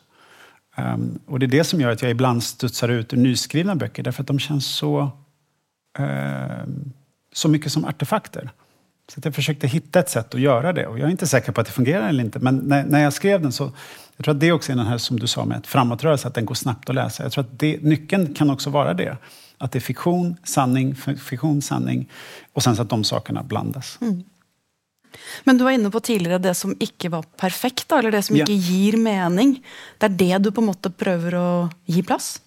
Um, 0.77 1.19
och 1.25 1.39
det 1.39 1.45
är 1.45 1.47
det 1.47 1.63
som 1.63 1.81
gör 1.81 1.91
att 1.91 2.01
jag 2.01 2.11
ibland 2.11 2.43
studsar 2.43 2.89
ut 2.89 3.13
ur 3.13 3.17
nyskrivna 3.17 3.75
böcker, 3.75 4.03
därför 4.03 4.23
att 4.23 4.27
de 4.27 4.39
känns 4.39 4.65
så 4.65 5.11
uh, 5.99 6.63
så 7.33 7.49
mycket 7.49 7.71
som 7.71 7.85
artefakter. 7.85 8.51
Så 9.11 9.19
att 9.19 9.25
jag 9.25 9.35
försökte 9.35 9.67
hitta 9.67 9.99
ett 9.99 10.09
sätt 10.09 10.35
att 10.35 10.41
göra 10.41 10.73
det. 10.73 10.87
Och 10.87 10.99
jag 10.99 11.07
är 11.07 11.11
inte 11.11 11.27
säker 11.27 11.51
på 11.51 11.61
att 11.61 11.67
det 11.67 11.73
fungerar 11.73 12.09
eller 12.09 12.23
inte. 12.23 12.39
Men 12.39 12.57
när, 12.57 12.85
när 12.85 13.03
jag 13.03 13.13
skrev 13.13 13.41
den 13.41 13.51
så... 13.51 13.71
Jag 14.17 14.23
tror 14.23 14.35
att 14.35 14.39
det 14.39 14.51
också 14.51 14.71
är 14.71 14.75
den 14.75 14.87
här 14.87 14.97
som 14.97 15.19
du 15.19 15.27
sa 15.27 15.45
med 15.45 15.57
ett 15.57 15.67
framåtrörelse, 15.67 16.27
att 16.27 16.33
den 16.33 16.45
går 16.45 16.55
snabbt 16.55 16.89
att 16.89 16.95
läsa. 16.95 17.23
Jag 17.23 17.31
tror 17.31 17.43
att 17.43 17.59
det, 17.59 17.83
nyckeln 17.83 18.33
kan 18.33 18.49
också 18.49 18.69
vara 18.69 18.93
det. 18.93 19.17
Att 19.57 19.71
det 19.71 19.79
är 19.79 19.81
fiktion, 19.81 20.35
sanning, 20.43 20.95
fiktion, 20.95 21.61
sanning. 21.61 22.09
Och 22.53 22.63
sen 22.63 22.75
så 22.75 22.81
att 22.81 22.89
de 22.89 23.03
sakerna 23.03 23.43
blandas. 23.43 23.97
Mm. 24.01 24.23
Men 25.43 25.57
du 25.57 25.63
var 25.63 25.71
inne 25.71 25.91
på 25.91 25.99
tidigare 25.99 26.37
det 26.37 26.53
som 26.53 26.75
inte 26.79 27.09
var 27.09 27.21
perfekt, 27.21 27.91
eller 27.91 28.11
det 28.11 28.21
som 28.21 28.35
inte 28.35 28.53
ja. 28.53 28.59
ger 28.59 28.97
mening. 28.97 29.65
Det 29.97 30.05
är 30.05 30.09
det 30.09 30.37
du 30.37 30.51
på 30.51 30.61
något 30.61 30.83
sätt 30.83 30.97
prövar 30.97 31.33
att 31.33 31.71
ge 31.85 32.03
plats? 32.03 32.41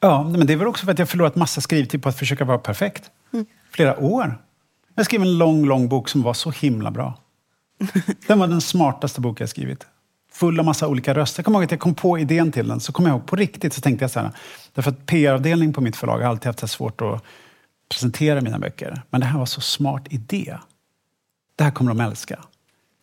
Ja, 0.00 0.22
men 0.22 0.46
det 0.46 0.52
är 0.52 0.56
väl 0.56 0.66
också 0.66 0.84
för 0.84 0.92
att 0.92 0.98
jag 0.98 1.08
förlorat 1.08 1.36
massa 1.36 1.60
skrivtid 1.60 2.02
på 2.02 2.08
att 2.08 2.18
försöka 2.18 2.44
vara 2.44 2.58
perfekt. 2.58 3.10
Mm. 3.32 3.46
Flera 3.72 3.98
år. 3.98 4.38
Jag 4.94 5.04
skrev 5.04 5.22
en 5.22 5.38
lång, 5.38 5.66
lång 5.66 5.88
bok 5.88 6.08
som 6.08 6.22
var 6.22 6.34
så 6.34 6.50
himla 6.50 6.90
bra. 6.90 7.18
Den 8.26 8.38
var 8.38 8.46
den 8.46 8.60
smartaste 8.60 9.20
bok 9.20 9.40
jag 9.40 9.48
skrivit. 9.48 9.86
Full 10.32 10.58
av 10.58 10.64
massa 10.64 10.88
olika 10.88 11.14
röster. 11.14 11.40
Jag 11.40 11.44
kommer 11.44 11.58
ihåg 11.58 11.64
att 11.64 11.70
jag 11.70 11.80
kom 11.80 11.94
på 11.94 12.18
idén 12.18 12.52
till 12.52 12.68
den. 12.68 12.80
Så 12.80 12.92
kom 12.92 13.06
jag 13.06 13.12
ihåg 13.12 13.26
på 13.26 13.36
riktigt 13.36 13.72
så 13.72 13.80
tänkte 13.80 14.04
jag 14.04 14.10
så 14.10 14.20
här. 14.20 14.30
Därför 14.74 14.90
att 14.90 15.06
PR-avdelningen 15.06 15.72
på 15.72 15.80
mitt 15.80 15.96
förlag 15.96 16.18
har 16.18 16.28
alltid 16.28 16.46
haft 16.46 16.58
så 16.58 16.68
svårt 16.68 17.00
att 17.00 17.24
presentera 17.88 18.40
mina 18.40 18.58
böcker. 18.58 19.02
Men 19.10 19.20
det 19.20 19.26
här 19.26 19.38
var 19.38 19.46
så 19.46 19.60
smart 19.60 20.02
idé. 20.10 20.56
Det 21.56 21.64
här 21.64 21.70
kommer 21.70 21.94
de 21.94 22.00
älska. 22.00 22.38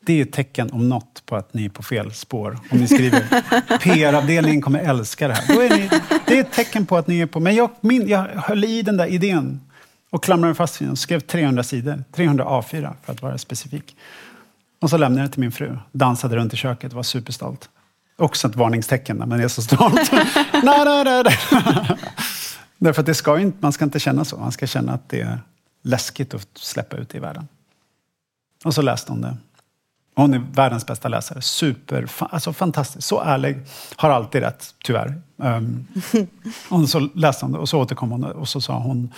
Det 0.06 0.14
är 0.14 0.22
ett 0.22 0.32
tecken 0.32 0.72
om 0.72 0.90
något 0.90 1.24
på 1.26 1.36
att 1.36 1.54
ni 1.54 1.66
är 1.66 1.70
på 1.70 1.84
fel 1.84 2.14
spår. 2.14 2.60
Om 2.72 2.78
ni 2.78 2.88
skriver 2.88 3.20
PR-avdelningen 3.80 4.62
kommer 4.62 4.80
älska 4.80 5.28
det 5.28 5.34
här. 5.34 5.78
Ni, 5.78 5.90
det 6.28 6.38
är 6.38 6.42
ett 6.42 6.52
tecken 6.52 6.86
på 6.86 6.98
att 6.98 7.08
ni 7.08 7.20
är 7.20 7.26
på... 7.26 7.40
Men 7.40 7.56
jag, 7.56 7.70
min, 7.82 8.08
jag 8.08 8.26
höll 8.36 8.64
i 8.64 8.82
den 8.82 8.98
där 8.98 9.08
idén 9.08 9.62
och 10.10 10.24
klamrade 10.24 10.56
fast 10.56 10.82
vid 10.82 10.88
den 10.88 10.92
och 10.92 11.00
skrev 11.00 11.20
300 11.20 11.64
sidor. 11.64 12.04
300 12.12 12.46
A4 12.46 12.94
för 13.04 13.14
att 13.14 13.22
vara 13.22 13.38
specifik. 13.38 13.96
Och 14.82 14.90
så 14.90 14.98
lämnade 14.98 15.22
jag 15.22 15.30
det 15.30 15.34
till 15.34 15.42
min 15.42 15.52
fru. 15.52 15.78
Dansade 15.92 16.36
runt 16.36 16.54
i 16.54 16.58
köket 16.58 16.92
och 16.92 16.96
var 16.96 17.04
superstolt. 17.04 17.70
Också 18.18 18.48
ett 18.48 18.56
varningstecken 18.56 19.18
när 19.18 19.26
man 19.26 19.40
är 19.40 19.48
så 19.48 19.62
stolt. 19.62 20.12
Därför 22.78 23.02
att 23.02 23.06
det 23.06 23.16
ska 23.16 23.40
inte, 23.40 23.58
man 23.62 23.74
ska 23.74 23.86
inte 23.86 24.00
känna 24.00 24.26
så. 24.26 24.38
Man 24.38 24.52
ska 24.52 24.68
känna 24.68 24.94
att 24.94 25.10
det 25.10 25.22
är 25.22 25.40
läskigt 25.84 26.34
att 26.34 26.48
släppa 26.54 26.98
ut 26.98 27.10
det 27.10 27.18
i 27.18 27.22
världen. 27.22 27.48
Och 28.64 28.74
så 28.74 28.82
läste 28.82 29.12
hon 29.12 29.22
det. 29.22 29.38
Hon 30.16 30.34
är 30.34 30.40
världens 30.54 30.86
bästa 30.86 31.08
läsare. 31.08 31.42
Super, 31.42 32.10
alltså 32.20 32.54
fantastisk. 32.54 33.08
Så 33.08 33.22
ärlig. 33.22 33.60
Har 33.96 34.10
alltid 34.10 34.42
rätt, 34.42 34.76
tyvärr. 34.84 35.22
Um, 35.38 35.88
och 36.70 36.90
så 36.90 37.00
läste 37.00 37.46
hon 37.46 37.52
det 37.52 37.60
och 37.60 37.70
så 37.70 37.80
återkom 37.80 38.12
hon 38.12 38.24
och 38.24 38.50
så 38.50 38.62
sa 38.62 38.80
hon 38.80 39.14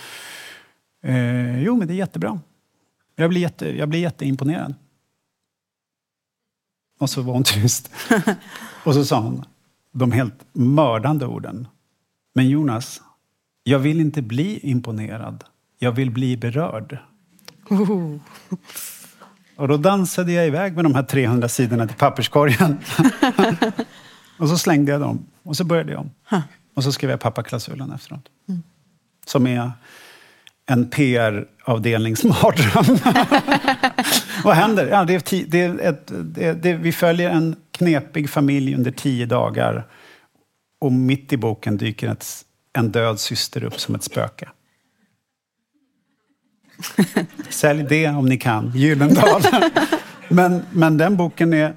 eh, 1.02 1.62
Jo, 1.62 1.76
men 1.76 1.88
det 1.88 1.94
är 1.94 1.96
jättebra. 1.96 2.40
Jag 3.16 3.30
blir, 3.30 3.40
jätte, 3.40 3.76
jag 3.76 3.88
blir 3.88 4.00
jätteimponerad. 4.00 4.74
Och 6.98 7.10
så 7.10 7.22
var 7.22 7.32
hon 7.32 7.44
tyst. 7.44 7.90
och 8.84 8.94
så 8.94 9.04
sa 9.04 9.20
hon 9.20 9.44
de 9.92 10.12
helt 10.12 10.44
mördande 10.52 11.26
orden. 11.26 11.68
Men 12.34 12.48
Jonas, 12.48 13.02
jag 13.64 13.78
vill 13.78 14.00
inte 14.00 14.22
bli 14.22 14.58
imponerad. 14.58 15.44
Jag 15.78 15.92
vill 15.92 16.10
bli 16.10 16.36
berörd. 16.36 16.98
Oh. 17.70 18.16
Och 19.56 19.68
då 19.68 19.76
dansade 19.76 20.32
jag 20.32 20.46
iväg 20.46 20.74
med 20.74 20.84
de 20.84 20.94
här 20.94 21.02
300 21.02 21.48
sidorna 21.48 21.86
till 21.86 21.96
papperskorgen. 21.96 22.78
och 24.38 24.48
så 24.48 24.58
slängde 24.58 24.92
jag 24.92 25.00
dem 25.00 25.26
och 25.42 25.56
så 25.56 25.64
började 25.64 25.92
jag 25.92 26.00
om. 26.00 26.10
Och 26.74 26.84
så 26.84 26.92
skrev 26.92 27.10
jag 27.10 27.20
pappaklausulen 27.20 27.92
efteråt. 27.92 28.28
Mm. 28.48 28.62
Som 29.26 29.46
är 29.46 29.70
en 30.72 30.90
PR-avdelningsmardröm. 30.90 32.84
Vad 34.44 34.54
händer? 34.54 34.86
Ja, 34.86 35.04
det 35.04 35.32
är 35.32 35.46
det 35.46 35.60
är 35.60 35.80
ett, 35.80 36.12
det 36.22 36.52
det 36.52 36.74
vi 36.74 36.92
följer 36.92 37.30
en 37.30 37.56
knepig 37.70 38.30
familj 38.30 38.74
under 38.74 38.90
tio 38.90 39.26
dagar. 39.26 39.86
Och 40.80 40.92
mitt 40.92 41.32
i 41.32 41.36
boken 41.36 41.76
dyker 41.76 42.08
ett, 42.08 42.26
en 42.72 42.92
död 42.92 43.20
syster 43.20 43.64
upp 43.64 43.80
som 43.80 43.94
ett 43.94 44.02
spöke. 44.02 44.48
Sälj 47.48 47.86
det 47.88 48.08
om 48.08 48.26
ni 48.26 48.36
kan, 48.36 48.72
Gyllendal. 48.74 49.42
men, 50.28 50.62
men 50.72 50.98
den 50.98 51.16
boken 51.16 51.52
är 51.52 51.74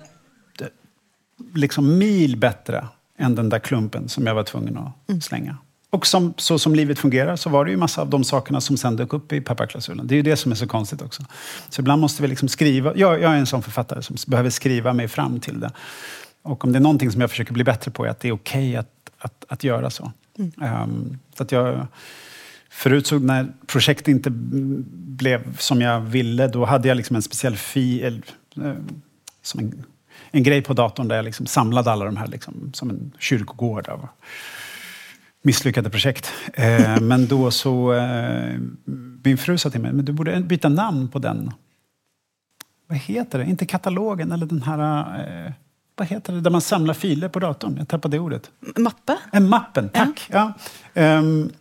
liksom 1.56 1.98
mil 1.98 2.38
bättre 2.38 2.88
än 3.18 3.36
den 3.36 3.50
där 3.50 3.60
klumpen 3.60 4.10
som 4.10 4.28
jag 4.28 4.36
var 4.36 4.44
tvungen 4.44 4.78
att 4.78 5.10
mm. 5.10 5.22
slänga. 5.22 5.58
Och 5.96 6.08
som, 6.08 6.34
så 6.38 6.60
som 6.60 6.76
livet 6.76 7.00
fungerar 7.00 7.36
så 7.36 7.50
var 7.50 7.66
det 7.66 7.72
ju 7.72 7.78
massa 7.78 8.02
av 8.02 8.10
de 8.10 8.24
sakerna 8.24 8.62
som 8.62 8.78
sen 8.78 8.96
dök 8.96 9.14
upp 9.14 9.34
i 9.34 9.42
pappaklausulen. 9.42 10.08
Det 10.08 10.14
är 10.14 10.18
ju 10.18 10.22
det 10.22 10.36
som 10.36 10.52
är 10.52 10.56
så 10.56 10.68
konstigt 10.68 11.02
också. 11.02 11.24
Så 11.70 11.82
ibland 11.82 12.02
måste 12.02 12.22
vi 12.22 12.28
liksom 12.28 12.48
skriva. 12.48 12.94
Jag, 12.96 13.22
jag 13.22 13.34
är 13.34 13.38
en 13.38 13.46
sån 13.46 13.62
författare 13.62 14.02
som 14.02 14.16
behöver 14.28 14.50
skriva 14.50 14.94
mig 14.94 15.08
fram 15.08 15.40
till 15.40 15.60
det. 15.60 15.72
Och 16.42 16.66
om 16.66 16.72
det 16.72 16.78
är 16.78 16.82
någonting 16.82 17.12
som 17.12 17.22
jag 17.22 17.30
försöker 17.30 17.54
bli 17.54 17.64
bättre 17.64 17.92
på 17.92 18.06
är 18.06 18.10
att 18.10 18.20
det 18.20 18.28
är 18.28 18.32
okej 18.32 18.70
okay 18.70 18.76
att, 18.76 18.90
att, 19.18 19.46
att 19.48 19.64
göra 19.64 19.90
så. 19.90 20.12
Mm. 20.38 20.84
Um, 20.84 21.20
så 21.38 21.44
att 21.44 21.52
jag 21.52 21.88
Förut 22.70 23.08
så 23.08 23.20
när 23.20 23.48
projektet 23.68 24.08
inte 24.08 24.30
blev 24.30 25.58
som 25.58 25.82
jag 25.82 26.02
ville, 26.02 26.48
då 26.48 26.66
hade 26.66 26.88
jag 26.88 26.98
liksom 26.98 27.16
en 27.16 27.22
speciell 27.22 27.56
fil, 27.56 28.26
eh, 28.58 28.74
som 29.42 29.60
en, 29.60 29.84
en 30.32 30.44
grej 30.44 30.62
på 30.62 30.74
datorn 30.74 31.08
där 31.08 31.16
jag 31.16 31.26
liksom 31.26 31.46
samlade 31.46 31.92
alla 31.92 32.06
de 32.06 32.18
här, 32.18 32.28
liksom, 32.28 32.72
som 32.74 32.90
en 32.90 33.12
kyrkogård 33.20 33.88
av 33.90 34.08
misslyckade 35.46 35.90
projekt. 35.90 36.32
Eh, 36.54 37.00
men 37.02 37.28
då 37.28 37.52
så, 37.52 37.94
eh, 37.94 38.60
min 39.24 39.38
fru 39.38 39.58
sa 39.58 39.70
till 39.70 39.82
mig, 39.82 39.94
men 39.94 40.06
du 40.06 40.12
borde 40.12 40.40
byta 40.40 40.70
namn 40.70 41.08
på 41.08 41.20
den. 41.20 41.52
Vad 42.88 42.98
heter 42.98 43.40
det? 43.40 43.46
Inte 43.46 43.66
katalogen 43.66 44.32
eller 44.32 44.46
den 44.46 44.62
här, 44.62 45.02
eh, 45.46 45.52
vad 45.96 46.08
heter 46.08 46.34
det, 46.34 46.42
där 46.42 46.52
man 46.52 46.62
samlar 46.62 46.94
filer 46.94 47.30
på 47.30 47.40
datorn? 47.40 47.76
Jag 47.78 47.88
tappade 47.88 48.18
det 48.18 48.22
ordet. 48.22 48.52
Mappe? 48.78 49.18
En 49.32 49.50
mappen, 49.50 49.90
tack. 49.90 50.28
Ja. 50.32 50.54
ja. 50.94 51.18
Um, 51.18 51.52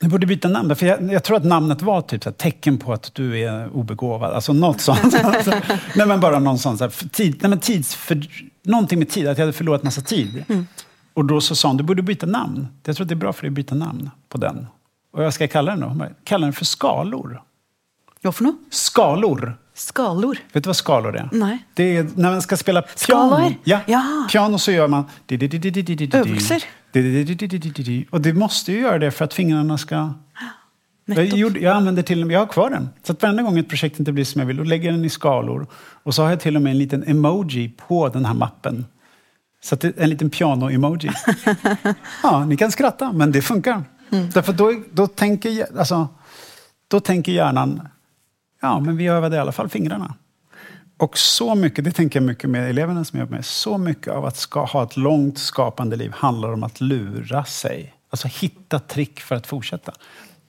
du 0.00 0.08
borde 0.08 0.26
byta 0.26 0.48
namn. 0.48 0.76
För 0.76 0.86
jag, 0.86 1.12
jag, 1.12 1.24
tror 1.24 1.36
att 1.36 1.44
namnet 1.44 1.82
var 1.82 2.02
typ 2.02 2.22
så 2.22 2.30
här, 2.30 2.34
tecken 2.34 2.78
på 2.78 2.92
att 2.92 3.14
du 3.14 3.40
är 3.40 3.76
obegåvad. 3.76 4.32
Alltså 4.32 4.52
något 4.52 4.80
sånt. 4.80 5.14
nej, 5.96 6.06
men 6.06 6.20
bara 6.20 6.38
någon 6.38 6.58
sån, 6.58 6.78
så 6.78 6.84
här, 6.84 7.08
tid, 7.08 7.38
nej, 7.40 7.50
men 7.50 7.60
tids, 7.60 7.94
för, 7.94 8.26
någonting 8.62 8.98
med 8.98 9.08
tid, 9.08 9.28
att 9.28 9.38
jag 9.38 9.42
hade 9.42 9.52
förlorat 9.52 9.82
massa 9.82 10.00
tid. 10.00 10.44
Mm. 10.48 10.66
Och 11.14 11.24
då 11.24 11.40
så 11.40 11.56
sa 11.56 11.68
hon, 11.68 11.76
du 11.76 11.84
borde 11.84 12.02
byta 12.02 12.26
namn. 12.26 12.68
Jag 12.84 12.96
tror 12.96 13.04
att 13.04 13.08
det 13.08 13.14
är 13.14 13.16
bra 13.16 13.32
för 13.32 13.42
dig 13.42 13.48
att 13.48 13.54
byta 13.54 13.74
namn 13.74 14.10
på 14.28 14.38
den. 14.38 14.66
Och 15.12 15.22
vad 15.22 15.34
ska 15.34 15.44
jag 15.44 15.50
kalla 15.50 15.70
den 15.72 15.80
då? 15.80 15.86
Hon 15.86 15.98
bara, 15.98 16.08
kalla 16.24 16.46
den 16.46 16.52
för 16.52 16.64
skalor. 16.64 17.42
Vad 18.22 18.34
för 18.34 18.44
något? 18.44 18.56
Skalor. 18.70 19.56
Skalor? 19.74 20.38
Vet 20.52 20.64
du 20.64 20.68
vad 20.68 20.76
skalor 20.76 21.16
är? 21.16 21.28
Nej. 21.32 21.66
Det 21.74 21.96
är 21.96 22.08
när 22.14 22.30
man 22.30 22.42
ska 22.42 22.56
spela 22.56 22.82
piano. 22.82 22.98
Skalor? 22.98 23.54
Ja. 23.64 23.80
ja. 23.86 24.26
Piano 24.32 24.58
så 24.58 24.72
gör 24.72 24.88
man... 24.88 25.04
Övelser? 26.12 26.64
Och 28.10 28.20
det 28.20 28.32
måste 28.32 28.72
ju 28.72 28.80
göra 28.80 28.98
det 28.98 29.10
för 29.10 29.24
att 29.24 29.34
fingrarna 29.34 29.78
ska... 29.78 30.14
Jag, 31.04 31.26
gjorde, 31.26 31.60
jag, 31.60 31.76
använder 31.76 32.02
till 32.02 32.30
jag 32.30 32.38
har 32.40 32.46
kvar 32.46 32.70
den. 32.70 32.88
Så 33.02 33.12
att 33.12 33.22
varenda 33.22 33.42
gång 33.42 33.58
ett 33.58 33.68
projekt 33.68 33.98
inte 33.98 34.12
blir 34.12 34.24
som 34.24 34.40
jag 34.40 34.46
vill, 34.46 34.56
då 34.56 34.64
lägger 34.64 34.88
jag 34.88 34.94
den 34.94 35.04
i 35.04 35.08
skalor. 35.08 35.66
Och 36.02 36.14
så 36.14 36.22
har 36.22 36.30
jag 36.30 36.40
till 36.40 36.56
och 36.56 36.62
med 36.62 36.70
en 36.70 36.78
liten 36.78 37.04
emoji 37.04 37.68
på 37.88 38.08
den 38.08 38.24
här 38.24 38.34
mappen. 38.34 38.86
Så 39.64 39.74
att 39.74 39.84
en 39.84 40.10
liten 40.10 40.30
piano-emoji. 40.30 41.10
ja, 42.22 42.44
ni 42.44 42.56
kan 42.56 42.72
skratta, 42.72 43.12
men 43.12 43.32
det 43.32 43.42
funkar. 43.42 43.84
Mm. 44.10 44.30
Därför 44.30 44.52
då, 44.52 44.82
då, 44.90 45.06
tänker, 45.06 45.78
alltså, 45.78 46.08
då 46.88 47.00
tänker 47.00 47.32
hjärnan, 47.32 47.88
ja, 48.60 48.80
men 48.80 48.96
vi 48.96 49.06
övade 49.06 49.36
i 49.36 49.38
alla 49.38 49.52
fall 49.52 49.68
fingrarna. 49.68 50.14
Och 50.96 51.18
så 51.18 51.54
mycket, 51.54 51.84
det 51.84 51.92
tänker 51.92 52.20
jag 52.20 52.26
mycket 52.26 52.50
med 52.50 52.70
eleverna 52.70 53.04
som 53.04 53.18
jag 53.18 53.26
jobbar 53.26 53.36
med, 53.36 53.46
så 53.46 53.78
mycket 53.78 54.12
av 54.12 54.24
att 54.24 54.36
ska 54.36 54.64
ha 54.64 54.82
ett 54.82 54.96
långt 54.96 55.38
skapande 55.38 55.96
liv 55.96 56.12
handlar 56.16 56.52
om 56.52 56.62
att 56.62 56.80
lura 56.80 57.44
sig. 57.44 57.94
Alltså 58.10 58.28
hitta 58.28 58.78
trick 58.78 59.20
för 59.20 59.34
att 59.34 59.46
fortsätta. 59.46 59.92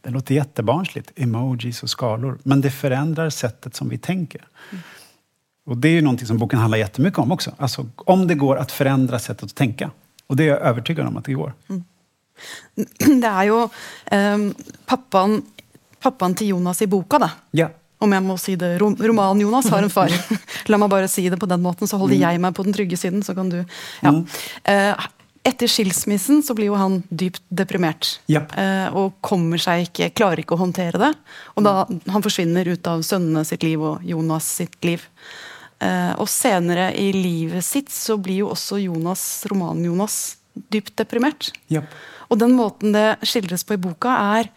Det 0.02 0.10
låter 0.10 0.36
jättebarnsligt, 0.36 1.12
emojis 1.16 1.84
och 1.84 1.90
skalor, 1.90 2.40
men 2.44 2.62
det 2.62 2.72
förändrar 2.72 3.30
sättet 3.30 3.76
som 3.76 3.90
vi 3.90 3.98
tänker. 3.98 4.48
Mm. 4.72 4.84
Och 5.66 5.78
det 5.78 5.88
är 5.88 5.92
ju 5.92 6.02
någonting 6.02 6.28
som 6.28 6.38
boken 6.38 6.60
handlar 6.60 6.78
jättemycket 6.78 7.20
om 7.20 7.32
också. 7.32 7.52
Alltså 7.58 7.86
om 7.96 8.28
det 8.28 8.36
går 8.36 8.58
att 8.58 8.72
förändra 8.72 9.20
sättet 9.20 9.44
att 9.44 9.56
tänka. 9.56 9.92
Och 10.28 10.36
det 10.36 10.44
är 10.44 10.48
jag 10.48 10.62
övertygad 10.62 11.08
om 11.08 11.18
att 11.18 11.26
det 11.26 11.34
går. 11.34 11.54
Mm. 11.70 11.84
Det 13.22 13.28
är 13.28 13.44
ju 13.44 13.70
um, 14.12 14.54
pappan, 14.86 15.42
pappan 16.00 16.36
till 16.36 16.48
Jonas 16.48 16.82
i 16.82 16.88
boken. 16.88 17.22
Då. 17.22 17.30
Ja 17.52 17.70
om 18.04 18.12
jag 18.12 18.24
måste 18.24 18.46
säga 18.46 18.58
det, 18.58 18.78
roman-Jonas 18.78 19.70
har 19.70 19.84
en 19.84 19.90
far. 19.90 20.12
Låt 20.66 20.80
mig 20.80 20.90
bara 20.90 21.08
säga 21.08 21.30
det 21.30 21.38
på 21.38 21.46
den 21.46 21.62
måten, 21.62 21.88
så 21.88 21.98
håller 21.98 22.16
mm. 22.16 22.32
jag 22.32 22.42
mig 22.42 22.54
på 22.54 22.64
den 22.64 22.74
trygga 22.74 22.98
sidan, 22.98 23.24
så 23.24 23.36
kan 23.36 23.50
du... 23.50 23.66
Ja. 24.02 24.10
Mm. 24.10 24.90
Uh, 24.92 24.98
efter 25.44 25.68
skilsmissen 25.68 26.44
så 26.44 26.54
blir 26.54 26.76
han 26.76 27.04
djupt 27.10 27.42
deprimerad. 27.50 28.06
Yep. 28.28 28.58
Uh, 28.60 28.96
och 28.96 29.22
kommer 29.22 29.58
sig 29.58 29.80
inte, 29.80 30.10
klarar 30.10 30.40
inte 30.40 30.54
att 30.54 30.60
hantera 30.60 30.98
det. 30.98 31.14
Och 31.44 31.64
då, 31.64 31.88
han 32.08 32.24
försvinner 32.24 32.68
ut 32.68 32.88
av 32.88 33.02
sitt 33.44 33.64
liv 33.64 33.84
och 33.84 34.04
Jonas 34.04 34.56
sitt 34.56 34.84
liv. 34.84 35.02
Uh, 35.84 36.14
och 36.22 36.30
senare 36.30 36.94
i 36.96 37.10
livet 37.14 37.66
sitt 37.66 37.90
så 37.92 38.16
blir 38.18 38.36
ju 38.36 38.44
också 38.44 38.78
Jonas, 38.80 39.46
roman-Jonas, 39.50 40.38
dypt 40.72 40.96
deprimert. 40.98 41.50
Japp. 41.68 41.90
Og 42.30 42.38
den 42.40 42.54
måten 42.56 42.94
det 42.96 43.18
skildres 43.28 43.66
på 43.68 43.74
i 43.76 43.82
boka, 43.82 44.14
er 44.40 44.48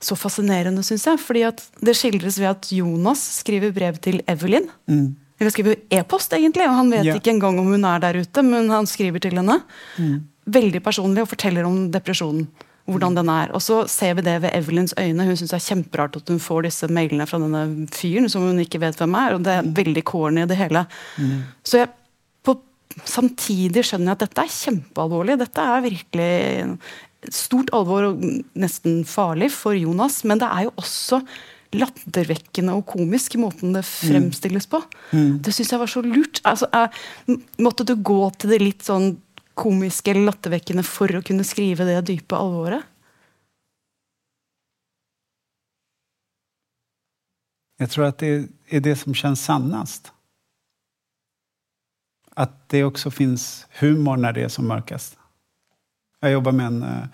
så 0.00 0.16
fascinerende, 0.16 0.80
syns 0.86 1.04
jeg. 1.06 1.20
fordi 1.20 1.42
at 1.44 1.60
det 1.84 1.92
skildres 1.98 2.38
ved 2.40 2.48
at 2.48 2.70
Jonas 2.72 3.20
skriver 3.42 3.74
brev 3.76 3.98
til 4.00 4.22
Evelyn. 4.26 4.70
Eller 4.88 5.50
skriver 5.52 5.76
e-post, 5.90 6.32
egentlig. 6.32 6.64
Og 6.68 6.74
han 6.78 6.90
vet 6.90 7.04
Ja. 7.04 7.14
ikke 7.20 7.30
engang 7.34 7.58
om 7.60 7.66
hun 7.74 7.84
er 7.84 7.98
der 8.00 8.16
ute, 8.22 8.42
men 8.42 8.70
han 8.70 8.86
skriver 8.86 9.20
til 9.20 9.36
henne. 9.36 9.60
Veldig 10.46 10.80
personlig 10.82 11.22
og 11.22 11.28
forteller 11.28 11.64
om 11.68 11.90
depresjonen. 11.92 12.48
Hvordan 12.90 13.16
den 13.16 13.30
er. 13.32 13.52
Og 13.56 13.62
så 13.64 13.82
ser 13.90 14.16
vi 14.18 14.24
det 14.26 14.36
ved 14.42 14.54
Evelyns 14.56 14.94
øyne. 14.98 15.26
Hun 15.28 15.38
syns 15.38 15.52
det 15.52 15.58
er 15.60 15.68
kjemperart 15.68 16.18
at 16.20 16.32
hun 16.32 16.40
får 16.42 16.66
disse 16.66 16.88
mailene 16.90 17.26
fra 17.30 17.38
denne 17.42 17.86
fyren 17.94 18.28
som 18.32 18.46
hun 18.48 18.58
ikke 18.62 18.80
vet 18.82 18.98
hvem 19.00 19.14
er. 19.20 19.36
Og 19.36 19.44
det 19.46 19.54
er 19.56 19.70
veldig 19.80 20.04
corny, 20.10 20.46
det 20.50 20.58
hele. 20.58 20.84
Så 21.66 21.82
jeg 21.82 21.92
på, 22.46 22.56
samtidig 23.04 23.84
skjønner 23.86 24.12
jeg 24.12 24.18
at 24.18 24.26
dette 24.26 24.44
er 24.44 24.58
kjempealvorlig. 24.58 25.38
Dette 25.44 25.68
er 25.76 25.86
virkelig 25.86 26.32
stort 27.36 27.70
alvor 27.76 28.10
og 28.10 28.26
nesten 28.58 29.04
farlig 29.08 29.50
for 29.54 29.76
Jonas. 29.76 30.22
Men 30.24 30.42
det 30.42 30.50
er 30.50 30.68
jo 30.68 30.76
også 30.80 31.22
lattervekkende 31.76 32.74
og 32.74 32.86
komisk 32.90 33.36
i 33.36 33.40
måten 33.44 33.74
det 33.76 33.84
fremstilles 33.86 34.66
på. 34.70 34.80
Det 35.14 35.52
syns 35.54 35.70
jeg 35.70 35.78
var 35.82 35.90
så 35.92 36.02
lurt. 36.02 36.40
Altså, 36.48 36.66
jeg, 36.74 37.38
måtte 37.62 37.86
du 37.86 37.94
gå 37.94 38.22
til 38.38 38.50
det 38.54 38.58
litt 38.62 38.82
sånn 38.86 39.12
komiske 39.54 40.10
eller 40.10 40.28
lattervekkende 40.30 40.82
for 40.86 41.16
å 41.16 41.22
kunne 41.22 41.44
skrive 41.44 41.84
det 41.88 42.00
dype 42.08 42.36
alvoret? 42.36 42.86
Jag 47.80 47.90
tror 47.90 48.04
att 48.04 48.18
det 48.18 48.48
är 48.68 48.80
det 48.80 48.96
som 48.96 49.14
känns 49.14 49.44
sannast. 49.44 50.12
Att 52.34 52.68
det 52.68 52.84
också 52.84 53.10
finns 53.10 53.66
humor 53.70 54.16
när 54.16 54.32
det 54.32 54.42
är 54.42 54.48
som 54.48 54.68
mörkast. 54.68 55.18
Jag 56.20 56.32
jobbar 56.32 56.52
med 56.52 56.66
en 56.66 56.82
eh, 56.82 57.04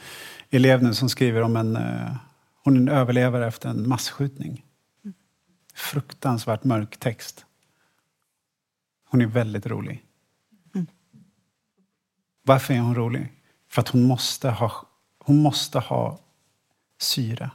elev 0.51 0.83
nu 0.83 0.95
som 0.95 1.09
skriver 1.09 1.43
om 1.43 1.57
en... 1.57 1.77
Eh, 1.77 2.17
hon 2.65 2.77
är 2.77 2.81
en 2.81 2.89
överlevare 2.89 3.47
efter 3.47 3.69
en 3.69 3.89
massskjutning. 3.89 4.65
Fruktansvärt 5.75 6.65
mörk 6.65 6.97
text. 6.97 7.47
Hon 9.09 9.21
är 9.21 9.27
väldigt 9.27 9.67
rolig. 9.67 10.06
Varför 12.47 12.75
är 12.75 12.79
hon 12.79 12.95
rolig? 12.95 13.33
För 13.69 13.83
att 13.83 13.89
hon 13.89 14.05
måste 14.05 14.51
ha, 14.51 14.73
hon 15.19 15.43
måste 15.43 15.79
ha 15.79 16.19
syre. 17.01 17.51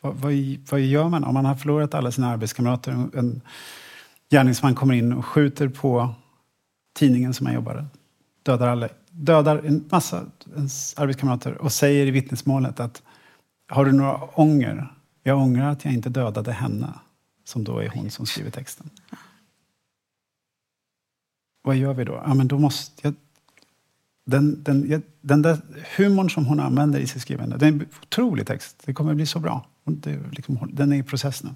Vad, 0.00 0.14
vad, 0.14 0.32
vad 0.70 0.80
gör 0.80 1.08
man 1.08 1.24
om 1.24 1.34
man 1.34 1.44
har 1.44 1.54
förlorat 1.54 1.94
alla 1.94 2.10
sina 2.10 2.30
arbetskamrater? 2.30 2.92
En 2.92 3.40
gärningsman 4.30 4.74
kommer 4.74 4.94
in 4.94 5.12
och 5.12 5.26
skjuter 5.26 5.68
på 5.68 6.14
tidningen 6.94 7.34
som 7.34 7.44
man 7.44 7.54
jobbar 7.54 7.86
dödar, 8.42 8.68
alla, 8.68 8.88
dödar 9.10 9.58
en 9.58 9.88
massa 9.90 10.26
ens 10.56 10.94
arbetskamrater 10.98 11.58
och 11.58 11.72
säger 11.72 12.06
i 12.06 12.10
vittnesmålet 12.10 12.80
att 12.80 13.02
har 13.68 13.84
du 13.84 13.92
några 13.92 14.40
ånger? 14.40 14.92
Jag 15.22 15.38
ångrar 15.38 15.70
att 15.70 15.84
jag 15.84 15.94
inte 15.94 16.08
dödade 16.08 16.52
henne, 16.52 16.88
som 17.44 17.64
då 17.64 17.78
är 17.78 17.88
hon 17.88 18.10
som 18.10 18.26
skriver 18.26 18.50
texten. 18.50 18.90
Vad 21.62 21.76
gör 21.76 21.94
vi 21.94 22.04
då? 22.04 22.22
Ja, 22.26 22.34
men 22.34 22.48
då 22.48 22.58
måste 22.58 23.00
jag, 23.02 23.14
den, 24.24 24.62
den, 24.62 24.90
jag, 24.90 25.02
den 25.20 25.42
där 25.42 25.58
humorn 25.96 26.30
som 26.30 26.46
hon 26.46 26.60
använder 26.60 27.00
i 27.00 27.06
sitt 27.06 27.22
skrivande, 27.22 27.56
det 27.56 27.66
är 27.66 27.68
en 27.68 27.86
otrolig 28.02 28.46
text. 28.46 28.82
Det 28.84 28.94
kommer 28.94 29.10
att 29.10 29.16
bli 29.16 29.26
så 29.26 29.38
bra. 29.38 29.66
Det 29.84 30.10
är 30.10 30.20
liksom, 30.30 30.70
den 30.72 30.92
är 30.92 30.96
i 30.96 31.02
process 31.02 31.42
nu. 31.42 31.50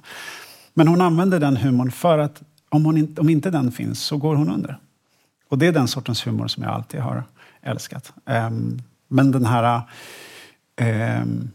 Men 0.75 0.89
hon 0.89 1.01
använder 1.01 1.41
den 1.41 1.57
humorn 1.57 1.91
för 1.91 2.19
att 2.19 2.43
om, 2.69 2.85
hon 2.85 2.97
inte, 2.97 3.21
om 3.21 3.29
inte 3.29 3.51
den 3.51 3.73
finns 3.73 4.03
så 4.03 4.17
går 4.17 4.37
hon 4.37 4.51
under. 4.51 4.79
Och 5.49 5.59
det 5.59 5.67
är 5.67 5.73
den 5.73 5.89
sortens 5.89 6.27
humor 6.27 6.49
som 6.49 6.63
jag 6.63 6.73
alltid 6.73 7.01
har 7.01 7.25
älskat. 7.61 8.13
Um, 8.25 8.83
men 9.09 9.33
den 9.33 9.47
här... 9.47 9.83
Um, 11.21 11.51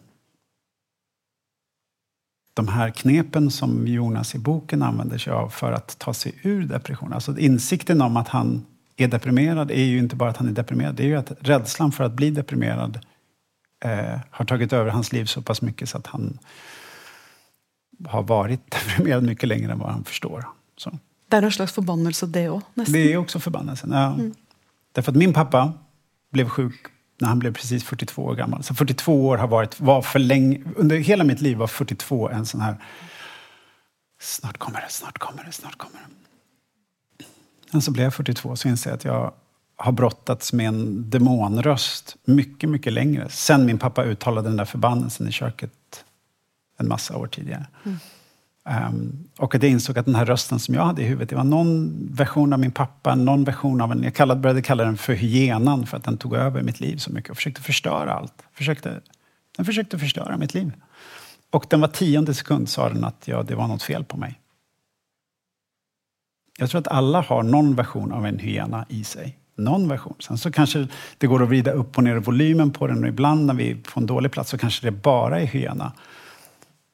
de 2.58 2.68
här 2.68 2.90
knepen 2.90 3.52
som 3.52 3.88
Jonas 3.88 4.36
i 4.36 4.40
boken 4.40 4.84
använder 4.84 5.18
sig 5.18 5.34
av 5.34 5.50
för 5.50 5.72
att 5.72 6.00
ta 6.00 6.14
sig 6.14 6.34
ur 6.44 6.64
depression. 6.64 7.14
Alltså 7.14 7.38
insikten 7.38 8.02
om 8.02 8.18
att 8.18 8.28
han 8.28 8.66
är 8.98 9.08
deprimerad 9.08 9.72
är 9.72 9.84
ju 9.84 9.98
inte 10.00 10.16
bara 10.16 10.30
att 10.30 10.38
han 10.38 10.48
är 10.48 10.52
deprimerad. 10.52 10.96
Det 10.96 11.04
är 11.04 11.08
ju 11.08 11.16
att 11.16 11.32
rädslan 11.40 11.92
för 11.92 12.04
att 12.04 12.14
bli 12.14 12.30
deprimerad 12.30 13.00
eh, 13.86 14.20
har 14.32 14.46
tagit 14.46 14.74
över 14.74 14.92
hans 14.92 15.14
liv 15.14 15.26
så 15.26 15.42
pass 15.42 15.62
mycket 15.62 15.90
så 15.90 15.98
att 15.98 16.08
han 16.08 16.40
har 18.08 18.24
varit 18.24 18.72
deprimerad 18.72 19.24
mycket 19.24 19.50
längre 19.50 19.72
än 19.72 19.80
vad 19.80 19.92
han 19.92 20.04
förstår. 20.04 20.48
Så. 20.78 21.00
Det 21.28 21.38
är 21.38 21.42
en 21.42 21.52
slags 21.52 21.74
förbannelse 21.74 22.26
det 22.26 22.50
òg, 22.50 22.62
nesten. 22.74 22.94
Det 22.94 23.14
är 23.14 23.18
också 23.18 23.40
förbannelsen. 23.40 23.92
Ja. 23.92 24.14
Mm. 24.14 24.34
Därför 24.92 25.12
att 25.12 25.18
min 25.18 25.34
pappa 25.34 25.74
blev 26.32 26.50
sjuk 26.50 26.88
när 27.20 27.28
han 27.28 27.40
blev 27.40 27.54
precis 27.54 27.84
42 27.84 28.24
år 28.24 28.36
gammal. 28.36 28.64
Så 28.64 28.74
42 28.74 29.28
år 29.28 29.38
har 29.38 29.48
varit, 29.48 29.80
var 29.80 30.02
för 30.02 30.20
länge, 30.20 30.62
under 30.76 30.98
hela 30.98 31.24
mitt 31.24 31.42
liv 31.42 31.58
var 31.58 31.68
42 31.68 32.30
en 32.30 32.46
sån 32.46 32.62
här 32.62 32.76
snart 34.20 34.58
kommer 34.58 34.82
det, 34.82 34.90
snart 34.90 35.18
kommer 35.18 35.44
det, 35.44 35.52
snart 35.52 35.78
kommer 35.78 35.96
det. 35.96 36.08
Men 37.72 37.82
så 37.82 37.92
blev 37.92 38.04
jag 38.04 38.14
42 38.14 38.56
så 38.56 38.68
inser 38.68 38.90
jag 38.90 38.98
att 38.98 39.06
jag 39.06 39.34
har 39.76 39.92
brottats 39.92 40.54
med 40.54 40.68
en 40.68 41.10
demonröst 41.10 42.16
mycket, 42.26 42.70
mycket 42.70 42.94
längre. 42.94 43.30
Sen 43.30 43.66
min 43.66 43.78
pappa 43.78 44.04
uttalade 44.04 44.50
den 44.50 44.58
där 44.58 44.66
förbannelsen 44.66 45.28
i 45.28 45.32
köket 45.32 46.06
en 46.78 46.88
massa 46.88 47.18
år 47.18 47.28
tidigare. 47.28 47.66
Mm. 47.86 47.98
Um, 48.70 49.30
och 49.38 49.56
att 49.56 49.64
jag 49.64 49.72
insåg 49.72 49.98
att 49.98 50.06
den 50.06 50.16
här 50.16 50.26
rösten 50.26 50.60
som 50.60 50.76
jag 50.76 50.86
hade 50.86 51.02
i 51.02 51.06
huvudet, 51.06 51.30
det 51.30 51.36
var 51.36 51.44
någon 51.44 51.94
version 52.12 52.54
av 52.54 52.60
min 52.60 52.72
pappa, 52.72 53.16
någon 53.16 53.44
version 53.44 53.82
av 53.82 53.92
en... 53.92 54.04
Jag 54.04 54.16
kallade, 54.16 54.42
började 54.42 54.62
kalla 54.62 54.84
den 54.84 54.98
för 54.98 55.14
hyenan 55.14 55.86
för 55.86 55.98
att 55.98 56.04
den 56.04 56.18
tog 56.18 56.36
över 56.36 56.62
mitt 56.62 56.80
liv 56.80 56.98
så 56.98 57.12
mycket 57.12 57.30
och 57.30 57.36
försökte 57.38 57.62
förstöra 57.62 58.14
allt. 58.14 58.34
Försökte, 58.54 59.02
den 59.58 59.66
försökte 59.66 60.00
förstöra 60.00 60.38
mitt 60.38 60.54
liv. 60.54 60.72
Och 61.52 61.66
den 61.70 61.82
var 61.82 61.88
tionde 61.88 62.34
sekund 62.34 62.70
sa 62.70 62.90
den 62.90 63.04
att 63.04 63.28
ja, 63.28 63.44
det 63.44 63.56
var 63.56 63.68
något 63.68 63.84
fel 63.84 64.04
på 64.04 64.18
mig. 64.18 64.40
Jag 66.60 66.70
tror 66.70 66.82
att 66.82 66.88
alla 66.88 67.22
har 67.22 67.44
någon 67.44 67.76
version 67.76 68.12
av 68.12 68.26
en 68.26 68.40
hyena 68.40 68.86
i 68.90 69.04
sig. 69.04 69.38
Någon 69.56 69.88
version. 69.88 70.16
Sen 70.20 70.38
så 70.38 70.52
kanske 70.52 70.88
det 71.18 71.28
går 71.28 71.44
att 71.44 71.50
vrida 71.50 71.72
upp 71.72 71.98
och 71.98 72.04
ner 72.04 72.16
volymen 72.16 72.72
på 72.72 72.88
den 72.88 73.04
och 73.04 73.10
ibland 73.10 73.46
när 73.46 73.54
vi 73.54 73.72
är 73.72 73.76
på 73.76 74.00
en 74.00 74.06
dålig 74.06 74.32
plats 74.32 74.50
så 74.50 74.58
kanske 74.58 74.88
det 74.88 74.92
bara 74.92 75.42
är 75.42 75.46
hyena. 75.46 75.94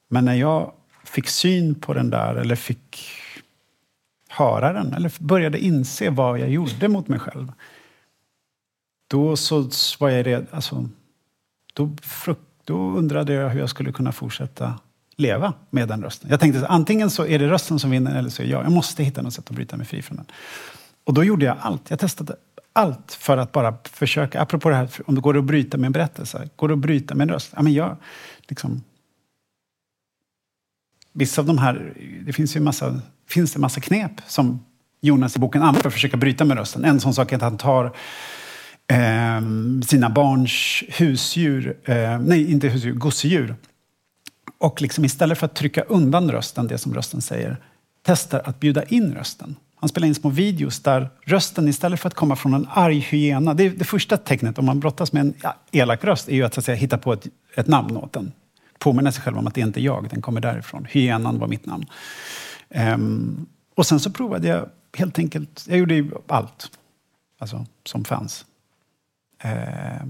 Men 0.09 0.25
när 0.25 0.33
jag 0.33 0.71
fick 1.13 1.27
syn 1.27 1.75
på 1.75 1.93
den 1.93 2.09
där 2.09 2.35
eller 2.35 2.55
fick 2.55 2.99
höra 4.29 4.73
den 4.73 4.93
eller 4.93 5.11
började 5.19 5.59
inse 5.59 6.09
vad 6.09 6.39
jag 6.39 6.49
gjorde 6.49 6.87
mot 6.87 7.07
mig 7.07 7.19
själv. 7.19 7.51
Då 9.07 9.37
så 9.37 9.69
var 9.99 10.09
jag 10.09 10.25
rädd. 10.25 10.47
Alltså, 10.51 10.89
då, 11.73 11.95
då 12.63 12.77
undrade 12.77 13.33
jag 13.33 13.49
hur 13.49 13.59
jag 13.59 13.69
skulle 13.69 13.91
kunna 13.91 14.11
fortsätta 14.11 14.79
leva 15.15 15.53
med 15.69 15.87
den 15.87 16.03
rösten. 16.03 16.29
Jag 16.29 16.39
tänkte 16.39 16.67
antingen 16.67 17.09
så 17.09 17.25
är 17.25 17.39
det 17.39 17.49
rösten 17.49 17.79
som 17.79 17.91
vinner 17.91 18.19
eller 18.19 18.29
så 18.29 18.43
är 18.43 18.47
jag. 18.47 18.63
Jag 18.63 18.71
måste 18.71 19.03
hitta 19.03 19.21
något 19.21 19.33
sätt 19.33 19.49
att 19.49 19.55
bryta 19.55 19.77
mig 19.77 19.85
fri 19.85 20.01
från 20.01 20.17
den. 20.17 20.25
Och 21.03 21.13
då 21.13 21.23
gjorde 21.23 21.45
jag 21.45 21.57
allt. 21.59 21.89
Jag 21.89 21.99
testade 21.99 22.35
allt 22.73 23.11
för 23.11 23.37
att 23.37 23.51
bara 23.51 23.77
försöka, 23.83 24.41
apropå 24.41 24.69
det 24.69 24.75
här 24.75 24.89
om 25.05 25.15
det 25.15 25.21
går 25.21 25.37
att 25.37 25.43
bryta 25.43 25.77
med 25.77 25.85
en 25.85 25.91
berättelse, 25.91 26.49
går 26.55 26.67
det 26.67 26.73
att 26.73 26.79
bryta 26.79 27.15
med 27.15 27.25
en 27.29 27.33
röst? 27.33 27.53
Ja, 27.55 27.61
men 27.61 27.73
jag, 27.73 27.97
liksom, 28.47 28.83
vissa 31.13 31.41
av 31.41 31.47
de 31.47 31.57
här, 31.57 31.93
det 32.25 32.33
finns 32.33 32.55
ju 32.55 32.59
massa, 32.59 33.01
finns 33.29 33.53
det 33.53 33.59
massa 33.59 33.81
knep 33.81 34.11
som 34.27 34.65
Jonas 35.01 35.35
i 35.35 35.39
boken 35.39 35.61
använder 35.61 35.81
för 35.81 35.87
att 35.87 35.93
försöka 35.93 36.17
bryta 36.17 36.45
med 36.45 36.57
rösten. 36.57 36.85
En 36.85 36.99
sån 36.99 37.13
sak 37.13 37.31
är 37.31 37.35
att 37.35 37.41
han 37.41 37.57
tar 37.57 37.85
eh, 38.87 39.41
sina 39.85 40.09
barns 40.09 40.83
husdjur, 40.89 41.77
eh, 41.83 42.19
nej 42.19 42.51
inte 42.51 42.67
husdjur, 42.67 42.93
gosedjur. 42.93 43.55
Och 44.57 44.81
liksom 44.81 45.05
istället 45.05 45.37
för 45.37 45.45
att 45.45 45.55
trycka 45.55 45.81
undan 45.81 46.31
rösten, 46.31 46.67
det 46.67 46.77
som 46.77 46.93
rösten 46.93 47.21
säger, 47.21 47.57
testar 48.05 48.41
att 48.45 48.59
bjuda 48.59 48.83
in 48.83 49.13
rösten. 49.13 49.55
Han 49.75 49.89
spelar 49.89 50.07
in 50.07 50.15
små 50.15 50.29
videos 50.29 50.79
där 50.79 51.09
rösten 51.25 51.67
istället 51.67 51.99
för 51.99 52.07
att 52.07 52.13
komma 52.13 52.35
från 52.35 52.53
en 52.53 52.67
arg 52.69 52.99
hyena, 52.99 53.53
det, 53.53 53.69
det 53.69 53.85
första 53.85 54.17
tecknet 54.17 54.59
om 54.59 54.65
man 54.65 54.79
brottas 54.79 55.13
med 55.13 55.21
en 55.21 55.33
elak 55.71 56.03
röst 56.03 56.29
är 56.29 56.35
ju 56.35 56.43
att, 56.43 56.53
så 56.53 56.59
att 56.59 56.65
säga, 56.65 56.75
hitta 56.75 56.97
på 56.97 57.13
ett, 57.13 57.27
ett 57.55 57.67
namn 57.67 57.97
åt 57.97 58.13
den 58.13 58.31
påminna 58.83 59.11
sig 59.11 59.23
själv 59.23 59.37
om 59.37 59.47
att 59.47 59.55
det 59.55 59.61
inte 59.61 59.79
är 59.79 59.83
jag, 59.83 60.09
den 60.09 60.21
kommer 60.21 60.41
därifrån. 60.41 60.87
Hyenan 60.89 61.39
var 61.39 61.47
mitt 61.47 61.65
namn. 61.65 61.85
Um, 62.69 63.45
och 63.75 63.85
sen 63.85 63.99
så 63.99 64.11
provade 64.11 64.47
jag 64.47 64.69
helt 64.97 65.19
enkelt, 65.19 65.65
jag 65.69 65.77
gjorde 65.77 65.95
ju 65.95 66.11
allt 66.27 66.71
alltså, 67.39 67.65
som 67.85 68.05
fanns. 68.05 68.45
Uh, 69.45 70.07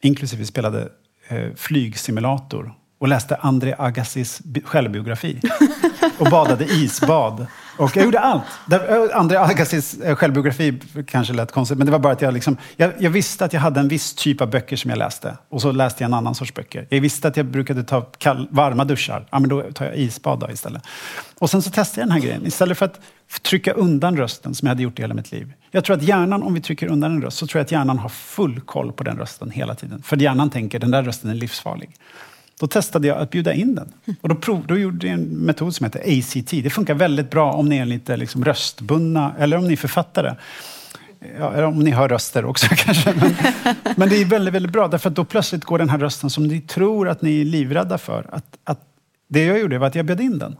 inklusive 0.00 0.46
spelade 0.46 0.88
uh, 1.32 1.54
flygsimulator 1.54 2.74
och 2.98 3.08
läste 3.08 3.36
André 3.36 3.74
Agassis 3.78 4.42
självbiografi. 4.64 5.40
och 6.20 6.30
badade 6.30 6.64
isbad 6.64 7.46
Och 7.76 7.96
jag 7.96 8.04
gjorde 8.04 8.20
allt. 8.20 8.42
Eh, 8.72 8.78
André 9.14 9.38
Agassis 9.38 10.00
eh, 10.00 10.16
självbiografi 10.16 10.80
kanske 11.06 11.32
lät 11.32 11.52
konstigt, 11.52 11.78
men 11.78 11.86
det 11.86 11.92
var 11.92 11.98
bara 11.98 12.12
att 12.12 12.22
jag, 12.22 12.34
liksom, 12.34 12.56
jag, 12.76 12.92
jag 12.98 13.10
visste 13.10 13.44
att 13.44 13.52
jag 13.52 13.60
hade 13.60 13.80
en 13.80 13.88
viss 13.88 14.14
typ 14.14 14.40
av 14.40 14.50
böcker 14.50 14.76
som 14.76 14.90
jag 14.90 14.98
läste. 14.98 15.36
Och 15.48 15.62
så 15.62 15.72
läste 15.72 16.02
jag 16.02 16.08
en 16.08 16.14
annan 16.14 16.34
sorts 16.34 16.54
böcker. 16.54 16.86
Jag 16.90 17.00
visste 17.00 17.28
att 17.28 17.36
jag 17.36 17.46
brukade 17.46 17.84
ta 17.84 18.00
kall, 18.00 18.48
varma 18.50 18.84
duschar. 18.84 19.26
Ja, 19.30 19.38
men 19.38 19.50
då 19.50 19.62
tar 19.62 19.84
jag 19.84 19.96
isbad 19.96 20.38
då 20.38 20.50
istället. 20.50 20.82
Och 21.38 21.50
sen 21.50 21.62
så 21.62 21.70
testade 21.70 22.00
jag 22.00 22.08
den 22.08 22.12
här 22.12 22.20
grejen. 22.20 22.46
Istället 22.46 22.78
för 22.78 22.86
att 22.86 23.00
trycka 23.42 23.72
undan 23.72 24.16
rösten, 24.16 24.54
som 24.54 24.66
jag 24.66 24.70
hade 24.70 24.82
gjort 24.82 24.98
i 24.98 25.02
hela 25.02 25.14
mitt 25.14 25.32
liv. 25.32 25.52
Jag 25.70 25.84
tror 25.84 25.96
att 25.96 26.02
hjärnan, 26.02 26.42
om 26.42 26.54
vi 26.54 26.60
trycker 26.60 26.86
undan 26.86 27.12
en 27.12 27.22
röst, 27.22 27.36
så 27.36 27.46
tror 27.46 27.58
jag 27.58 27.64
att 27.64 27.72
hjärnan 27.72 27.98
har 27.98 28.08
full 28.08 28.60
koll 28.60 28.92
på 28.92 29.04
den 29.04 29.18
rösten 29.18 29.50
hela 29.50 29.74
tiden. 29.74 30.02
För 30.02 30.16
hjärnan 30.16 30.50
tänker, 30.50 30.78
den 30.78 30.90
där 30.90 31.02
rösten 31.02 31.30
är 31.30 31.34
livsfarlig. 31.34 31.90
Då 32.60 32.66
testade 32.66 33.08
jag 33.08 33.18
att 33.18 33.30
bjuda 33.30 33.54
in 33.54 33.74
den. 33.74 33.92
Och 34.20 34.28
då, 34.28 34.34
prov, 34.34 34.66
då 34.66 34.78
gjorde 34.78 35.06
jag 35.06 35.14
en 35.14 35.22
metod 35.22 35.74
som 35.74 35.84
heter 35.84 36.00
ACT. 36.00 36.50
Det 36.50 36.70
funkar 36.70 36.94
väldigt 36.94 37.30
bra 37.30 37.52
om 37.52 37.68
ni 37.68 37.76
är 37.76 37.86
lite 37.86 38.16
liksom 38.16 38.44
röstbundna, 38.44 39.34
eller 39.38 39.56
om 39.56 39.66
ni 39.66 39.72
är 39.72 39.76
författare. 39.76 40.34
Ja, 41.38 41.52
eller 41.52 41.62
om 41.62 41.78
ni 41.78 41.90
hör 41.90 42.08
röster 42.08 42.44
också 42.44 42.66
kanske. 42.76 43.14
Men, 43.14 43.34
men 43.96 44.08
det 44.08 44.16
är 44.16 44.24
väldigt, 44.24 44.54
väldigt 44.54 44.72
bra, 44.72 44.88
därför 44.88 45.08
att 45.10 45.16
då 45.16 45.24
plötsligt 45.24 45.64
går 45.64 45.78
den 45.78 45.88
här 45.88 45.98
rösten 45.98 46.30
som 46.30 46.46
ni 46.46 46.60
tror 46.60 47.08
att 47.08 47.22
ni 47.22 47.40
är 47.40 47.44
livrädda 47.44 47.98
för. 47.98 48.26
Att, 48.32 48.58
att 48.64 48.80
det 49.28 49.44
jag 49.44 49.58
gjorde 49.58 49.78
var 49.78 49.86
att 49.86 49.94
jag 49.94 50.06
bjöd 50.06 50.20
in 50.20 50.38
den. 50.38 50.56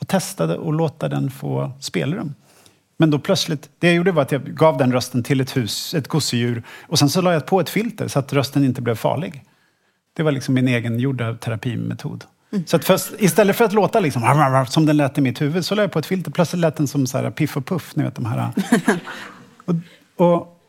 Och 0.00 0.08
testade 0.08 0.54
att 0.68 0.74
låta 0.74 1.08
den 1.08 1.30
få 1.30 1.72
spelrum. 1.80 2.34
Men 2.96 3.10
då 3.10 3.18
plötsligt, 3.18 3.68
det 3.78 3.86
jag 3.86 3.96
gjorde 3.96 4.12
var 4.12 4.22
att 4.22 4.32
jag 4.32 4.44
gav 4.44 4.78
den 4.78 4.92
rösten 4.92 5.22
till 5.22 5.40
ett 5.40 5.56
hus, 5.56 5.94
ett 5.94 6.08
gosedjur. 6.08 6.62
Och 6.82 6.98
sen 6.98 7.10
så 7.10 7.20
la 7.20 7.32
jag 7.32 7.46
på 7.46 7.60
ett 7.60 7.70
filter 7.70 8.08
så 8.08 8.18
att 8.18 8.32
rösten 8.32 8.64
inte 8.64 8.82
blev 8.82 8.94
farlig. 8.94 9.44
Det 10.18 10.24
var 10.24 10.32
liksom 10.32 10.54
min 10.54 10.68
egen 10.68 10.98
gjorda 10.98 11.34
terapimetod. 11.34 12.24
Så 12.66 12.76
att 12.76 12.84
först, 12.84 13.12
istället 13.18 13.56
för 13.56 13.64
att 13.64 13.72
låta 13.72 14.00
liksom, 14.00 14.64
som 14.68 14.86
den 14.86 14.96
lät 14.96 15.18
i 15.18 15.20
mitt 15.20 15.40
huvud 15.40 15.64
så 15.64 15.74
la 15.74 15.82
jag 15.82 15.92
på 15.92 15.98
ett 15.98 16.06
filter. 16.06 16.30
Plötsligt 16.30 16.60
lät 16.60 16.76
den 16.76 16.88
som 16.88 17.06
så 17.06 17.18
här 17.18 17.30
piff 17.30 17.56
och 17.56 17.66
puff. 17.66 17.96
Ni 17.96 18.02
vet 18.02 18.14
de 18.14 18.24
här. 18.26 18.50
Och, 19.64 19.74
och, 20.16 20.60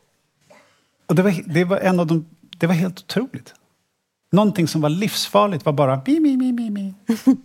och 1.05 1.15
det, 1.15 1.23
var, 1.23 1.33
det 1.45 1.63
var 1.63 1.77
en 1.77 1.99
av 1.99 2.07
de... 2.07 2.25
Det 2.57 2.67
var 2.67 2.73
helt 2.73 2.99
otroligt. 2.99 3.53
Någonting 4.31 4.67
som 4.67 4.81
var 4.81 4.89
livsfarligt 4.89 5.65
var 5.65 5.73
bara 5.73 5.97
bi, 5.97 6.19
bi, 6.19 6.37
bi, 6.37 6.53
bi, 6.53 6.69
bi. 6.69 6.93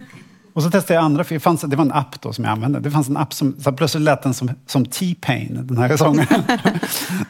Och 0.53 0.63
så 0.63 0.71
testade 0.71 0.95
jag 0.95 1.05
andra, 1.05 1.25
för 1.25 1.35
det, 1.35 1.41
fanns, 1.41 1.61
det 1.61 1.77
var 1.77 1.85
en 1.85 1.93
app 1.93 2.21
då 2.21 2.33
som 2.33 2.45
jag 2.45 2.53
använde. 2.53 2.81
Det 2.81 2.91
fanns 2.91 3.09
en 3.09 3.17
app 3.17 3.33
som 3.35 3.61
så 3.61 3.73
plötsligt 3.73 4.03
lät 4.03 4.23
den 4.23 4.35
som, 4.35 4.51
som 4.67 4.87
T-Pain, 4.87 5.59
den 5.63 5.79
här 5.79 5.97
sången. 5.97 6.27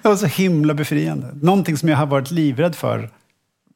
det 0.02 0.08
var 0.08 0.16
så 0.16 0.26
himla 0.26 0.74
befriande. 0.74 1.26
Någonting 1.42 1.76
som 1.76 1.88
jag 1.88 1.96
har 1.96 2.06
varit 2.06 2.30
livrädd 2.30 2.74
för 2.74 3.10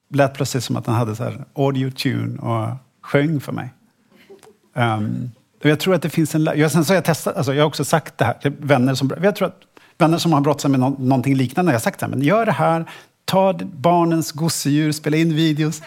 lät 0.08 0.34
plötsligt 0.34 0.64
som 0.64 0.76
att 0.76 0.86
han 0.86 0.94
hade 0.94 1.16
så 1.16 1.24
här 1.24 1.44
audio 1.54 1.90
tune 1.90 2.38
och 2.38 2.76
sjöng 3.02 3.40
för 3.40 3.52
mig. 3.52 3.74
Um, 4.74 5.30
jag 5.62 5.80
tror 5.80 5.94
att 5.94 6.02
det 6.02 6.10
finns 6.10 6.34
en... 6.34 6.48
Jag, 6.56 6.70
sen 6.70 6.84
så 6.84 6.90
har 6.92 6.94
jag 6.94 7.04
testat, 7.04 7.36
alltså 7.36 7.54
jag 7.54 7.62
har 7.62 7.68
också 7.68 7.84
sagt 7.84 8.18
det 8.18 8.24
här 8.24 8.34
till 8.34 8.52
vänner 8.58 8.94
som... 8.94 9.12
Jag 9.22 9.36
tror 9.36 9.48
att 9.48 9.60
vänner 9.98 10.18
som 10.18 10.32
har 10.32 10.40
brottats 10.40 10.64
med 10.64 10.80
no, 10.80 10.96
någonting 10.98 11.34
liknande, 11.34 11.72
jag 11.72 11.78
har 11.78 11.80
sagt 11.80 12.00
det 12.00 12.06
här, 12.06 12.10
men 12.10 12.22
gör 12.22 12.46
det 12.46 12.52
här, 12.52 12.90
ta 13.24 13.58
barnens 13.62 14.32
gosedjur, 14.32 14.92
spela 14.92 15.16
in 15.16 15.34
videos. 15.34 15.82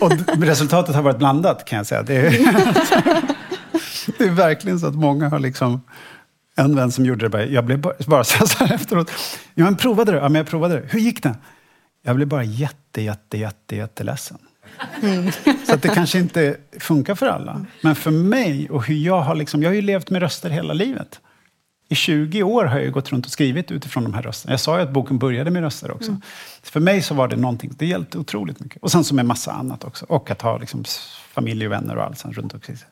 Och 0.00 0.12
resultatet 0.42 0.94
har 0.94 1.02
varit 1.02 1.18
blandat 1.18 1.64
kan 1.64 1.76
jag 1.76 1.86
säga. 1.86 2.02
Det 2.02 2.16
är, 2.16 2.30
det 4.18 4.24
är 4.24 4.30
verkligen 4.30 4.80
så 4.80 4.86
att 4.86 4.94
många 4.94 5.28
har 5.28 5.38
liksom... 5.38 5.80
En 6.56 6.76
vän 6.76 6.92
som 6.92 7.06
gjorde 7.06 7.24
det, 7.24 7.28
bara, 7.28 7.44
jag 7.44 7.64
blev 7.64 7.78
bara, 7.78 7.94
bara 8.06 8.24
så 8.24 8.64
här 8.64 8.74
efteråt. 8.74 9.10
Ja, 9.54 9.64
men 9.64 9.76
provade 9.76 10.12
du? 10.12 10.18
Ja, 10.18 10.22
men 10.22 10.34
jag 10.34 10.46
provade 10.46 10.74
det. 10.74 10.82
Hur 10.90 11.00
gick 11.00 11.22
det? 11.22 11.34
Jag 12.06 12.16
blev 12.16 12.28
bara 12.28 12.44
jätte, 12.44 13.02
jätte, 13.02 13.38
jätte, 13.38 13.76
jätteledsen. 13.76 14.38
Mm. 15.02 15.32
Så 15.66 15.74
att 15.74 15.82
det 15.82 15.88
kanske 15.88 16.18
inte 16.18 16.56
funkar 16.80 17.14
för 17.14 17.26
alla. 17.26 17.66
Men 17.80 17.94
för 17.94 18.10
mig 18.10 18.70
och 18.70 18.86
hur 18.86 18.94
jag 18.94 19.20
har 19.20 19.34
liksom, 19.34 19.62
jag 19.62 19.70
har 19.70 19.74
ju 19.74 19.82
levt 19.82 20.10
med 20.10 20.22
röster 20.22 20.50
hela 20.50 20.72
livet. 20.72 21.20
I 21.88 21.94
20 21.94 22.42
år 22.42 22.64
har 22.64 22.78
jag 22.78 22.92
gått 22.92 23.12
runt 23.12 23.26
och 23.26 23.32
skrivit 23.32 23.70
utifrån 23.70 24.02
de 24.02 24.14
här 24.14 24.22
rösterna. 24.22 24.52
Jag 24.52 24.60
sa 24.60 24.76
ju 24.76 24.82
att 24.82 24.90
boken 24.90 25.18
började 25.18 25.50
med 25.50 25.62
röster 25.62 25.90
också. 25.90 26.10
Mm. 26.10 26.22
För 26.62 26.80
mig 26.80 27.02
så 27.02 27.14
var 27.14 27.28
det 27.28 27.36
någonting, 27.36 27.72
det 27.78 27.86
hjälpte 27.86 28.18
otroligt 28.18 28.60
mycket. 28.60 28.82
Och 28.82 28.90
sen 28.90 29.04
som 29.04 29.16
med 29.16 29.26
massa 29.26 29.52
annat 29.52 29.84
också. 29.84 30.06
Och 30.08 30.30
att 30.30 30.42
ha 30.42 30.58
liksom 30.58 30.84
familj 31.34 31.66
och 31.66 31.72
vänner 31.72 31.96
och 31.96 32.04
allt 32.04 32.18
sånt 32.18 32.36
runt 32.36 32.54
omkring 32.54 32.76
sig. 32.76 32.88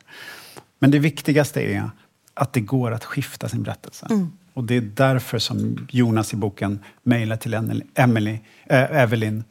Men 0.78 0.90
det 0.90 0.98
viktigaste 0.98 1.60
är 1.60 1.90
att 2.34 2.52
det 2.52 2.60
går 2.60 2.92
att 2.92 3.04
skifta 3.04 3.48
sin 3.48 3.62
berättelse. 3.62 4.06
Mm. 4.10 4.32
Och 4.55 4.64
det 4.64 4.74
är 4.74 4.80
därför 4.80 5.38
som 5.38 5.86
Jonas 5.90 6.32
i 6.32 6.36
boken 6.36 6.80
mejlar 7.03 7.36
till 7.36 7.82
Emily, 7.94 8.38
äh, 8.66 9.03
Evelyn 9.03 9.44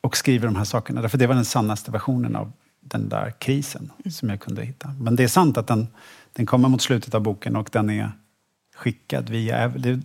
och 0.00 0.16
skriver 0.16 0.46
de 0.46 0.56
här 0.56 0.64
sakerna. 0.64 1.00
Därför 1.00 1.18
det 1.18 1.26
var 1.26 1.34
den 1.34 1.44
sannaste 1.44 1.90
versionen 1.90 2.36
av 2.36 2.52
den 2.80 3.08
där 3.08 3.30
krisen 3.38 3.90
mm. 3.98 4.10
som 4.10 4.28
jag 4.28 4.40
kunde 4.40 4.62
hitta. 4.62 4.94
Men 5.00 5.16
det 5.16 5.24
är 5.24 5.28
sant 5.28 5.56
att 5.56 5.66
den, 5.66 5.88
den 6.32 6.46
kommer 6.46 6.68
mot 6.68 6.82
slutet 6.82 7.14
av 7.14 7.20
boken 7.20 7.56
och 7.56 7.68
den 7.72 7.90
är 7.90 8.12
skickad 8.76 9.30
via 9.30 9.58
Evelyn. 9.58 10.04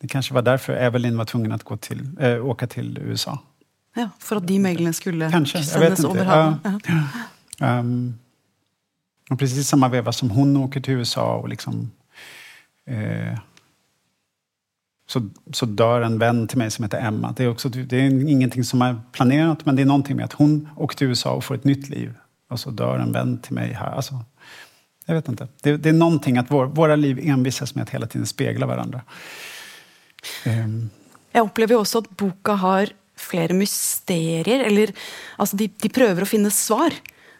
Det 0.00 0.08
kanske 0.08 0.34
var 0.34 0.42
därför 0.42 0.72
Evelyn 0.72 1.16
var 1.16 1.24
tvungen 1.24 1.52
att 1.52 1.62
gå 1.62 1.76
till, 1.76 2.08
äh, 2.20 2.46
åka 2.46 2.66
till 2.66 2.98
USA. 2.98 3.38
Ja, 3.94 4.08
för 4.18 4.36
att 4.36 4.46
de 4.46 4.58
mejlen 4.58 4.94
skulle 4.94 5.30
kanske, 5.30 5.62
sändas 5.62 6.04
över 6.04 6.24
havet. 6.24 6.58
Ja. 6.64 7.04
Ja. 7.58 7.78
Um, 7.78 8.18
och 9.30 9.38
precis 9.38 9.68
samma 9.68 9.88
veva 9.88 10.12
som 10.12 10.30
hon 10.30 10.56
åker 10.56 10.80
till 10.80 10.94
USA 10.94 11.36
och 11.36 11.48
liksom 11.48 11.90
eh, 12.90 13.38
så, 15.06 15.28
så 15.52 15.66
dör 15.66 16.00
en 16.00 16.18
vän 16.18 16.48
till 16.48 16.58
mig 16.58 16.70
som 16.70 16.82
heter 16.84 16.98
Emma. 16.98 17.34
Det 17.36 17.44
är, 17.44 17.48
också, 17.48 17.68
det 17.68 17.96
är 17.96 18.28
ingenting 18.28 18.64
som 18.64 18.82
är 18.82 19.00
planerat, 19.12 19.66
men 19.66 19.76
det 19.76 19.82
är 19.82 19.86
någonting 19.86 20.16
med 20.16 20.24
att 20.24 20.32
hon 20.32 20.68
åker 20.76 20.96
till 20.96 21.06
USA 21.06 21.30
och 21.30 21.44
får 21.44 21.54
ett 21.54 21.64
nytt 21.64 21.88
liv. 21.88 22.14
Och 22.50 22.60
så 22.60 22.70
dör 22.70 22.98
en 22.98 23.12
vän 23.12 23.38
till 23.38 23.54
mig 23.54 23.72
här. 23.72 23.90
Alltså, 23.90 24.24
jag 25.06 25.14
vet 25.14 25.28
inte. 25.28 25.48
Det, 25.62 25.76
det 25.76 25.88
är 25.88 25.92
någonting 25.92 26.38
att 26.38 26.50
vår, 26.50 26.66
våra 26.66 26.96
liv 26.96 27.20
envisas 27.22 27.74
med 27.74 27.82
att 27.82 27.90
hela 27.90 28.06
tiden 28.06 28.26
spegla 28.26 28.66
varandra. 28.66 29.00
Um. 30.46 30.90
Jag 31.32 31.46
upplever 31.46 31.74
också 31.74 31.98
att 31.98 32.10
boken 32.10 32.56
har 32.56 32.88
flera 33.16 33.54
mysterier. 33.54 34.60
Eller, 34.60 34.92
alltså 35.36 35.56
de, 35.56 35.70
de 35.82 35.88
prövar 35.88 36.22
att 36.22 36.28
finna 36.28 36.50
svar. 36.50 36.92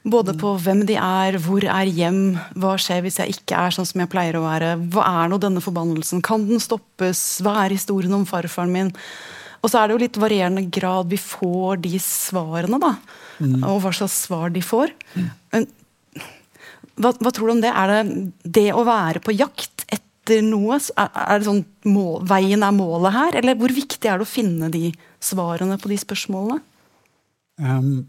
Både 0.02 0.32
på 0.38 0.54
vem 0.56 0.86
de 0.88 0.94
är, 0.96 1.36
hvor 1.44 1.64
er 1.68 1.88
hjem, 1.92 2.38
hva 2.56 2.76
skjer 2.80 3.02
hvis 3.04 3.18
jeg 3.20 3.34
ikke 3.34 3.58
er 3.58 3.74
sånn 3.74 3.88
som 3.88 4.00
jeg 4.00 4.08
pleier 4.08 4.38
å 4.38 4.46
være, 4.46 4.72
hva 4.94 5.04
er 5.24 5.28
nå 5.28 5.36
denne 5.42 5.60
forbannelsen, 5.60 6.22
kan 6.24 6.46
den 6.48 6.62
stoppes, 6.62 7.20
hva 7.44 7.58
er 7.66 7.74
historien 7.76 8.14
om 8.16 8.24
farfaren 8.28 8.72
min? 8.72 8.94
Og 9.60 9.68
så 9.68 9.76
er 9.76 9.88
det 9.88 9.96
jo 9.96 10.00
litt 10.00 10.20
varierende 10.22 10.62
grad 10.72 11.10
vi 11.10 11.18
får 11.20 11.82
de 11.84 11.98
svarene, 12.00 12.78
da. 12.80 12.94
Mm. 13.44 13.58
Og 13.68 13.82
hva 13.84 13.92
slags 13.92 14.16
svar 14.24 14.54
de 14.54 14.62
får. 14.64 14.94
Mm. 15.12 15.26
Men 15.52 15.66
hva, 16.96 17.12
hva, 17.12 17.32
tror 17.32 17.50
du 17.50 17.54
om 17.58 17.60
det? 17.60 17.72
Er 17.72 17.92
det 17.92 18.54
det 18.56 18.70
å 18.72 18.86
være 18.88 19.20
på 19.24 19.34
jakt 19.36 19.84
etter 19.92 20.40
noe? 20.46 20.78
Er, 20.96 21.10
er 21.26 21.42
det 21.42 21.48
sånn 21.50 21.60
mål, 21.92 22.24
veien 22.30 22.64
er 22.64 22.72
målet 22.76 23.16
her? 23.18 23.36
Eller 23.42 23.60
hvor 23.60 23.76
viktig 23.76 24.08
er 24.08 24.16
det 24.16 24.24
å 24.24 24.32
finne 24.32 24.72
de 24.72 24.94
svarene 25.20 25.76
på 25.80 25.92
de 25.92 26.00
spørsmålene? 26.00 26.64
Um 27.60 28.08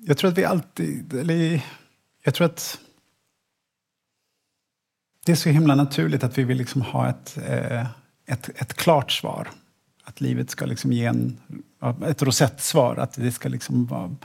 jag 0.00 0.18
tror 0.18 0.30
att 0.30 0.38
vi 0.38 0.44
alltid... 0.44 1.14
Eller, 1.14 1.64
jag 2.22 2.34
tror 2.34 2.44
att 2.44 2.78
det 5.24 5.32
är 5.32 5.36
så 5.36 5.48
himla 5.48 5.74
naturligt 5.74 6.24
att 6.24 6.38
vi 6.38 6.44
vill 6.44 6.58
liksom 6.58 6.82
ha 6.82 7.08
ett, 7.08 7.38
eh, 7.48 7.86
ett, 8.26 8.48
ett 8.54 8.74
klart 8.74 9.12
svar. 9.12 9.48
Att 10.04 10.20
livet 10.20 10.50
ska 10.50 10.66
liksom 10.66 10.92
ge 10.92 11.04
en, 11.04 11.40
ett 12.06 12.22
rosettsvar. 12.22 12.96
Att 12.96 13.12
det 13.12 13.32
ska 13.32 13.48
liksom 13.48 13.86
vara, 13.86 14.16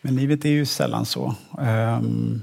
men 0.00 0.16
livet 0.16 0.44
är 0.44 0.48
ju 0.48 0.66
sällan 0.66 1.06
så. 1.06 1.34
Ehm, 1.60 2.42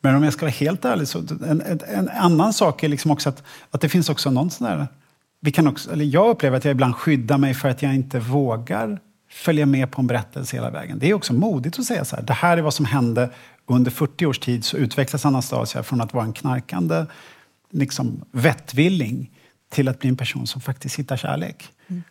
men 0.00 0.14
om 0.14 0.22
jag 0.22 0.32
ska 0.32 0.46
vara 0.46 0.50
helt 0.50 0.84
ärlig, 0.84 1.08
så 1.08 1.18
en, 1.18 1.60
en, 1.60 1.80
en 1.88 2.08
annan 2.08 2.52
sak 2.52 2.82
är 2.82 2.88
liksom 2.88 3.10
också 3.10 3.28
att, 3.28 3.42
att 3.70 3.80
det 3.80 3.88
finns 3.88 4.08
också 4.08 4.30
någon 4.30 4.50
sån 4.50 4.66
där... 4.66 4.86
Vi 5.40 5.52
kan 5.52 5.66
också, 5.66 5.92
eller 5.92 6.04
jag 6.04 6.28
upplever 6.28 6.56
att 6.56 6.64
jag 6.64 6.72
ibland 6.72 6.96
skyddar 6.96 7.38
mig 7.38 7.54
för 7.54 7.68
att 7.68 7.82
jag 7.82 7.94
inte 7.94 8.18
vågar 8.18 9.00
följa 9.28 9.66
med 9.66 9.90
på 9.90 10.00
en 10.00 10.06
berättelse 10.06 10.56
hela 10.56 10.70
vägen. 10.70 10.98
Det 10.98 11.10
är 11.10 11.14
också 11.14 11.32
modigt 11.32 11.78
att 11.78 11.84
säga 11.84 12.04
så 12.04 12.16
här, 12.16 12.22
det 12.22 12.32
här 12.32 12.56
är 12.56 12.62
vad 12.62 12.74
som 12.74 12.84
hände 12.84 13.30
under 13.66 13.90
40 13.90 14.26
års 14.26 14.38
tid 14.38 14.64
så 14.64 14.76
utvecklas 14.76 15.26
Anastasia 15.26 15.82
från 15.82 16.00
att 16.00 16.14
vara 16.14 16.24
en 16.24 16.32
knarkande 16.32 17.06
liksom, 17.70 18.24
vettvilling 18.30 19.30
till 19.68 19.88
att 19.88 19.98
bli 19.98 20.08
en 20.08 20.16
person 20.16 20.46
som 20.46 20.60
faktiskt 20.60 20.98
hittar 20.98 21.16
kärlek. 21.16 21.68
Mm. 21.86 22.02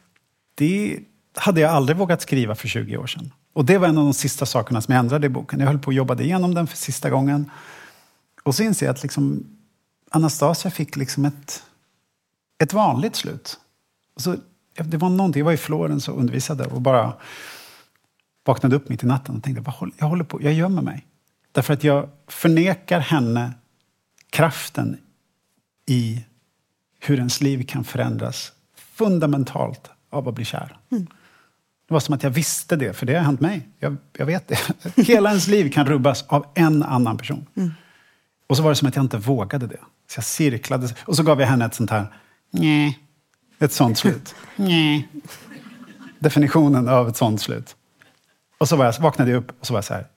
Det 0.55 0.99
hade 1.35 1.61
jag 1.61 1.71
aldrig 1.71 1.97
vågat 1.97 2.21
skriva 2.21 2.55
för 2.55 2.67
20 2.67 2.97
år 2.97 3.07
sedan. 3.07 3.31
Och 3.53 3.65
det 3.65 3.77
var 3.77 3.87
en 3.87 3.97
av 3.97 4.03
de 4.03 4.13
sista 4.13 4.45
sakerna 4.45 4.81
som 4.81 4.93
jag 4.93 4.99
ändrade 4.99 5.27
i 5.27 5.29
boken. 5.29 5.59
Jag 5.59 5.67
höll 5.67 5.79
på 5.79 5.89
att 5.89 5.95
jobba 5.95 6.21
igenom 6.21 6.53
den 6.53 6.67
för 6.67 6.77
sista 6.77 7.09
gången. 7.09 7.51
Och 8.43 8.55
så 8.55 8.63
inser 8.63 8.85
jag 8.85 8.93
att 8.93 9.03
liksom, 9.03 9.45
Anastasia 10.09 10.71
fick 10.71 10.95
liksom 10.95 11.25
ett, 11.25 11.63
ett 12.63 12.73
vanligt 12.73 13.15
slut. 13.15 13.59
Och 14.15 14.21
så 14.21 14.35
det 14.83 14.97
var 14.97 15.09
någonting, 15.09 15.39
jag 15.39 15.45
var 15.45 15.53
i 15.53 15.57
Florens 15.57 16.07
och 16.07 16.19
undervisade 16.19 16.65
och 16.65 16.81
bara 16.81 17.13
vaknade 18.45 18.75
upp 18.75 18.89
mitt 18.89 19.03
i 19.03 19.05
natten 19.05 19.35
och 19.35 19.43
tänkte, 19.43 19.73
jag 19.97 20.07
håller 20.07 20.23
på, 20.23 20.41
jag 20.41 20.53
gömmer 20.53 20.81
mig. 20.81 21.05
Därför 21.51 21.73
att 21.73 21.83
jag 21.83 22.09
förnekar 22.27 22.99
henne 22.99 23.53
kraften 24.29 24.97
i 25.85 26.25
hur 26.99 27.17
ens 27.17 27.41
liv 27.41 27.65
kan 27.67 27.83
förändras 27.83 28.51
fundamentalt 28.75 29.89
av 30.09 30.27
att 30.27 30.35
bli 30.35 30.45
kär. 30.45 30.77
Mm. 30.91 31.07
Det 31.87 31.93
var 31.93 31.99
som 31.99 32.15
att 32.15 32.23
jag 32.23 32.29
visste 32.29 32.75
det, 32.75 32.93
för 32.93 33.05
det 33.05 33.15
har 33.15 33.21
hänt 33.21 33.41
mig. 33.41 33.67
Jag, 33.79 33.97
jag 34.17 34.25
vet 34.25 34.47
det. 34.47 34.57
Hela 35.07 35.29
ens 35.29 35.47
liv 35.47 35.71
kan 35.71 35.85
rubbas 35.85 36.25
av 36.27 36.45
en 36.53 36.83
annan 36.83 37.17
person. 37.17 37.45
Mm. 37.55 37.71
Och 38.47 38.57
så 38.57 38.63
var 38.63 38.69
det 38.69 38.75
som 38.75 38.87
att 38.87 38.95
jag 38.95 39.05
inte 39.05 39.17
vågade 39.17 39.67
det. 39.67 39.79
Så 40.07 40.17
jag 40.17 40.25
cirklade. 40.25 40.95
Och 41.05 41.15
så 41.15 41.23
gav 41.23 41.39
jag 41.39 41.47
henne 41.47 41.65
ett 41.65 41.75
sånt 41.75 41.89
här... 41.89 42.05
Nej. 42.51 42.99
Ett 43.59 43.71
sånt 43.71 43.97
slut. 43.97 44.35
Nej. 44.55 45.07
Definitionen 46.19 46.89
av 46.89 47.09
ett 47.09 47.17
sånt 47.17 47.41
slut. 47.41 47.75
Och 48.57 48.69
så 48.69 48.75
var 48.75 48.85
jag, 48.85 48.99
vaknade 48.99 49.31
jag 49.31 49.37
upp 49.37 49.59
och 49.59 49.67
så 49.67 49.73
var 49.73 49.77
jag 49.77 49.85
så 49.85 49.93
här. 49.93 50.07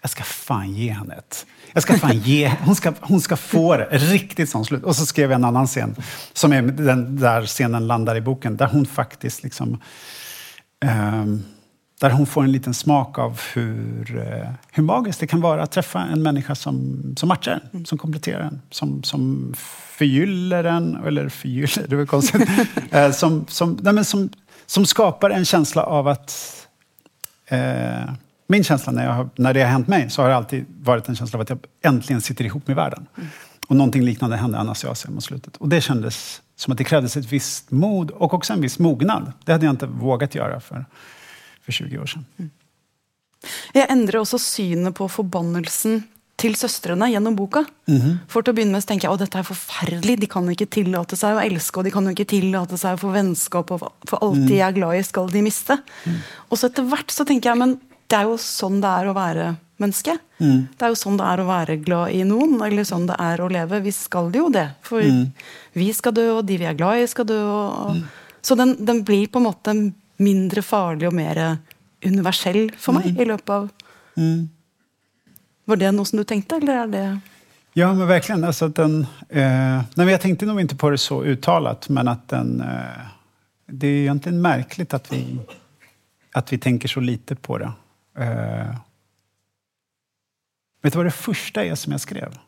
Jag 0.00 0.10
ska 0.10 0.22
fan 0.22 0.72
ge 0.72 0.90
henne 0.90 1.14
ett. 1.14 1.46
Jag 1.72 1.82
ska 1.82 1.98
fan 1.98 2.18
ge, 2.18 2.52
hon, 2.64 2.76
ska, 2.76 2.92
hon 3.00 3.20
ska 3.20 3.36
få 3.36 3.76
det. 3.76 3.88
Riktigt 3.90 4.50
sånt 4.50 4.66
slut. 4.66 4.84
Och 4.84 4.96
så 4.96 5.06
skrev 5.06 5.30
jag 5.30 5.38
en 5.38 5.44
annan 5.44 5.66
scen. 5.66 5.96
Som 6.32 6.52
är 6.52 6.62
den 6.62 7.16
där 7.16 7.46
scenen 7.46 7.86
landar 7.86 8.16
i 8.16 8.20
boken. 8.20 8.56
Där 8.56 8.66
hon 8.66 8.86
faktiskt 8.86 9.42
liksom... 9.42 9.80
Um, 10.84 11.44
där 12.00 12.10
hon 12.10 12.26
får 12.26 12.44
en 12.44 12.52
liten 12.52 12.74
smak 12.74 13.18
av 13.18 13.40
hur, 13.54 14.18
eh, 14.18 14.50
hur 14.72 14.82
magiskt 14.82 15.20
det 15.20 15.26
kan 15.26 15.40
vara 15.40 15.62
att 15.62 15.72
träffa 15.72 16.00
en 16.00 16.22
människa 16.22 16.54
som, 16.54 17.02
som 17.16 17.28
matchar 17.28 17.60
en, 17.72 17.86
som 17.86 17.98
kompletterar 17.98 18.40
en, 18.40 18.62
som, 18.70 19.02
som 19.02 19.54
förgyller 19.56 20.64
en, 20.64 20.96
eller 21.06 21.28
förgyller, 21.28 21.86
det 21.88 21.96
var 21.96 22.06
konstigt, 22.06 22.48
eh, 22.90 23.10
som, 23.10 23.46
som, 23.48 23.78
nej 23.82 23.92
men 23.92 24.04
som, 24.04 24.30
som 24.66 24.86
skapar 24.86 25.30
en 25.30 25.44
känsla 25.44 25.82
av 25.82 26.08
att 26.08 26.66
eh, 27.46 28.12
min 28.46 28.64
känsla 28.64 28.92
när, 28.92 29.04
jag, 29.04 29.28
när 29.36 29.54
det 29.54 29.62
har 29.62 29.70
hänt 29.70 29.88
mig 29.88 30.10
så 30.10 30.22
har 30.22 30.28
det 30.28 30.36
alltid 30.36 30.64
varit 30.80 31.08
en 31.08 31.16
känsla 31.16 31.36
av 31.36 31.40
att 31.40 31.50
jag 31.50 31.58
äntligen 31.82 32.20
sitter 32.20 32.44
ihop 32.44 32.66
med 32.66 32.76
världen. 32.76 33.06
Mm. 33.16 33.28
Och 33.68 33.76
någonting 33.76 34.02
liknande 34.02 34.36
hände 34.36 34.58
Anastasium 34.58 35.14
mot 35.14 35.24
slutet. 35.24 35.56
Och 35.56 35.68
det 35.68 35.80
kändes 35.80 36.42
som 36.56 36.72
att 36.72 36.78
det 36.78 36.84
krävdes 36.84 37.16
ett 37.16 37.32
visst 37.32 37.70
mod 37.70 38.10
och 38.10 38.34
också 38.34 38.52
en 38.52 38.60
viss 38.60 38.78
mognad. 38.78 39.32
Det 39.44 39.52
hade 39.52 39.66
jag 39.66 39.72
inte 39.72 39.86
vågat 39.86 40.34
göra 40.34 40.60
för 40.60 40.84
för 41.70 41.84
20 41.84 41.98
år 41.98 42.06
sedan. 42.06 42.24
Mm. 42.38 42.50
Jag 43.72 43.90
ändrar 43.90 44.20
också 44.20 44.38
synen 44.38 44.92
på 44.92 45.08
förbannelsen 45.08 46.02
till 46.36 46.56
systrarna 46.56 47.10
genom 47.10 47.36
boken. 47.36 47.66
Mm. 47.88 48.18
For 48.28 48.42
til 48.42 48.52
å 48.52 48.56
begynne 48.56 48.72
med 48.72 48.84
så 48.84 48.90
tenker 48.92 49.08
jeg 49.08 49.16
at 49.16 49.24
dette 49.24 49.40
er 49.40 49.48
forferdelig. 49.48 50.16
De 50.22 50.28
kan 50.30 50.46
ikke 50.48 50.68
tillate 50.72 51.18
seg 51.20 51.36
å 51.36 51.42
elske, 51.42 51.80
og 51.80 51.84
de 51.84 51.92
kan 51.92 52.06
jo 52.08 52.14
ikke 52.16 52.30
tillate 52.32 52.78
seg 52.80 52.96
å 52.96 53.00
få 53.02 53.12
vennskap, 53.12 53.72
og 53.76 53.84
for 54.08 54.24
alt 54.24 54.46
de 54.48 54.60
er 54.64 54.76
glad 54.76 54.96
i, 54.96 55.02
skal 55.04 55.28
de 55.32 55.42
miste. 55.44 55.76
Mm. 56.08 56.20
Og 56.48 56.60
så 56.60 56.70
etter 56.70 56.86
hvert 56.88 57.12
så 57.12 57.26
tenker 57.28 57.52
jeg 57.52 57.60
men 57.60 57.76
det 58.10 58.18
er 58.18 58.30
jo 58.30 58.38
sånn 58.40 58.80
det 58.82 58.94
er 59.02 59.10
å 59.10 59.16
være 59.16 59.50
menneske. 59.80 60.16
Mm. 60.40 60.64
Det 60.76 60.86
er 60.86 60.94
jo 60.94 61.00
sånn 61.02 61.20
det 61.20 61.28
er 61.28 61.42
å 61.42 61.48
være 61.48 61.76
glad 61.84 62.16
i 62.16 62.24
noen, 62.28 62.56
eller 62.64 62.88
sånn 62.88 63.06
det 63.08 63.20
er 63.20 63.44
å 63.44 63.50
leve. 63.52 63.82
Vi 63.84 63.92
skal 63.94 64.32
jo 64.34 64.48
det. 64.52 64.66
For 64.86 65.04
mm. 65.04 65.22
vi 65.76 65.92
skal 65.96 66.16
dø, 66.16 66.26
og 66.38 66.42
de 66.48 66.58
vi 66.60 66.68
er 66.68 66.76
glad 66.78 67.04
i, 67.04 67.06
skal 67.10 67.28
dø. 67.28 67.38
Og, 67.44 67.68
og. 67.84 68.00
Mm. 68.00 68.08
Så 68.40 68.56
den, 68.56 68.74
den, 68.80 69.02
blir 69.04 69.28
på 69.28 69.40
en 69.40 69.44
måte 69.44 69.74
mindre 70.20 70.62
farlig 70.62 71.08
och 71.08 71.14
mer 71.14 71.58
universell 72.04 72.72
för 72.76 72.92
mig 72.92 73.08
mm. 73.08 73.22
i 73.22 73.24
löpet 73.24 73.50
av... 73.50 73.68
Mm. 74.16 74.48
Var 75.64 75.76
det 75.76 75.92
något 75.92 76.08
som 76.08 76.16
du 76.16 76.24
tänkte 76.24 76.56
eller 76.56 76.76
är 76.76 76.86
det... 76.86 77.20
Ja, 77.72 77.94
men 77.94 78.08
verkligen. 78.08 78.44
Alltså 78.44 78.64
att 78.64 78.74
den, 78.74 79.06
eh, 79.28 79.82
nej, 79.94 80.08
jag 80.08 80.20
tänkte 80.20 80.46
nog 80.46 80.60
inte 80.60 80.76
på 80.76 80.90
det 80.90 80.98
så 80.98 81.24
uttalat, 81.24 81.88
men 81.88 82.08
att 82.08 82.28
den... 82.28 82.60
Eh, 82.60 83.06
det 83.66 83.86
är 83.86 84.00
egentligen 84.00 84.42
märkligt 84.42 84.94
att 84.94 85.12
vi, 85.12 85.38
att 86.32 86.52
vi 86.52 86.58
tänker 86.58 86.88
så 86.88 87.00
lite 87.00 87.36
på 87.36 87.58
det. 87.58 87.72
Eh, 88.18 88.76
vet 90.82 90.92
du 90.92 90.96
vad 90.96 91.06
det 91.06 91.10
första 91.10 91.64
är 91.64 91.74
som 91.74 91.92
jag 91.92 92.00
skrev? 92.00 92.38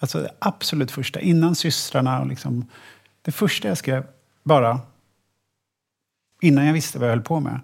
Alltså 0.00 0.18
det 0.18 0.30
absolut 0.38 0.90
första, 0.90 1.20
innan 1.20 1.54
systrarna 1.54 2.20
och 2.20 2.26
liksom... 2.26 2.66
Det 3.22 3.32
första 3.32 3.68
jag 3.68 3.78
skrev, 3.78 4.06
bara 4.42 4.80
innan 6.40 6.66
jag 6.66 6.72
visste 6.72 6.98
vad 6.98 7.08
jag 7.08 7.14
höll 7.14 7.24
på 7.24 7.40
med, 7.40 7.60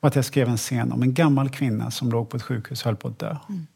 var 0.00 0.08
att 0.08 0.16
jag 0.16 0.24
skrev 0.24 0.48
en 0.48 0.56
scen 0.56 0.92
om 0.92 1.02
en 1.02 1.14
gammal 1.14 1.50
kvinna 1.50 1.90
som 1.90 2.10
låg 2.10 2.28
på 2.28 2.36
ett 2.36 2.42
sjukhus 2.42 2.80
och 2.80 2.86
höll 2.86 2.96
på 2.96 3.08
att 3.08 3.18
dö. 3.18 3.36
Mm. 3.48 3.66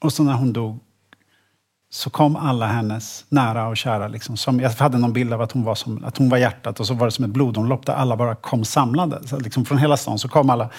Och 0.00 0.12
så 0.12 0.22
när 0.22 0.32
hon 0.32 0.52
dog 0.52 0.78
så 1.90 2.10
kom 2.10 2.36
alla 2.36 2.66
hennes 2.66 3.24
nära 3.28 3.68
och 3.68 3.76
kära. 3.76 4.08
Liksom, 4.08 4.36
som, 4.36 4.60
jag 4.60 4.70
hade 4.70 4.98
någon 4.98 5.12
bild 5.12 5.32
av 5.32 5.40
att 5.40 5.52
hon, 5.52 5.64
var 5.64 5.74
som, 5.74 6.04
att 6.04 6.16
hon 6.16 6.28
var 6.28 6.38
hjärtat 6.38 6.80
och 6.80 6.86
så 6.86 6.94
var 6.94 7.06
det 7.06 7.10
som 7.10 7.24
ett 7.24 7.30
blodomlopp 7.30 7.86
där 7.86 7.92
alla 7.92 8.16
bara 8.16 8.34
kom 8.34 8.64
samlade. 8.64 9.28
Så 9.28 9.40
liksom, 9.40 9.64
från 9.64 9.78
hela 9.78 9.96
stan 9.96 10.18
så 10.18 10.28
kom 10.28 10.50
alla 10.50 10.70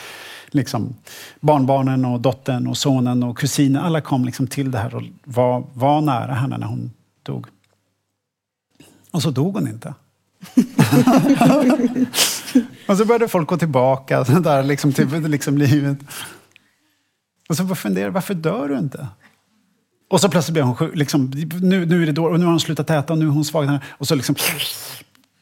liksom, 0.47 0.95
barnbarnen 1.39 2.05
och 2.05 2.21
dottern 2.21 2.67
och 2.67 2.77
sonen 2.77 3.23
och 3.23 3.37
kusinen. 3.37 3.83
Alla 3.83 4.01
kom 4.01 4.25
liksom 4.25 4.47
till 4.47 4.71
det 4.71 4.77
här 4.77 4.95
och 4.95 5.03
var, 5.23 5.63
var 5.73 6.01
nära 6.01 6.33
henne 6.33 6.57
när 6.57 6.67
hon 6.67 6.91
dog. 7.23 7.47
Och 9.11 9.21
så 9.21 9.31
dog 9.31 9.53
hon 9.53 9.67
inte. 9.67 9.93
och 12.87 12.97
så 12.97 13.05
började 13.05 13.27
folk 13.27 13.49
gå 13.49 13.57
tillbaka 13.57 14.25
så 14.25 14.39
där, 14.39 14.63
liksom, 14.63 14.93
till 14.93 15.27
liksom, 15.27 15.57
livet. 15.57 15.97
Och 17.49 17.57
så 17.57 17.75
funderade 17.75 18.07
jag, 18.07 18.13
varför 18.13 18.33
dör 18.33 18.67
du 18.67 18.77
inte? 18.77 19.07
Och 20.09 20.21
så 20.21 20.29
plötsligt 20.29 20.53
blev 20.53 20.65
hon 20.65 20.75
sjuk. 20.75 20.95
Liksom, 20.95 21.31
nu, 21.61 21.85
nu 21.85 22.01
är 22.01 22.05
det 22.05 22.11
då, 22.11 22.25
och 22.25 22.39
nu 22.39 22.45
har 22.45 22.51
hon 22.51 22.59
slutat 22.59 22.89
äta 22.89 23.13
och 23.13 23.19
nu 23.19 23.25
är 23.25 23.29
hon 23.29 23.45
svag. 23.45 23.79
Och 23.89 24.07
så 24.07 24.15
liksom 24.15 24.35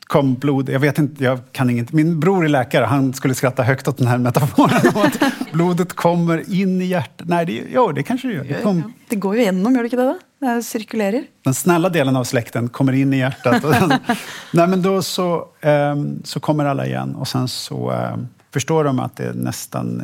kom 0.09 0.35
blod. 0.35 0.69
Jag 0.69 0.79
vet 0.79 0.97
inte, 0.97 1.23
jag 1.23 1.39
kan 1.51 1.69
inget. 1.69 1.93
Min 1.93 2.19
bror 2.19 2.45
är 2.45 2.49
läkare, 2.49 2.85
han 2.85 3.13
skulle 3.13 3.35
skratta 3.35 3.63
högt 3.63 3.87
åt 3.87 3.97
den 3.97 4.07
här 4.07 4.17
metaforen. 4.17 4.77
att 4.95 5.51
blodet 5.51 5.93
kommer 5.93 6.53
in 6.53 6.81
i 6.81 6.85
hjärtat. 6.85 7.27
Nej, 7.27 7.45
det, 7.45 7.63
jo, 7.73 7.91
det 7.91 8.03
kanske 8.03 8.27
det 8.27 8.33
gör. 8.33 8.43
Det, 8.43 8.61
kom... 8.63 8.93
det 9.09 9.15
går 9.15 9.35
ju 9.35 9.41
igenom, 9.41 9.75
gör 9.75 9.83
det 9.83 9.85
inte 9.85 9.95
det? 9.95 10.19
Det 10.39 10.63
cirkulerar. 10.63 11.23
Den 11.43 11.53
snälla 11.53 11.89
delen 11.89 12.15
av 12.15 12.23
släkten 12.23 12.69
kommer 12.69 12.93
in 12.93 13.13
i 13.13 13.17
hjärtat. 13.17 13.63
Nej, 14.53 14.67
men 14.67 14.81
då 14.81 15.01
så, 15.01 15.47
um, 15.61 16.21
så 16.23 16.39
kommer 16.39 16.65
alla 16.65 16.85
igen 16.85 17.15
och 17.15 17.27
sen 17.27 17.47
så 17.47 17.91
um, 17.91 18.27
förstår 18.51 18.83
de 18.83 18.99
att 18.99 19.15
det 19.15 19.33
nästan 19.33 20.03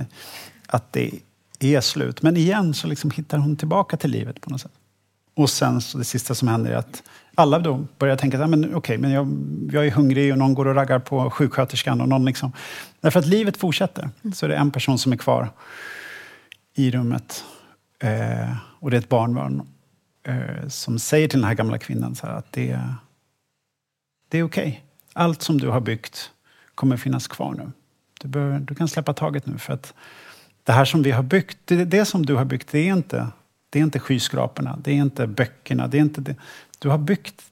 att 0.68 0.94
det 0.94 1.20
är 1.60 1.82
slut. 1.82 2.22
Men 2.22 2.38
igen 2.38 2.74
så 2.74 2.88
liksom 2.88 3.12
hittar 3.12 3.38
hon 3.38 3.56
tillbaka 3.56 3.98
till 3.98 4.12
livet 4.12 4.42
på 4.42 4.50
något 4.50 4.62
sätt. 4.62 4.72
Och 5.36 5.50
sen 5.50 5.82
så 5.82 5.98
det 5.98 6.04
sista 6.04 6.36
som 6.36 6.48
händer 6.48 6.72
är 6.72 6.76
att 6.76 7.04
alla 7.36 7.60
då 7.60 7.86
börjar 7.98 8.16
tänka 8.16 8.44
att 8.44 8.50
men, 8.50 8.76
okay, 8.76 8.98
men 8.98 9.12
jag, 9.12 9.28
jag 9.72 9.88
är 9.88 9.92
hungrig 9.92 10.32
och 10.32 10.38
någon 10.38 10.54
går 10.54 10.68
och 10.68 10.76
raggar 10.76 11.00
på 11.00 11.30
sjuksköterskan. 11.30 12.02
Och 12.02 12.10
någon 12.10 12.26
liksom, 12.26 12.52
därför 13.02 13.20
att 13.20 13.28
livet 13.28 13.58
fortsätter. 13.58 14.10
Så 14.34 14.48
det 14.48 14.56
är 14.56 14.60
en 14.60 14.72
person 14.72 14.98
som 14.98 15.12
är 15.12 15.18
kvar 15.18 15.50
i 16.76 16.92
rummet. 16.92 17.44
Eh, 18.00 18.56
och 18.80 18.92
det 18.92 18.98
är 18.98 19.02
ett 19.02 19.10
barnbarn 19.10 19.62
som 20.67 20.99
säger 20.99 21.28
till 21.28 21.39
den 21.39 21.47
här 21.47 21.55
gamla 21.55 21.78
kvinnan 21.78 22.15
så 22.15 22.28
att 22.28 22.51
det, 22.51 22.80
det 24.30 24.38
är 24.38 24.43
okej. 24.43 24.67
Okay. 24.67 24.80
Allt 25.13 25.41
som 25.41 25.57
du 25.57 25.67
har 25.67 25.82
byggt 25.82 26.32
kommer 26.76 26.97
finnas 26.97 27.28
kvar 27.28 27.53
nu. 27.53 27.71
Du, 28.21 28.28
bör, 28.28 28.59
du 28.59 28.76
kan 28.76 28.88
släppa 28.88 29.13
taget 29.13 29.45
nu. 29.45 29.57
för 29.57 29.73
att 29.73 29.93
det 30.63 30.71
här 30.71 30.86
som 30.86 31.03
vi 31.03 31.11
har 31.11 31.23
byggt, 31.23 31.57
det, 31.65 31.86
det 31.86 32.05
som 32.05 32.26
du 32.26 32.36
har 32.36 32.45
byggt, 32.45 32.71
det 32.71 32.80
är 32.80 32.93
inte 32.93 33.28
det 33.76 33.80
är 33.80 33.84
inte 33.84 33.99
skyskraporna, 33.99 34.80
det 34.84 34.91
är 34.91 34.95
inte 34.95 35.28
böckerna, 35.28 35.88
det 35.88 35.97
är 35.97 36.01
inte 36.01 36.21
det. 36.21 36.36
Du 36.80 36.89
har 36.89 36.97
byggt 36.97 37.43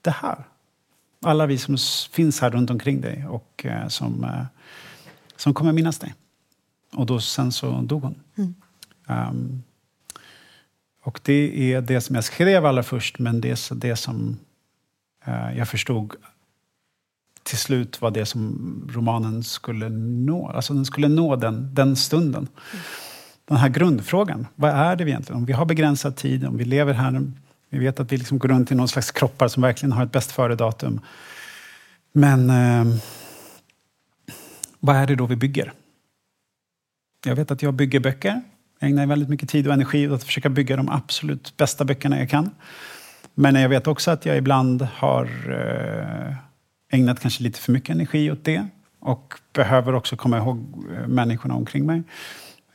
det 0.00 0.10
här. 0.10 0.44
Alla 1.22 1.46
vi 1.46 1.58
som 1.58 1.76
finns 2.12 2.40
här 2.40 2.50
runt 2.50 2.70
omkring 2.70 3.00
dig 3.00 3.26
och 3.26 3.66
eh, 3.66 3.88
som, 3.88 4.24
eh, 4.24 4.44
som 5.36 5.54
kommer 5.54 5.72
minnas 5.72 5.98
dig. 5.98 6.14
Och 6.92 7.06
då, 7.06 7.20
sen 7.20 7.52
så 7.52 7.80
dog 7.80 8.02
hon. 8.02 8.14
Mm. 8.36 8.54
Um, 9.06 9.62
och 11.02 11.20
det 11.22 11.72
är 11.72 11.80
det 11.80 12.00
som 12.00 12.14
jag 12.14 12.24
skrev 12.24 12.66
allra 12.66 12.82
först, 12.82 13.18
men 13.18 13.40
det 13.40 13.50
är 13.50 13.74
det 13.74 13.96
som 13.96 14.38
eh, 15.24 15.58
jag 15.58 15.68
förstod 15.68 16.14
till 17.42 17.58
slut 17.58 18.00
var 18.00 18.10
det 18.10 18.26
som 18.26 18.90
romanen 18.94 19.44
skulle 19.44 19.88
nå. 19.88 20.48
Alltså 20.48 20.74
den 20.74 20.84
skulle 20.84 21.08
nå 21.08 21.36
den, 21.36 21.74
den 21.74 21.96
stunden. 21.96 22.48
Den 23.44 23.56
här 23.56 23.68
grundfrågan. 23.68 24.46
Vad 24.54 24.70
är 24.70 24.96
det 24.96 25.04
egentligen? 25.04 25.36
Om 25.36 25.46
vi 25.46 25.52
har 25.52 25.64
begränsad 25.64 26.16
tid, 26.16 26.46
om 26.46 26.56
vi 26.56 26.64
lever 26.64 26.94
här 26.94 27.32
vi 27.68 27.78
vet 27.78 28.00
att 28.00 28.12
vi 28.12 28.16
liksom 28.16 28.38
går 28.38 28.48
runt 28.48 28.72
i 28.72 28.74
någon 28.74 28.88
slags 28.88 29.10
kroppar 29.10 29.48
som 29.48 29.62
verkligen 29.62 29.92
har 29.92 30.04
ett 30.04 30.12
bäst 30.12 30.32
före-datum. 30.32 31.00
Men 32.12 32.50
eh, 32.50 32.96
vad 34.80 34.96
är 34.96 35.06
det 35.06 35.14
då 35.14 35.26
vi 35.26 35.36
bygger? 35.36 35.72
Jag 37.26 37.36
vet 37.36 37.50
att 37.50 37.62
jag 37.62 37.74
bygger 37.74 38.00
böcker. 38.00 38.42
Jag 38.82 38.90
ägnar 38.90 39.06
väldigt 39.06 39.28
mycket 39.28 39.48
tid 39.48 39.66
och 39.66 39.72
energi 39.72 40.08
åt 40.08 40.14
att 40.14 40.24
försöka 40.24 40.48
bygga 40.48 40.76
de 40.76 40.88
absolut 40.88 41.56
bästa 41.56 41.84
böckerna 41.84 42.18
jag 42.18 42.30
kan. 42.30 42.50
Men 43.34 43.54
jag 43.54 43.68
vet 43.68 43.86
också 43.86 44.10
att 44.10 44.26
jag 44.26 44.36
ibland 44.36 44.82
har 44.82 45.24
eh, 45.50 46.34
ägnat 46.98 47.20
kanske 47.20 47.42
lite 47.42 47.60
för 47.60 47.72
mycket 47.72 47.94
energi 47.94 48.30
åt 48.30 48.44
det 48.44 48.66
och 49.00 49.34
behöver 49.52 49.94
också 49.94 50.16
komma 50.16 50.38
ihåg 50.38 50.86
eh, 50.96 51.08
människorna 51.08 51.54
omkring 51.54 51.86
mig. 51.86 52.02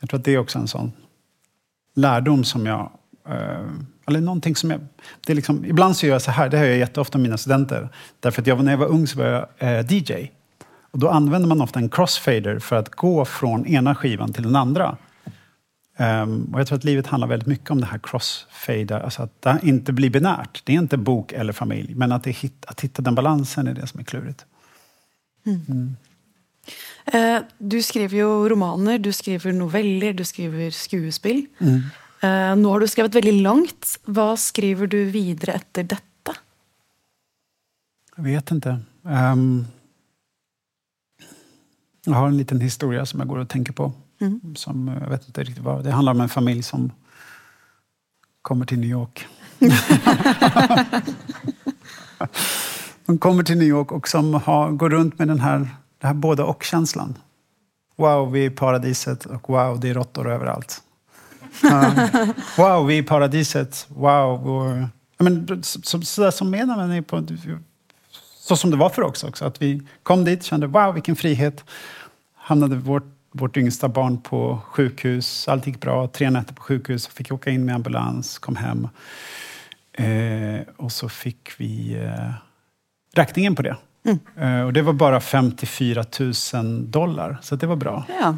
Jag 0.00 0.10
tror 0.10 0.18
att 0.18 0.24
det 0.24 0.34
är 0.34 0.38
också 0.38 0.58
en 0.58 0.68
sån 0.68 0.92
lärdom 1.94 2.44
som 2.44 2.66
jag 2.66 2.90
eh, 3.28 3.68
eller 4.06 4.20
någonting 4.20 4.56
som 4.56 4.70
jag... 4.70 4.80
Det 5.26 5.32
är 5.32 5.36
liksom, 5.36 5.64
ibland 5.64 5.96
så 5.96 6.06
gör 6.06 6.14
jag 6.14 6.22
så 6.22 6.30
här, 6.30 6.48
det 6.48 6.58
har 6.58 6.64
jag 6.64 6.76
jätteofta 6.76 7.18
med 7.18 7.22
mina 7.22 7.38
studenter. 7.38 7.88
Därför 8.20 8.42
att 8.42 8.46
jag, 8.46 8.64
när 8.64 8.72
jag 8.72 8.78
var 8.78 8.88
ung 8.88 9.06
så 9.06 9.18
var 9.18 9.48
jag 9.58 9.92
DJ. 9.92 10.30
Och 10.90 10.98
då 10.98 11.08
använder 11.08 11.48
man 11.48 11.60
ofta 11.60 11.78
en 11.78 11.88
crossfader 11.88 12.58
för 12.58 12.76
att 12.76 12.90
gå 12.90 13.24
från 13.24 13.66
ena 13.66 13.94
skivan 13.94 14.32
till 14.32 14.42
den 14.42 14.56
andra. 14.56 14.96
Um, 16.00 16.54
och 16.54 16.60
jag 16.60 16.66
tror 16.66 16.78
att 16.78 16.84
livet 16.84 17.06
handlar 17.06 17.28
väldigt 17.28 17.48
mycket 17.48 17.70
om 17.70 17.80
det 17.80 17.86
här 17.86 18.00
crossfader, 18.02 19.00
alltså 19.00 19.22
att 19.22 19.42
det 19.42 19.58
inte 19.62 19.92
blir 19.92 20.10
binärt. 20.10 20.62
Det 20.64 20.72
är 20.72 20.78
inte 20.78 20.96
bok 20.96 21.32
eller 21.32 21.52
familj, 21.52 21.94
men 21.94 22.12
att, 22.12 22.26
hit, 22.26 22.64
att 22.66 22.80
hitta 22.80 23.02
den 23.02 23.14
balansen 23.14 23.66
är 23.66 23.74
det 23.74 23.86
som 23.86 24.00
är 24.00 24.04
klurigt. 24.04 24.44
Mm. 25.46 25.60
Mm. 25.68 25.96
Eh, 27.04 27.42
du 27.58 27.82
skriver 27.82 28.18
jo 28.18 28.48
romaner, 28.48 28.98
du 28.98 29.12
skriver 29.12 29.52
noveller, 29.52 30.12
du 30.12 30.24
skriver 30.24 30.70
skuespill. 30.70 31.46
Mm. 31.58 31.82
Eh, 32.20 32.56
nå 32.56 32.70
har 32.70 32.80
du 32.80 32.88
skrevet 32.88 33.14
veldig 33.14 33.42
langt. 33.42 33.98
Hva 34.04 34.36
skriver 34.36 34.86
du 34.86 35.04
videre 35.04 35.52
etter 35.52 35.82
dette? 35.82 36.34
Jag 38.16 38.24
vet 38.24 38.50
inte. 38.50 38.80
Um, 39.02 39.66
jag 42.04 42.14
har 42.14 42.28
en 42.28 42.36
liten 42.36 42.60
historia 42.60 43.06
som 43.06 43.20
jag 43.20 43.28
går 43.28 43.38
och 43.38 43.48
tänker 43.48 43.72
på. 43.72 43.92
Mm. 44.20 44.56
Som, 44.56 44.88
jag 45.02 45.10
vet 45.10 45.26
inte 45.26 45.42
riktigt 45.42 45.64
vad. 45.64 45.84
Det 45.84 45.90
handlar 45.90 46.12
om 46.12 46.20
en 46.20 46.28
familj 46.28 46.62
som 46.62 46.92
kommer 48.42 48.66
till 48.66 48.78
New 48.78 48.90
York. 48.90 49.26
De 53.06 53.18
kommer 53.18 53.42
till 53.42 53.58
New 53.58 53.68
York 53.68 53.92
och 53.92 54.08
som 54.08 54.34
har, 54.34 54.70
går 54.70 54.90
runt 54.90 55.18
med 55.18 55.28
den 55.28 55.40
här, 55.40 55.58
den 55.98 56.08
här 56.08 56.14
både 56.14 56.42
och-känslan. 56.42 57.18
Wow, 57.96 58.32
vi 58.32 58.46
är 58.46 58.50
i 58.50 58.50
paradiset 58.50 59.26
och 59.26 59.48
wow, 59.48 59.80
det 59.80 59.88
är 59.88 59.94
råttor 59.94 60.30
överallt. 60.30 60.82
Uh, 61.64 62.08
wow, 62.56 62.86
vi 62.86 62.98
är 62.98 63.02
i 63.02 63.02
paradiset. 63.02 63.86
Wow, 63.88 64.42
vår... 64.42 64.88
men, 65.18 65.62
så, 65.62 66.02
så, 66.02 66.20
där 66.20 66.30
som 66.30 66.50
menar 66.50 66.76
man 66.76 67.04
på, 67.04 67.26
så 68.38 68.56
som 68.56 68.70
det 68.70 68.76
var 68.76 68.90
för 68.90 69.02
oss 69.02 69.24
också. 69.24 69.44
Att 69.44 69.62
vi 69.62 69.82
kom 70.02 70.24
dit, 70.24 70.44
kände 70.44 70.66
wow, 70.66 70.94
vilken 70.94 71.16
frihet. 71.16 71.64
Hamnade 72.34 72.76
vårt, 72.76 73.17
vårt 73.32 73.56
yngsta 73.56 73.88
barn 73.88 74.20
på 74.20 74.60
sjukhus. 74.64 75.48
Allt 75.48 75.66
gick 75.66 75.80
bra. 75.80 76.08
Tre 76.08 76.30
nätter 76.30 76.54
på 76.54 76.62
sjukhus. 76.62 77.06
Fick 77.06 77.32
åka 77.32 77.50
in 77.50 77.64
med 77.64 77.74
ambulans, 77.74 78.38
kom 78.38 78.56
hem. 78.56 78.88
Eh, 79.92 80.60
och 80.76 80.92
så 80.92 81.08
fick 81.08 81.50
vi 81.56 81.94
eh, 81.94 82.30
räkningen 83.14 83.54
på 83.54 83.62
det. 83.62 83.76
Mm. 84.04 84.18
Eh, 84.36 84.66
och 84.66 84.72
det 84.72 84.82
var 84.82 84.92
bara 84.92 85.20
54 85.20 86.04
000 86.54 86.90
dollar, 86.90 87.38
så 87.42 87.56
det 87.56 87.66
var 87.66 87.76
bra. 87.76 88.04
Ja. 88.20 88.36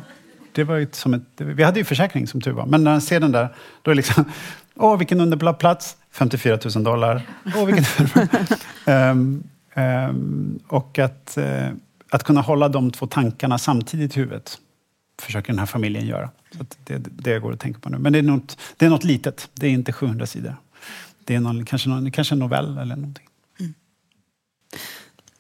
Det 0.52 0.64
var 0.64 0.86
som 0.92 1.14
ett, 1.14 1.22
vi 1.36 1.62
hade 1.62 1.78
ju 1.78 1.84
försäkring 1.84 2.26
som 2.26 2.40
tur 2.40 2.52
var, 2.52 2.66
men 2.66 2.84
när 2.84 2.90
man 2.90 3.00
ser 3.00 3.20
den 3.20 3.32
där, 3.32 3.48
då 3.82 3.90
är 3.90 3.94
det 3.94 3.96
liksom, 3.96 4.24
åh 4.74 4.98
vilken 4.98 5.20
underbar 5.20 5.52
plats, 5.52 5.96
54 6.12 6.58
000 6.74 6.84
dollar. 6.84 7.22
Åh, 7.56 7.66
vilken 7.66 8.06
um, 8.86 9.44
um, 9.74 10.60
och 10.68 10.98
att, 10.98 11.38
uh, 11.38 11.68
att 12.10 12.24
kunna 12.24 12.40
hålla 12.40 12.68
de 12.68 12.90
två 12.90 13.06
tankarna 13.06 13.58
samtidigt 13.58 14.16
i 14.16 14.20
huvudet 14.20 14.58
försöker 15.20 15.52
den 15.52 15.58
här 15.58 15.66
familjen 15.66 16.06
göra. 16.06 16.30
Så 16.56 16.64
det, 16.84 16.98
det 16.98 17.38
går 17.38 17.52
att 17.52 17.60
tänka 17.60 17.80
på 17.80 17.88
nu. 17.88 17.98
Men 17.98 18.12
det 18.12 18.18
är, 18.18 18.22
något, 18.22 18.58
det 18.76 18.86
är 18.86 18.90
något 18.90 19.04
litet, 19.04 19.48
det 19.54 19.66
är 19.66 19.70
inte 19.70 19.92
700 19.92 20.26
sidor. 20.26 20.56
Det 21.24 21.34
är 21.34 21.40
någon, 21.40 21.64
kanske, 21.64 21.88
någon, 21.88 22.10
kanske 22.10 22.34
en 22.34 22.38
novell 22.38 22.78
eller 22.78 22.96
någonting. 22.96 23.26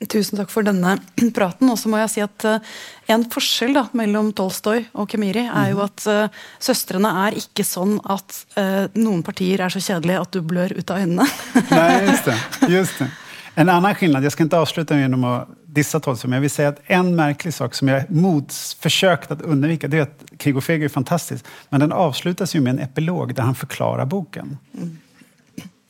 Tusen 0.08 0.38
takk 0.40 0.48
for 0.48 0.64
denne 0.64 0.94
praten. 1.36 1.68
Og 1.68 1.78
så 1.78 1.90
må 1.92 1.98
jeg 2.00 2.12
si 2.14 2.22
at 2.24 2.46
uh, 2.48 2.76
En 3.12 3.26
forskjell 3.28 3.74
da, 3.76 3.84
mellom 3.96 4.30
Tolstoy 4.36 4.86
og 4.94 5.10
Kemiri 5.12 5.44
er 5.44 5.72
jo 5.74 5.80
mhm. 5.80 5.88
at 5.90 6.06
uh, 6.08 6.44
søstrene 6.62 7.10
er 7.26 7.36
ikke 7.40 7.66
sånn 7.66 7.98
at 8.08 8.44
uh, 8.56 8.86
noen 8.96 9.24
partier 9.26 9.60
er 9.60 9.72
så 9.72 9.82
kjedelige 9.82 10.20
att 10.22 10.32
du 10.32 10.40
blør 10.40 10.72
ut 10.72 10.90
av 10.90 11.02
ögonen. 11.02 11.26
Nej, 11.70 12.06
just 12.06 12.24
det, 12.24 12.38
just 12.78 12.98
det. 12.98 13.10
En 13.54 13.68
annan 13.68 13.94
skillnad, 13.94 14.24
jag 14.24 14.32
ska 14.32 14.42
inte 14.42 14.58
avsluta 14.58 14.98
genom 14.98 15.24
att 15.24 15.48
dissa 15.72 16.00
Tolstoy, 16.00 16.28
men 16.28 16.36
jag 16.36 16.40
vill 16.40 16.50
säga 16.50 16.68
att 16.68 16.80
en 16.86 17.16
märklig 17.16 17.54
sak 17.54 17.74
som 17.74 17.88
jag 17.88 18.10
mods 18.10 18.74
försökt 18.74 19.30
att 19.30 19.42
undvika, 19.42 19.88
det 19.88 19.98
är 19.98 20.02
att 20.02 20.24
Krig 20.36 20.56
och 20.56 20.64
feg 20.64 20.84
är 20.84 20.88
fantastiskt, 20.88 21.44
men 21.68 21.80
den 21.80 21.92
avslutas 21.92 22.54
ju 22.54 22.60
med 22.60 22.70
en 22.70 22.78
epilog 22.78 23.34
där 23.34 23.42
han 23.42 23.54
förklarar 23.54 24.04
boken. 24.04 24.58
Mm. 24.76 24.98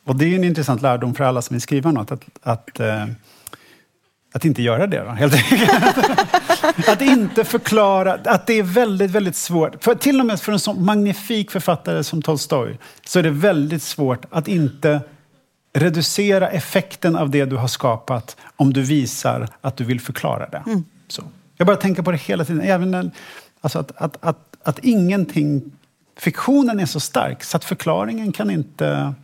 Och 0.04 0.16
det 0.16 0.24
är 0.24 0.34
en 0.34 0.44
intressant 0.44 0.82
lärdom 0.82 1.14
för 1.14 1.24
alla 1.24 1.42
som 1.42 1.54
vill 1.54 1.60
skriva 1.60 1.92
något, 1.92 2.10
att, 2.10 2.24
att 2.42 2.80
att 4.32 4.44
inte 4.44 4.62
göra 4.62 4.86
det 4.86 5.04
då, 5.04 5.10
helt 5.10 5.34
enkelt. 5.34 6.88
att 6.88 7.00
inte 7.00 7.44
förklara, 7.44 8.12
att 8.24 8.46
det 8.46 8.58
är 8.58 8.62
väldigt, 8.62 9.10
väldigt 9.10 9.36
svårt. 9.36 9.84
För 9.84 9.94
till 9.94 10.20
och 10.20 10.26
med 10.26 10.40
för 10.40 10.52
en 10.52 10.58
sån 10.58 10.84
magnifik 10.84 11.50
författare 11.50 12.04
som 12.04 12.22
Tolstoj 12.22 12.78
så 13.06 13.18
är 13.18 13.22
det 13.22 13.30
väldigt 13.30 13.82
svårt 13.82 14.24
att 14.30 14.48
inte 14.48 15.00
reducera 15.72 16.48
effekten 16.50 17.16
av 17.16 17.30
det 17.30 17.44
du 17.44 17.56
har 17.56 17.68
skapat 17.68 18.36
om 18.56 18.72
du 18.72 18.82
visar 18.82 19.48
att 19.60 19.76
du 19.76 19.84
vill 19.84 20.00
förklara 20.00 20.48
det. 20.48 20.62
Mm. 20.66 20.84
Så. 21.08 21.22
Jag 21.56 21.66
bara 21.66 21.76
tänker 21.76 22.02
på 22.02 22.10
det 22.10 22.16
hela 22.16 22.44
tiden. 22.44 22.62
Även 22.62 22.90
när, 22.90 23.10
alltså 23.60 23.78
att, 23.78 23.92
att, 23.96 24.16
att, 24.20 24.56
att 24.62 24.78
ingenting... 24.78 25.72
Fiktionen 26.16 26.80
är 26.80 26.86
så 26.86 27.00
stark 27.00 27.44
så 27.44 27.56
att 27.56 27.64
förklaringen 27.64 28.32
kan 28.32 28.50
inte... 28.50 29.14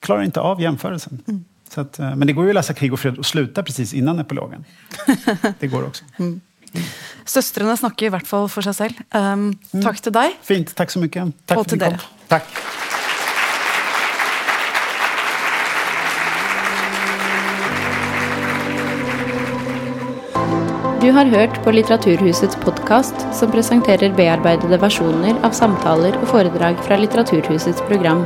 klarar 0.00 0.22
inte 0.22 0.40
av 0.40 0.60
jämförelsen. 0.60 1.22
Mm. 1.28 1.44
Så 1.68 1.80
att, 1.80 1.98
eh, 1.98 2.16
men 2.16 2.26
det 2.26 2.32
går 2.32 2.44
ju 2.44 2.50
att 2.50 2.54
läsa 2.54 2.74
Krig 2.74 2.92
och 2.92 3.00
fred 3.00 3.18
och 3.18 3.26
sluta 3.26 3.62
precis 3.62 3.94
innan 3.94 4.18
epilogen. 4.18 4.64
Det 5.58 5.66
går 5.66 5.86
också. 5.86 6.04
Mm. 6.16 6.40
Søstrene 7.24 7.76
snakker 7.76 8.06
i 8.06 8.12
hvert 8.12 8.28
fall 8.28 8.48
for 8.48 8.64
seg 8.64 8.76
selv. 8.76 9.00
Um, 9.12 9.50
mm. 9.72 9.82
Takk 9.84 10.02
til 10.04 10.14
deg. 10.16 10.36
Fint. 10.44 10.74
Takk 10.76 10.92
så 10.92 11.00
mye. 11.02 11.30
Takk 11.48 11.60
og 11.60 11.68
til 11.68 11.80
dere. 11.80 12.00
Takk. 12.28 12.48
Du 20.98 21.12
har 21.12 21.24
hørt 21.30 21.54
på 21.62 21.70
Litteraturhusets 21.70 22.56
podkast, 22.58 23.20
som 23.32 23.52
presenterer 23.52 24.10
bearbeidede 24.18 24.80
versjoner 24.82 25.36
av 25.46 25.54
samtaler 25.54 26.16
og 26.18 26.26
foredrag 26.32 26.80
fra 26.82 26.98
Litteraturhusets 26.98 27.84
program. 27.86 28.24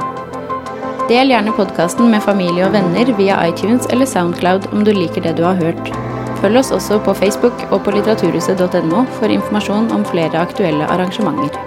Del 1.11 1.35
gjerne 1.35 1.53
podkasten 1.53 2.09
med 2.09 2.25
familie 2.25 2.65
og 2.65 2.73
venner 2.73 3.13
via 3.21 3.37
iTunes 3.45 3.85
eller 3.93 4.09
Soundcloud 4.09 4.71
om 4.73 4.89
du 4.89 4.95
liker 4.97 5.21
det 5.21 5.37
du 5.37 5.45
har 5.45 5.61
hørt. 5.61 5.93
Følg 6.41 6.63
oss 6.63 6.73
også 6.73 6.97
på 7.05 7.13
Facebook 7.21 7.67
og 7.69 7.83
på 7.85 7.93
litteraturhuset.no 7.99 9.05
for 9.21 9.37
informasjon 9.37 9.93
om 9.93 10.09
flere 10.09 10.41
aktuelle 10.41 10.89
arrangementer. 10.97 11.61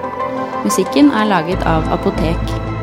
Musikken 0.66 1.14
er 1.14 1.30
laget 1.30 1.70
av 1.70 1.86
Apotek. 1.93 2.74